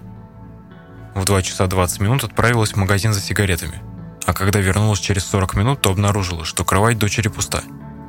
в 1.19 1.25
2 1.25 1.43
часа 1.43 1.67
20 1.67 2.01
минут 2.01 2.25
отправилась 2.25 2.73
в 2.73 2.77
магазин 2.77 3.13
за 3.13 3.21
сигаретами– 3.21 3.83
а 4.29 4.35
когда 4.35 4.61
вернулась 4.61 5.01
через 5.01 5.25
40 5.25 5.57
минут, 5.57 5.81
то 5.81 5.91
обнаружила, 5.91 6.45
что 6.45 6.63
кровать 6.63 6.99
дочери 6.99 7.29
пуста. 7.29 7.63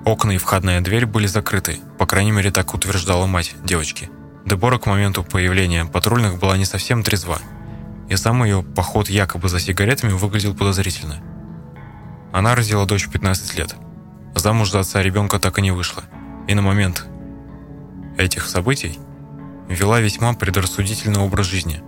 Окна 0.03 0.31
и 0.31 0.37
входная 0.37 0.81
дверь 0.81 1.05
были 1.05 1.27
закрыты, 1.27 1.79
по 1.97 2.05
крайней 2.05 2.31
мере 2.31 2.51
так 2.51 2.73
утверждала 2.73 3.25
мать 3.25 3.55
девочки. 3.63 4.09
Дебора 4.45 4.79
к 4.79 4.85
моменту 4.85 5.23
появления 5.23 5.85
патрульных 5.85 6.37
была 6.37 6.57
не 6.57 6.65
совсем 6.65 7.03
трезва, 7.03 7.39
и 8.09 8.17
сам 8.17 8.43
ее 8.43 8.63
поход 8.63 9.09
якобы 9.09 9.47
за 9.47 9.61
сигаретами 9.61 10.11
выглядел 10.11 10.53
подозрительно. 10.53 11.21
Она 12.33 12.53
родила 12.53 12.83
дочь 12.83 13.07
в 13.07 13.11
15 13.11 13.57
лет. 13.57 13.77
Замуж 14.35 14.71
за 14.71 14.81
отца 14.81 15.01
ребенка 15.01 15.39
так 15.39 15.57
и 15.57 15.61
не 15.61 15.71
вышла. 15.71 16.03
И 16.49 16.53
на 16.53 16.61
момент 16.61 17.05
этих 18.17 18.49
событий 18.49 18.99
вела 19.69 20.01
весьма 20.01 20.33
предрассудительный 20.33 21.21
образ 21.21 21.45
жизни. 21.45 21.81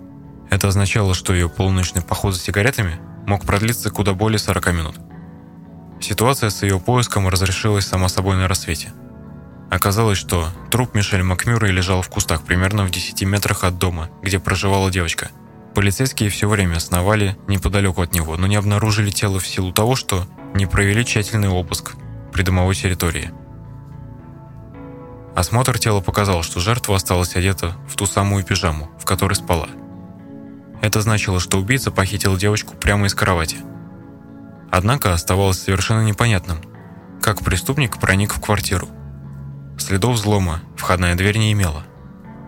Это 0.51 0.67
означало, 0.67 1.15
что 1.15 1.33
ее 1.33 1.49
полуночный 1.49 2.03
поход 2.03 2.35
за 2.35 2.41
сигаретами– 2.41 2.99
мог 3.25 3.45
продлиться 3.45 3.89
куда 3.89 4.13
более 4.13 4.39
40 4.39 4.73
минут. 4.73 4.95
Ситуация 6.01 6.49
с 6.49 6.63
ее 6.63 6.79
поиском 6.79 7.27
разрешилась 7.27 7.85
сама 7.85 8.09
собой 8.09 8.35
на 8.35 8.47
рассвете. 8.47 8.91
Оказалось, 9.69 10.17
что 10.17 10.49
труп 10.69 10.95
Мишель 10.95 11.23
Макмюррей 11.23 11.71
лежал 11.71 12.01
в 12.01 12.09
кустах 12.09 12.43
примерно 12.43 12.83
в 12.83 12.91
10 12.91 13.23
метрах 13.23 13.63
от 13.63 13.77
дома, 13.77 14.09
где 14.21 14.39
проживала 14.39 14.91
девочка. 14.91 15.31
Полицейские 15.73 16.29
все 16.29 16.49
время 16.49 16.79
сновали 16.81 17.37
неподалеку 17.47 18.01
от 18.01 18.13
него, 18.13 18.35
но 18.35 18.47
не 18.47 18.57
обнаружили 18.57 19.11
тело 19.11 19.39
в 19.39 19.47
силу 19.47 19.71
того, 19.71 19.95
что 19.95 20.27
не 20.53 20.65
провели 20.65 21.05
тщательный 21.05 21.47
обыск 21.47 21.93
придомовой 22.33 22.75
территории. 22.75 23.31
Осмотр 25.33 25.79
тела 25.79 26.01
показал, 26.01 26.43
что 26.43 26.59
жертва 26.59 26.97
осталась 26.97 27.37
одета 27.37 27.77
в 27.87 27.95
ту 27.95 28.05
самую 28.05 28.43
пижаму, 28.43 28.91
в 28.99 29.05
которой 29.05 29.35
спала– 29.35 29.69
это 30.81 31.01
значило, 31.01 31.39
что 31.39 31.59
убийца 31.59 31.91
похитил 31.91 32.35
девочку 32.35 32.75
прямо 32.75 33.05
из 33.05 33.13
кровати. 33.13 33.57
Однако 34.71 35.13
оставалось 35.13 35.59
совершенно 35.59 36.01
непонятным, 36.01 36.59
как 37.21 37.41
преступник 37.41 37.99
проник 37.99 38.33
в 38.33 38.41
квартиру. 38.41 38.87
Следов 39.77 40.15
взлома 40.15 40.61
входная 40.75 41.15
дверь 41.15 41.37
не 41.37 41.51
имела. 41.51 41.83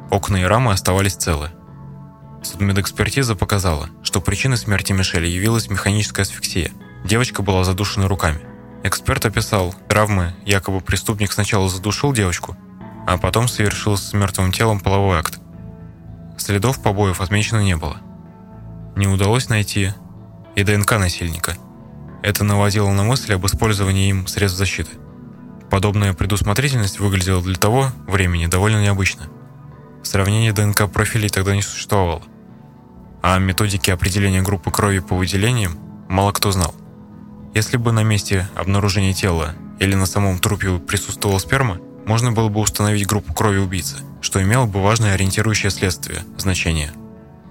Окна 0.10 0.38
и 0.38 0.44
рамы 0.44 0.72
оставались 0.72 1.16
целы. 1.16 1.52
Судмедэкспертиза 2.42 3.36
показала, 3.36 3.90
что 4.02 4.20
причиной 4.20 4.58
смерти 4.58 4.94
Мишели 4.94 5.28
явилась 5.28 5.70
механическая 5.70 6.26
асфиксия. 6.26 6.72
Девочка 7.06 7.42
была 7.42 7.64
задушена 7.64 8.08
руками. 8.08 8.42
Эксперт 8.84 9.26
описал 9.26 9.74
травмы, 9.88 10.34
якобы 10.46 10.82
преступник 10.82 11.32
сначала 11.32 11.70
задушил 11.70 12.14
девочку, 12.14 12.58
а 13.08 13.18
потом 13.18 13.48
совершил 13.48 13.96
с 13.96 14.12
мертвым 14.14 14.52
телом 14.52 14.80
половой 14.80 15.20
акт. 15.20 15.40
Следов 16.38 16.82
побоев 16.82 17.22
отмечено 17.22 17.62
не 17.62 17.78
было 17.78 18.02
не 18.96 19.08
удалось 19.08 19.50
найти 19.50 19.94
и 20.56 20.64
ДНК 20.64 20.92
насильника. 20.94 21.56
Это 22.22 22.44
наводило 22.44 22.90
на 22.92 23.04
мысль 23.04 23.34
об 23.34 23.46
использовании 23.46 24.10
им 24.10 24.28
средств 24.28 24.58
защиты. 24.58 24.92
Подобная 25.70 26.14
предусмотрительность 26.14 27.00
выглядела 27.00 27.42
для 27.42 27.56
того 27.56 27.90
времени 28.08 28.46
довольно 28.46 28.82
необычно. 28.82 29.24
Сравнение 30.04 30.54
ДНК 30.54 30.90
профилей 30.92 31.30
тогда 31.30 31.56
не 31.56 31.62
существовало. 31.62 32.22
А 33.22 33.40
методики 33.40 33.90
определения 33.90 34.42
группы 34.42 34.70
крови 34.70 35.00
по 35.00 35.16
выделениям 35.16 35.78
мало 36.08 36.32
кто 36.32 36.52
знал. 36.52 36.76
Если 37.56 37.78
бы 37.78 37.92
на 37.92 38.04
месте 38.04 38.48
обнаружения 38.56 39.14
тела 39.14 39.54
или 39.80 39.96
на 39.96 40.06
самом 40.06 40.40
трупе 40.40 40.78
присутствовала 40.78 41.40
сперма, 41.40 41.80
можно 42.06 42.32
было 42.32 42.50
бы 42.50 42.60
установить 42.60 43.08
группу 43.08 43.34
крови 43.34 43.60
убийцы, 43.60 43.96
что 44.22 44.42
имело 44.42 44.66
бы 44.66 44.82
важное 44.82 45.14
ориентирующее 45.14 45.72
следствие 45.72 46.24
значение– 46.38 46.92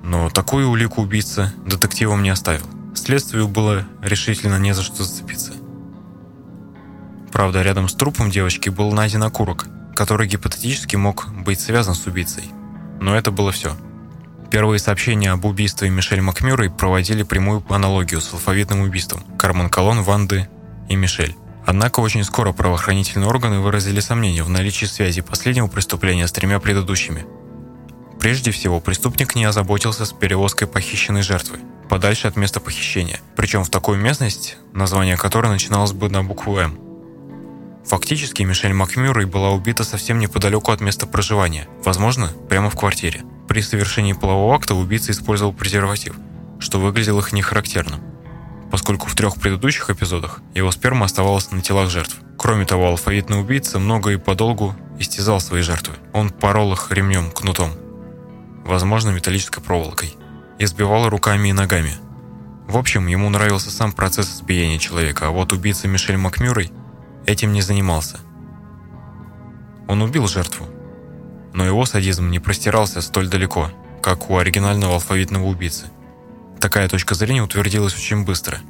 но 0.03 0.31
такую 0.31 0.69
улику 0.69 1.03
убийца 1.03 1.53
детективом 1.65 2.23
не 2.23 2.31
оставил. 2.31 2.67
Следствию 2.95 3.49
было 3.49 3.87
решительно 4.03 4.59
не 4.59 4.75
за 4.75 4.83
что 4.83 5.05
зацепиться. 5.05 5.53
Правда, 7.33 7.63
рядом 7.63 7.89
с 7.89 7.95
трупом 7.95 8.31
девочки 8.31 8.69
был 8.69 8.93
найден 8.93 9.23
окурок, 9.23 9.67
который 9.95 10.29
гипотетически 10.29 10.97
мог 10.97 11.29
быть 11.33 11.61
связан 11.61 11.95
с 11.95 12.07
убийцей. 12.07 12.45
Но 13.01 13.17
это 13.17 13.31
было 13.31 13.53
все. 13.53 13.75
Первые 14.51 14.79
сообщения 14.79 15.31
об 15.31 15.47
убийстве 15.47 15.89
Мишель 15.89 16.21
Макмюррей 16.21 16.69
проводили 16.69 17.23
прямую 17.23 17.65
аналогию 17.71 18.21
с 18.21 18.33
алфавитным 18.35 18.81
убийством 18.83 19.23
Кармен 19.39 19.71
Колон, 19.71 20.03
Ванды 20.03 20.49
и 20.91 20.97
Мишель. 20.97 21.35
Однако 21.65 22.01
очень 22.01 22.25
скоро 22.25 22.53
правоохранительные 22.53 23.29
органы 23.29 23.61
выразили 23.61 24.01
сомнения 24.01 24.43
в 24.43 24.51
наличии 24.51 24.85
связи 24.85 25.23
последнего 25.23 25.69
преступления 25.69 26.27
с 26.27 26.33
тремя 26.33 26.59
предыдущими– 26.59 27.25
Прежде 28.23 28.53
всего, 28.53 28.79
преступник 28.79 29.35
не 29.35 29.45
озаботился 29.45 30.07
с 30.07 30.13
перевозкой 30.13 30.69
похищенной 30.69 31.23
жертвы 31.23 31.59
подальше 31.89 32.29
от 32.29 32.37
места 32.37 32.61
похищения, 32.61 33.19
причем 33.35 33.65
в 33.65 33.69
такую 33.69 33.99
местность, 33.99 34.59
название 34.73 35.17
которой 35.17 35.49
начиналось 35.49 35.91
бы 35.91 36.09
на 36.09 36.23
букву 36.23 36.57
«М». 36.57 36.79
Фактически 37.85 38.45
Мишель 38.45 38.75
Макмюррей 38.75 39.27
была 39.27 39.51
убита 39.51 39.83
совсем 39.83 40.21
неподалеку 40.21 40.71
от 40.71 40.81
места 40.81 41.09
проживания, 41.09 41.67
возможно, 41.85 42.29
прямо 42.49 42.71
в 42.71 42.77
квартире. 42.77 43.23
При 43.49 43.61
совершении 43.61 44.13
полового 44.13 44.55
акта 44.55 44.77
убийца 44.77 45.11
использовал 45.11 45.53
презерватив, 45.53 46.15
что 46.61 46.79
выглядело 46.79 47.19
их 47.19 47.33
нехарактерным, 47.33 48.01
поскольку 48.71 49.09
в 49.09 49.17
трех 49.17 49.35
предыдущих 49.35 49.91
эпизодах 49.91 50.39
его 50.55 50.71
сперма 50.71 51.07
оставалась 51.07 51.51
на 51.51 51.61
телах 51.61 51.91
жертв. 51.91 52.19
Кроме 52.39 52.67
того, 52.67 52.87
алфавитный 52.87 53.41
убийца 53.41 53.81
много 53.81 54.11
и 54.11 54.17
подолгу 54.17 54.77
истязал 55.01 55.41
свои 55.41 55.63
жертвы. 55.63 55.95
Он 56.13 56.31
порол 56.31 56.73
их 56.73 56.87
ремнем, 56.93 57.33
кнутом, 57.33 57.73
возможно, 58.65 59.11
металлической 59.11 59.61
проволокой, 59.61 60.15
избивал 60.59 61.09
руками 61.09 61.49
и 61.49 61.53
ногами. 61.53 61.95
В 62.67 62.77
общем, 62.77 63.07
ему 63.07 63.29
нравился 63.29 63.71
сам 63.71 63.93
процесс 63.93 64.37
избиения 64.37 64.79
человека, 64.79 65.29
а 65.29 65.31
вот 65.31 65.53
убийца 65.53 65.89
Мишель 65.89 66.17
Макмюррей 66.17 66.73
этим 67.27 67.53
не 67.53 67.63
занимался. 67.63 68.19
Он 69.89 70.03
убил 70.03 70.27
жертву, 70.27 70.67
но 71.53 71.65
его 71.65 71.85
садизм 71.85 72.31
не 72.31 72.39
простирался 72.39 73.01
столь 73.01 73.29
далеко, 73.29 73.71
как 74.03 74.31
у 74.31 74.39
оригинального 74.39 74.95
алфавитного 74.95 75.45
убийцы. 75.45 75.87
Такая 76.61 76.89
точка 76.89 77.15
зрения 77.15 77.43
утвердилась 77.43 77.95
очень 77.95 78.25
быстро, 78.25 78.61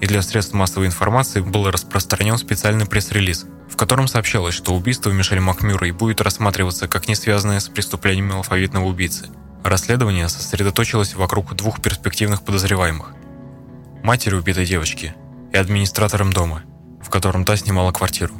и 0.00 0.06
для 0.06 0.22
средств 0.22 0.54
массовой 0.54 0.86
информации 0.86 1.40
был 1.40 1.70
распространен 1.70 2.36
специальный 2.36 2.86
пресс-релиз, 2.86 3.46
в 3.70 3.76
котором 3.76 4.08
сообщалось, 4.08 4.54
что 4.54 4.74
убийство 4.74 5.10
Мишель 5.10 5.40
Макмюррей 5.40 5.92
будет 5.92 6.20
рассматриваться 6.20 6.88
как 6.88 7.08
не 7.08 7.14
связанное 7.14 7.60
с 7.60 7.68
преступлением 7.68 8.32
алфавитного 8.32 8.84
убийцы. 8.84 9.28
Расследование 9.64 10.28
сосредоточилось 10.28 11.14
вокруг 11.14 11.54
двух 11.54 11.80
перспективных 11.82 12.42
подозреваемых– 12.42 13.14
матери 14.02 14.34
убитой 14.34 14.64
девочки 14.64 15.14
и 15.52 15.56
администратором 15.56 16.32
дома, 16.32 16.62
в 17.02 17.10
котором 17.10 17.44
та 17.44 17.56
снимала 17.56 17.92
квартиру. 17.92 18.34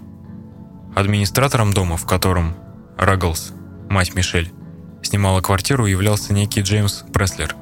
Администратором 0.94 1.72
дома, 1.72 1.96
в 1.96 2.06
котором 2.06 2.56
Рагглс 2.96 3.52
мать 3.88 4.14
Мишель, 4.14 4.52
снимала 5.02 5.40
квартиру, 5.40 5.86
являлся 5.86 6.32
некий 6.32 6.62
Джеймс 6.62 7.04
Преслер, 7.12 7.54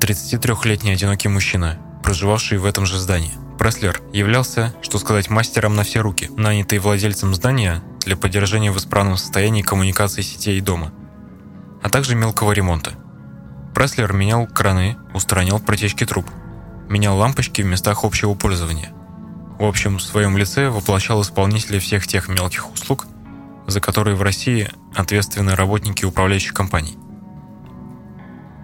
33-летний 0.00 0.92
одинокий 0.92 1.28
мужчина, 1.28 1.78
проживавший 2.02 2.58
в 2.58 2.64
этом 2.64 2.86
же 2.86 2.98
здании. 2.98 3.32
Преслер 3.58 4.02
являлся, 4.12 4.74
что 4.82 4.98
сказать, 4.98 5.30
мастером 5.30 5.76
на 5.76 5.84
все 5.84 6.00
руки, 6.00 6.30
нанятый 6.36 6.78
владельцем 6.78 7.34
здания 7.34 7.82
для 8.00 8.16
поддержания 8.16 8.72
в 8.72 8.78
исправном 8.78 9.16
состоянии 9.16 9.62
коммуникации 9.62 10.22
сетей 10.22 10.60
дома, 10.60 10.92
а 11.82 11.88
также 11.88 12.14
мелкого 12.14 12.52
ремонта. 12.52 12.94
Преслер 13.74 14.12
менял 14.12 14.46
краны, 14.46 14.96
устранял 15.14 15.60
протечки 15.60 16.04
труб, 16.04 16.26
менял 16.88 17.16
лампочки 17.16 17.62
в 17.62 17.66
местах 17.66 18.04
общего 18.04 18.34
пользования. 18.34 18.92
В 19.58 19.64
общем, 19.64 19.98
в 19.98 20.02
своем 20.02 20.36
лице 20.36 20.68
воплощал 20.68 21.22
исполнителей 21.22 21.78
всех 21.78 22.06
тех 22.06 22.28
мелких 22.28 22.72
услуг, 22.72 23.06
за 23.66 23.80
которые 23.80 24.16
в 24.16 24.22
России 24.22 24.70
ответственны 24.94 25.54
работники 25.54 26.04
управляющих 26.04 26.52
компаний. 26.52 26.98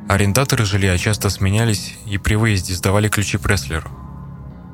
Арендаторы 0.08 0.64
жилья 0.64 0.96
часто 0.96 1.28
сменялись 1.28 1.94
и 2.06 2.16
при 2.16 2.34
выезде 2.34 2.74
сдавали 2.74 3.08
ключи 3.08 3.36
Преслеру. 3.36 3.90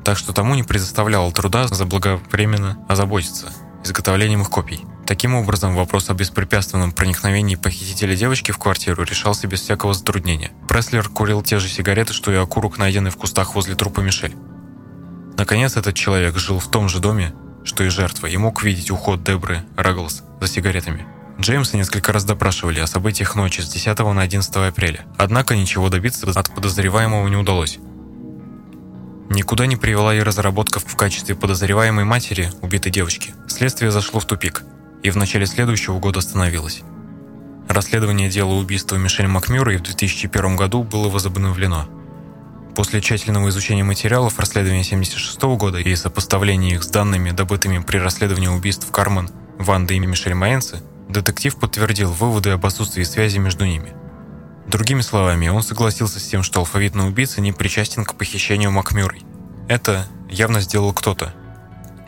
Так 0.04 0.16
что 0.16 0.32
тому 0.32 0.54
не 0.54 0.62
предоставляло 0.62 1.32
труда 1.32 1.66
заблаговременно 1.66 2.78
озаботиться 2.88 3.52
изготовлением 3.84 4.42
их 4.42 4.50
копий. 4.50 4.84
Таким 5.06 5.34
образом, 5.34 5.74
вопрос 5.74 6.08
о 6.08 6.14
беспрепятственном 6.14 6.92
проникновении 6.92 7.56
похитителя 7.56 8.16
девочки 8.16 8.52
в 8.52 8.58
квартиру 8.58 9.04
решался 9.04 9.46
без 9.46 9.60
всякого 9.60 9.92
затруднения. 9.92 10.52
Преслер 10.68 11.08
курил 11.08 11.42
те 11.42 11.58
же 11.58 11.68
сигареты, 11.68 12.12
что 12.12 12.32
и 12.32 12.36
окурок, 12.36 12.78
найденный 12.78 13.10
в 13.10 13.16
кустах 13.16 13.54
возле 13.54 13.74
трупа 13.74 14.00
Мишель. 14.00 14.34
Наконец, 15.36 15.76
этот 15.76 15.94
человек 15.94 16.38
жил 16.38 16.58
в 16.58 16.70
том 16.70 16.88
же 16.88 17.00
доме, 17.00 17.34
что 17.64 17.84
и 17.84 17.88
жертва, 17.88 18.28
и 18.28 18.36
мог 18.36 18.62
видеть 18.62 18.90
уход 18.90 19.22
Дебры 19.24 19.64
Рагглс 19.76 20.22
за 20.40 20.46
сигаретами. 20.46 21.06
Джеймса 21.40 21.76
несколько 21.76 22.12
раз 22.12 22.24
допрашивали 22.24 22.80
о 22.80 22.86
событиях 22.86 23.34
ночи 23.34 23.60
с 23.60 23.68
10 23.68 23.98
на 23.98 24.22
11 24.22 24.56
апреля, 24.56 25.04
однако 25.18 25.56
ничего 25.56 25.88
добиться 25.88 26.30
от 26.30 26.54
подозреваемого 26.54 27.26
не 27.28 27.36
удалось. 27.36 27.78
Никуда 29.30 29.66
не 29.66 29.76
привела 29.76 30.14
и 30.14 30.20
разработка 30.20 30.78
в 30.78 30.96
качестве 30.96 31.34
подозреваемой 31.34 32.04
матери 32.04 32.50
убитой 32.62 32.92
девочки. 32.92 33.34
Следствие 33.48 33.90
зашло 33.90 34.20
в 34.20 34.26
тупик, 34.26 34.62
и 35.02 35.10
в 35.10 35.16
начале 35.16 35.46
следующего 35.46 35.98
года 35.98 36.20
остановилось. 36.20 36.82
Расследование 37.68 38.28
дела 38.28 38.52
убийства 38.52 38.96
Мишель 38.96 39.26
Макмюррей 39.26 39.78
в 39.78 39.82
2001 39.82 40.56
году 40.56 40.82
было 40.82 41.08
возобновлено– 41.08 41.88
После 42.74 43.00
тщательного 43.00 43.50
изучения 43.50 43.84
материалов 43.84 44.38
расследования 44.40 44.80
1976 44.80 45.42
года 45.56 45.78
и 45.78 45.94
сопоставления 45.94 46.74
их 46.74 46.82
с 46.82 46.88
данными, 46.88 47.30
добытыми 47.30 47.78
при 47.78 47.98
расследовании 47.98 48.48
убийств 48.48 48.90
Кармен, 48.90 49.30
Ванды 49.58 49.94
и 49.94 50.00
Мишель 50.00 50.34
Майенце, 50.34 50.82
детектив 51.08 51.56
подтвердил 51.56 52.10
выводы 52.10 52.50
об 52.50 52.64
отсутствии 52.66 53.02
связи 53.02 53.38
между 53.38 53.64
ними. 53.64 53.92
Другими 54.66 55.02
словами, 55.02 55.48
он 55.48 55.62
согласился 55.62 56.20
с 56.20 56.28
тем, 56.28 56.42
что 56.42 56.60
алфавитный 56.60 57.06
убийца 57.06 57.40
не 57.40 57.52
причастен 57.52 58.04
к 58.04 58.14
похищению 58.14 58.70
Макмюррей. 58.70 59.24
Это 59.68 60.06
явно 60.28 60.60
сделал 60.60 60.92
кто-то, 60.92 61.34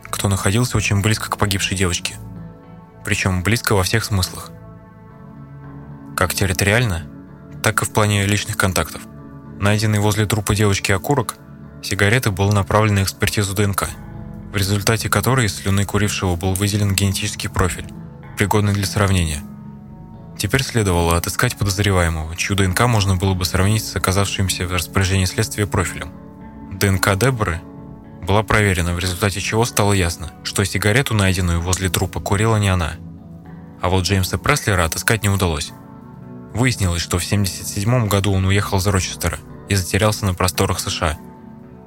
кто 0.04 0.28
находился 0.28 0.76
очень 0.76 1.02
близко 1.02 1.30
к 1.30 1.38
погибшей 1.38 1.76
девочке. 1.76 2.16
Причем 3.04 3.42
близко 3.42 3.74
во 3.74 3.82
всех 3.82 4.04
смыслах. 4.04 4.50
Как 6.16 6.34
территориально, 6.34 7.06
так 7.62 7.82
и 7.82 7.84
в 7.84 7.90
плане 7.90 8.24
личных 8.26 8.56
контактов– 8.56 9.02
Найденный 9.58 10.00
возле 10.00 10.26
трупа 10.26 10.54
девочки 10.54 10.92
окурок, 10.92 11.36
сигареты 11.82 12.30
был 12.30 12.52
направлен 12.52 12.96
на 12.96 13.02
экспертизу 13.02 13.54
ДНК, 13.54 13.88
в 14.52 14.56
результате 14.56 15.08
которой 15.08 15.46
из 15.46 15.56
слюны 15.56 15.86
курившего 15.86 16.36
был 16.36 16.52
выделен 16.52 16.94
генетический 16.94 17.48
профиль, 17.48 17.86
пригодный 18.36 18.74
для 18.74 18.86
сравнения. 18.86 19.42
Теперь 20.38 20.62
следовало 20.62 21.16
отыскать 21.16 21.56
подозреваемого, 21.56 22.36
чью 22.36 22.54
ДНК 22.54 22.82
можно 22.82 23.16
было 23.16 23.32
бы 23.32 23.46
сравнить 23.46 23.84
с 23.84 23.96
оказавшимся 23.96 24.66
в 24.66 24.72
распоряжении 24.72 25.24
следствия 25.24 25.66
профилем. 25.66 26.12
ДНК 26.72 27.16
Деборы 27.16 27.62
была 28.22 28.42
проверена, 28.42 28.92
в 28.94 28.98
результате 28.98 29.40
чего 29.40 29.64
стало 29.64 29.94
ясно, 29.94 30.32
что 30.44 30.62
сигарету, 30.64 31.14
найденную 31.14 31.60
возле 31.60 31.88
трупа, 31.88 32.20
курила 32.20 32.56
не 32.56 32.68
она. 32.68 32.94
А 33.80 33.88
вот 33.88 34.04
Джеймса 34.04 34.36
Преслера 34.36 34.84
отыскать 34.84 35.22
не 35.22 35.30
удалось. 35.30 35.72
Выяснилось, 36.52 37.02
что 37.02 37.18
в 37.18 37.24
1977 37.24 38.08
году 38.08 38.32
он 38.32 38.44
уехал 38.44 38.78
из 38.78 38.86
Рочестера 38.86 39.38
и 39.68 39.74
затерялся 39.74 40.26
на 40.26 40.34
просторах 40.34 40.80
США. 40.80 41.18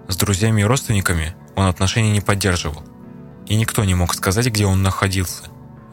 С 0.07 0.15
друзьями 0.15 0.61
и 0.61 0.65
родственниками 0.65 1.35
он 1.55 1.65
отношений 1.65 2.11
не 2.11 2.21
поддерживал. 2.21 2.83
И 3.47 3.55
никто 3.55 3.83
не 3.83 3.93
мог 3.93 4.13
сказать, 4.15 4.47
где 4.47 4.65
он 4.65 4.81
находился, 4.81 5.43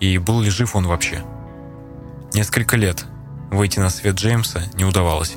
и 0.01 0.19
был 0.19 0.41
ли 0.41 0.51
жив 0.51 0.77
он 0.77 0.87
вообще. 0.87 1.23
Несколько 2.35 2.77
лет 2.77 3.05
выйти 3.51 3.79
на 3.79 3.91
свет 3.91 4.17
Джеймса 4.17 4.63
не 4.75 4.85
удавалось, 4.85 5.37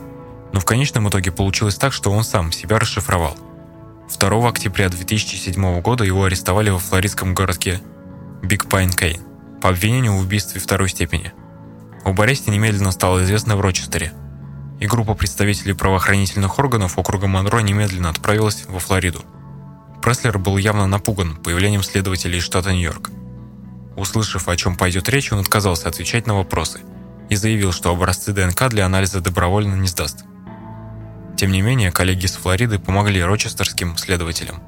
но 0.53 0.59
в 0.59 0.65
конечном 0.65 1.09
итоге 1.09 1.31
получилось 1.31 1.75
так, 1.75 1.93
что 1.93 2.11
он 2.11 2.23
сам 2.23 2.51
себя 2.51 2.79
расшифровал. 2.79 3.37
2 4.19 4.49
октября 4.49 4.89
2007 4.89 5.81
года 5.81 6.03
его 6.03 6.23
арестовали 6.23 6.69
во 6.69 6.79
флоридском 6.79 7.35
городке 7.35 7.79
Биг 8.41 8.67
Пайн 8.67 8.91
Ки 8.91 9.21
по 9.61 9.69
обвинению 9.69 10.13
в 10.13 10.21
убийстве 10.21 10.59
второй 10.59 10.89
степени– 10.89 11.33
об 12.03 12.19
аресте 12.21 12.51
немедленно 12.51 12.91
стало 12.91 13.23
известно 13.23 13.57
в 13.57 13.61
Рочестере, 13.61 14.13
и 14.79 14.87
группа 14.87 15.13
представителей 15.13 15.73
правоохранительных 15.73 16.57
органов 16.57 16.97
округа 16.97 17.27
Монро 17.27 17.59
немедленно 17.59 18.09
отправилась 18.09 18.65
во 18.67 18.79
Флориду. 18.79 19.21
Преслер 20.01 20.37
был 20.39 20.57
явно 20.57 20.87
напуган 20.87 21.35
появлением 21.35 21.83
следователей 21.83 22.39
штата 22.39 22.71
Нью-Йорк. 22.71 23.11
Услышав, 23.99 24.47
о 24.47 24.55
чем 24.55 24.75
пойдет 24.75 25.09
речь, 25.09 25.31
он 25.31 25.39
отказался 25.39 25.89
отвечать 25.89 26.25
на 26.25 26.35
вопросы 26.35 26.79
и 27.29 27.35
заявил, 27.35 27.71
что 27.71 27.91
образцы 27.91 28.33
ДНК 28.33 28.69
для 28.69 28.85
анализа 28.85 29.21
добровольно 29.21 29.75
не 29.75 29.87
сдаст. 29.87 30.23
Тем 31.37 31.51
не 31.51 31.61
менее, 31.61 31.91
коллеги 31.91 32.25
из 32.25 32.33
Флориды 32.33 32.79
помогли 32.79 33.23
рочестерским 33.23 33.97
следователям 33.97 34.63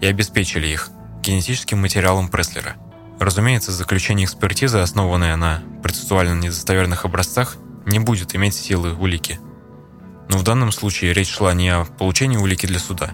и 0.00 0.06
обеспечили 0.06 0.66
их 0.66 0.90
генетическим 1.22 1.80
материалом 1.80 2.28
Преслера– 2.28 2.74
Разумеется, 3.20 3.70
заключение 3.70 4.24
экспертизы, 4.24 4.78
основанное 4.78 5.36
на 5.36 5.62
процессуально 5.82 6.40
недостоверных 6.40 7.04
образцах, 7.04 7.56
не 7.84 7.98
будет 7.98 8.34
иметь 8.34 8.54
силы 8.54 8.94
улики. 8.94 9.38
Но 10.30 10.38
в 10.38 10.42
данном 10.42 10.72
случае 10.72 11.12
речь 11.12 11.28
шла 11.28 11.52
не 11.52 11.68
о 11.68 11.84
получении 11.84 12.38
улики 12.38 12.64
для 12.64 12.78
суда, 12.78 13.10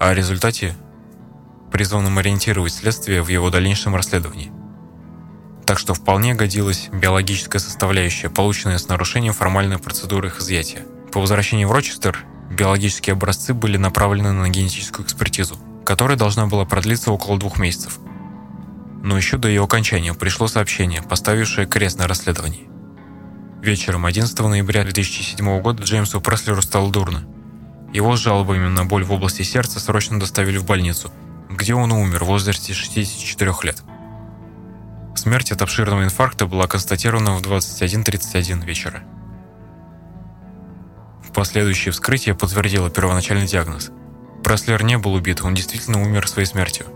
а 0.00 0.08
о 0.08 0.14
результате, 0.14 0.74
призванном 1.70 2.16
ориентировать 2.16 2.72
следствие 2.72 3.22
в 3.22 3.28
его 3.28 3.50
дальнейшем 3.50 3.94
расследовании. 3.94 4.50
Так 5.66 5.78
что 5.78 5.94
вполне 5.94 6.34
годилась 6.34 6.88
биологическая 6.92 7.60
составляющая, 7.60 8.28
полученная 8.28 8.78
с 8.78 8.88
нарушением 8.88 9.32
формальной 9.32 9.78
процедуры 9.78 10.28
их 10.28 10.40
изъятия. 10.40 10.84
По 11.12 11.20
возвращении 11.20 11.64
в 11.64 11.72
Рочестер 11.72 12.24
биологические 12.50 13.14
образцы 13.14 13.54
были 13.54 13.76
направлены 13.76 14.32
на 14.32 14.48
генетическую 14.48 15.06
экспертизу, 15.06 15.56
которая 15.84 16.16
должна 16.16 16.46
была 16.46 16.64
продлиться 16.64 17.12
около 17.12 17.38
двух 17.38 17.58
месяцев– 17.58 17.98
но 19.04 19.18
еще 19.18 19.36
до 19.36 19.48
ее 19.48 19.62
окончания 19.62 20.14
пришло 20.14 20.48
сообщение, 20.48 21.02
поставившее 21.02 21.66
крест 21.66 21.98
на 21.98 22.08
расследовании. 22.08 22.70
Вечером 23.60 24.06
11 24.06 24.38
ноября 24.40 24.82
2007 24.82 25.60
года 25.60 25.82
Джеймсу 25.82 26.22
Преслеру 26.22 26.62
стало 26.62 26.90
дурно. 26.90 27.22
Его 27.92 28.16
с 28.16 28.20
жалобами 28.20 28.66
на 28.66 28.86
боль 28.86 29.04
в 29.04 29.12
области 29.12 29.42
сердца 29.42 29.78
срочно 29.78 30.18
доставили 30.18 30.56
в 30.56 30.64
больницу, 30.64 31.12
где 31.50 31.74
он 31.74 31.92
умер 31.92 32.24
в 32.24 32.28
возрасте 32.28 32.72
64 32.72 33.52
лет. 33.64 33.82
Смерть 35.16 35.52
от 35.52 35.62
обширного 35.62 36.04
инфаркта 36.04 36.46
была 36.46 36.66
констатирована 36.66 37.34
в 37.34 37.42
21.31 37.42 38.64
вечера. 38.64 39.02
Последующее 41.34 41.90
вскрытие 41.90 42.36
подтвердило 42.36 42.90
первоначальный 42.90 43.46
диагноз. 43.46 43.90
Преслер 44.44 44.84
не 44.84 44.98
был 44.98 45.14
убит, 45.14 45.42
он 45.42 45.54
действительно 45.54 46.00
умер 46.00 46.28
своей 46.28 46.46
смертью. 46.46 46.86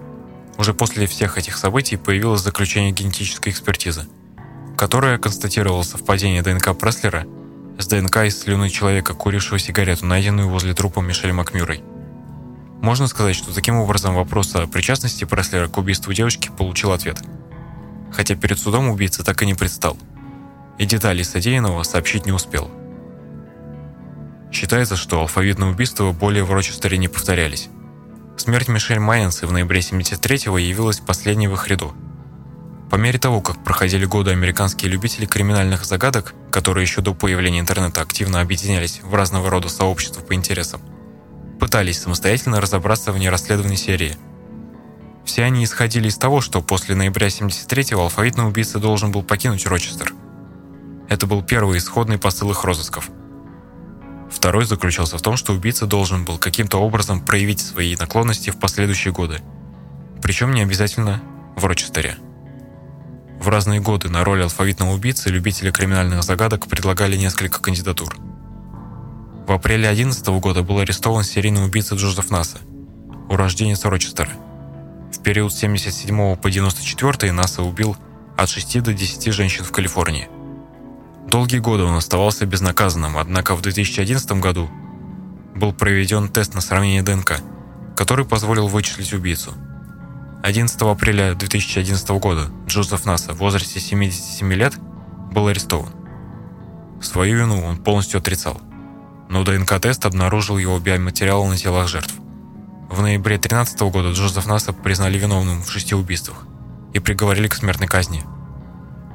Уже 0.57 0.75
после 0.75 1.09
всех 1.09 1.37
этих 1.39 1.57
событий 1.57 1.97
появилось 1.97 2.43
заключение 2.43 2.93
генетической 2.93 3.51
экспертизы, 3.51 4.07
которое 4.77 5.19
констатировало 5.19 5.83
совпадение 5.83 6.43
ДНК 6.43 6.79
Преслера 6.79 7.27
с 7.79 7.87
ДНК 7.89 8.19
из 8.19 8.39
слюны 8.39 8.71
человека, 8.71 9.13
курившего 9.13 9.59
сигарету, 9.59 10.07
найденную 10.07 10.49
возле 10.49 10.73
трупа 10.73 11.01
Мишель 11.01 11.33
Макмюррей. 11.33 11.83
Можно 12.81 13.09
сказать, 13.09 13.35
что 13.35 13.53
таким 13.53 13.77
образом 13.77 14.15
вопрос 14.15 14.55
о 14.55 14.69
причастности 14.69 15.25
Преслера 15.25 15.67
к 15.67 15.79
убийству 15.79 16.13
девочки 16.13 16.49
получил 16.57 16.93
ответ. 16.93 17.21
Хотя 18.13 18.35
перед 18.35 18.59
судом 18.59 18.89
убийца 18.89 19.25
так 19.25 19.43
и 19.43 19.47
не 19.47 19.55
предстал. 19.55 19.97
И 20.79 20.87
детали 20.87 21.23
содеянного 21.23 21.83
сообщить 21.83 22.27
не 22.27 22.33
успел. 22.33 22.71
Считается, 24.53 24.97
что 24.97 25.21
алфавитные 25.21 25.71
убийства 25.71 26.13
более 26.13 26.45
в 26.45 26.53
Рочестере 26.53 26.99
не 26.99 27.09
повторялись. 27.09 27.69
Смерть 28.37 28.69
Мишель 28.69 29.01
Майенс 29.01 29.43
в 29.43 29.53
ноябре 29.53 29.81
73-го 29.81 30.59
явилась 30.59 31.01
последней 31.01 31.49
в 31.49 31.55
их 31.55 31.69
ряду. 31.69 31.93
По 32.91 32.97
мере 32.97 33.19
того, 33.19 33.43
как 33.43 33.63
проходили 33.63 34.07
годы 34.07 34.31
американские 34.31 34.91
любители 34.91 35.27
криминальных 35.27 35.85
загадок, 35.85 36.35
которые 36.51 36.85
еще 36.85 37.03
до 37.03 37.13
появления 37.13 37.61
интернета 37.61 38.01
активно 38.01 38.41
объединялись 38.41 39.01
в 39.03 39.15
разного 39.15 39.51
рода 39.51 39.69
сообщества 39.69 40.23
по 40.23 40.35
интересам, 40.35 40.81
пытались 41.61 42.01
самостоятельно 42.01 42.61
разобраться 42.61 43.13
в 43.13 43.19
нерасследованной 43.19 43.77
серии. 43.77 44.17
Все 45.29 45.45
они 45.45 45.63
исходили 45.63 46.09
из 46.09 46.17
того, 46.17 46.41
что 46.41 46.61
после 46.61 46.97
ноября 46.97 47.29
73-го 47.29 48.03
алфавитный 48.03 48.49
убийца 48.49 48.81
должен 48.81 49.13
был 49.13 49.23
покинуть 49.23 49.67
Рочестер. 49.67 50.13
Это 51.09 51.29
был 51.29 51.43
первый 51.43 51.79
исходный 51.79 52.19
посыл 52.19 52.51
их 52.51 52.65
розысков– 52.65 53.11
Второй 54.31 54.67
заключался 54.67 55.17
в 55.19 55.23
том, 55.23 55.37
что 55.37 55.53
убийца 55.53 55.87
должен 55.87 56.25
был 56.25 56.39
каким-то 56.39 56.79
образом 56.79 57.21
проявить 57.21 57.61
свои 57.61 57.97
наклонности 57.97 58.51
в 58.51 58.59
последующие 58.59 59.13
годы. 59.13 59.41
Причем 60.23 60.53
не 60.53 60.63
обязательно 60.63 61.23
в 61.57 61.65
Рочестере. 61.65 62.17
В 63.41 63.49
разные 63.49 63.81
годы 63.81 64.09
на 64.09 64.25
роль 64.25 64.43
алфавитного 64.43 64.93
убийцы 64.93 65.31
любители 65.31 65.71
криминальных 65.71 66.23
загадок 66.23 66.67
предлагали 66.67 67.17
несколько 67.17 67.61
кандидатур. 67.61 68.17
В 69.47 69.53
апреле 69.53 69.85
2011 69.85 70.29
года 70.41 70.63
был 70.63 70.79
арестован 70.79 71.25
серийный 71.25 71.65
убийца 71.65 71.95
Джозеф 71.95 72.31
Наса, 72.31 72.59
урожденец 73.31 73.85
Рочестера. 73.85 74.31
В 75.13 75.23
период 75.23 75.53
с 75.53 75.59
77 75.59 76.37
по 76.37 76.51
94 76.51 77.33
Наса 77.33 77.63
убил 77.63 77.97
от 78.37 78.49
6 78.49 78.83
до 78.83 78.93
10 78.93 79.33
женщин 79.33 79.65
в 79.65 79.73
Калифорнии– 79.73 80.29
Долгие 81.29 81.59
годы 81.59 81.83
он 81.83 81.95
оставался 81.95 82.47
безнаказанным, 82.47 83.19
однако 83.19 83.55
в 83.55 83.61
2011 83.61 84.33
году 84.41 84.71
был 85.55 85.75
проведен 85.75 86.31
тест 86.31 86.55
на 86.55 86.63
сравнение 86.63 87.03
ДНК, 87.03 87.41
который 87.95 88.25
позволил 88.25 88.67
вычислить 88.67 89.13
убийцу. 89.13 89.53
11 90.43 90.81
апреля 90.81 91.35
2011 91.35 92.09
года 92.13 92.47
Джозеф 92.67 93.05
Наса 93.05 93.35
в 93.35 93.39
возрасте 93.39 93.79
77 93.79 94.51
лет 94.55 94.79
был 95.31 95.49
арестован. 95.49 95.91
Свою 97.03 97.41
вину 97.41 97.63
он 97.63 97.77
полностью 97.77 98.21
отрицал, 98.21 98.59
но 99.29 99.45
ДНК-тест 99.45 100.07
обнаружил 100.07 100.57
его 100.57 100.79
биоматериалы 100.79 101.47
на 101.49 101.59
телах 101.59 101.89
жертв. 101.89 102.15
В 102.89 103.01
ноябре 103.03 103.37
2013 103.37 103.81
года 103.81 104.11
Джозеф 104.13 104.47
Наса 104.47 104.73
признали 104.73 105.19
виновным 105.19 105.63
в 105.63 105.71
шести 105.71 105.95
убийствах 105.95 106.47
и 106.93 106.99
приговорили 106.99 107.49
к 107.49 107.55
смертной 107.55 107.89
казни– 107.89 108.25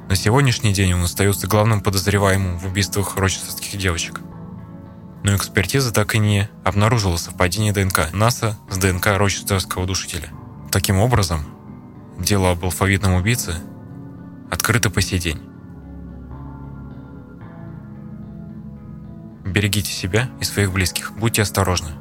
на 0.09 0.17
сегодняшний 0.17 0.73
день 0.73 0.93
он 0.93 1.03
остается 1.03 1.47
главным 1.47 1.81
подозреваемым 1.81 2.59
в 2.59 2.65
убийствах 2.65 3.15
рочестерских 3.15 3.79
девочек. 3.79 4.19
Но 5.23 5.35
экспертиза 5.35 5.93
так 5.93 6.13
и 6.13 6.19
не 6.19 6.49
обнаружила 6.63 7.15
совпадение 7.15 7.71
ДНК 7.71 8.13
НАСА 8.13 8.57
с 8.69 8.77
ДНК 8.77 9.07
рочестерского 9.17 9.87
душителя. 9.87 10.29
Таким 10.71 10.99
образом, 10.99 11.45
дело 12.19 12.51
об 12.51 12.63
алфавитном 12.65 13.13
убийце 13.13 13.55
открыто 14.51 14.89
по 14.89 15.01
сей 15.01 15.19
день. 15.19 15.41
Берегите 19.45 19.91
себя 19.91 20.29
и 20.41 20.43
своих 20.43 20.73
близких, 20.73 21.13
будьте 21.13 21.41
осторожны. 21.41 21.91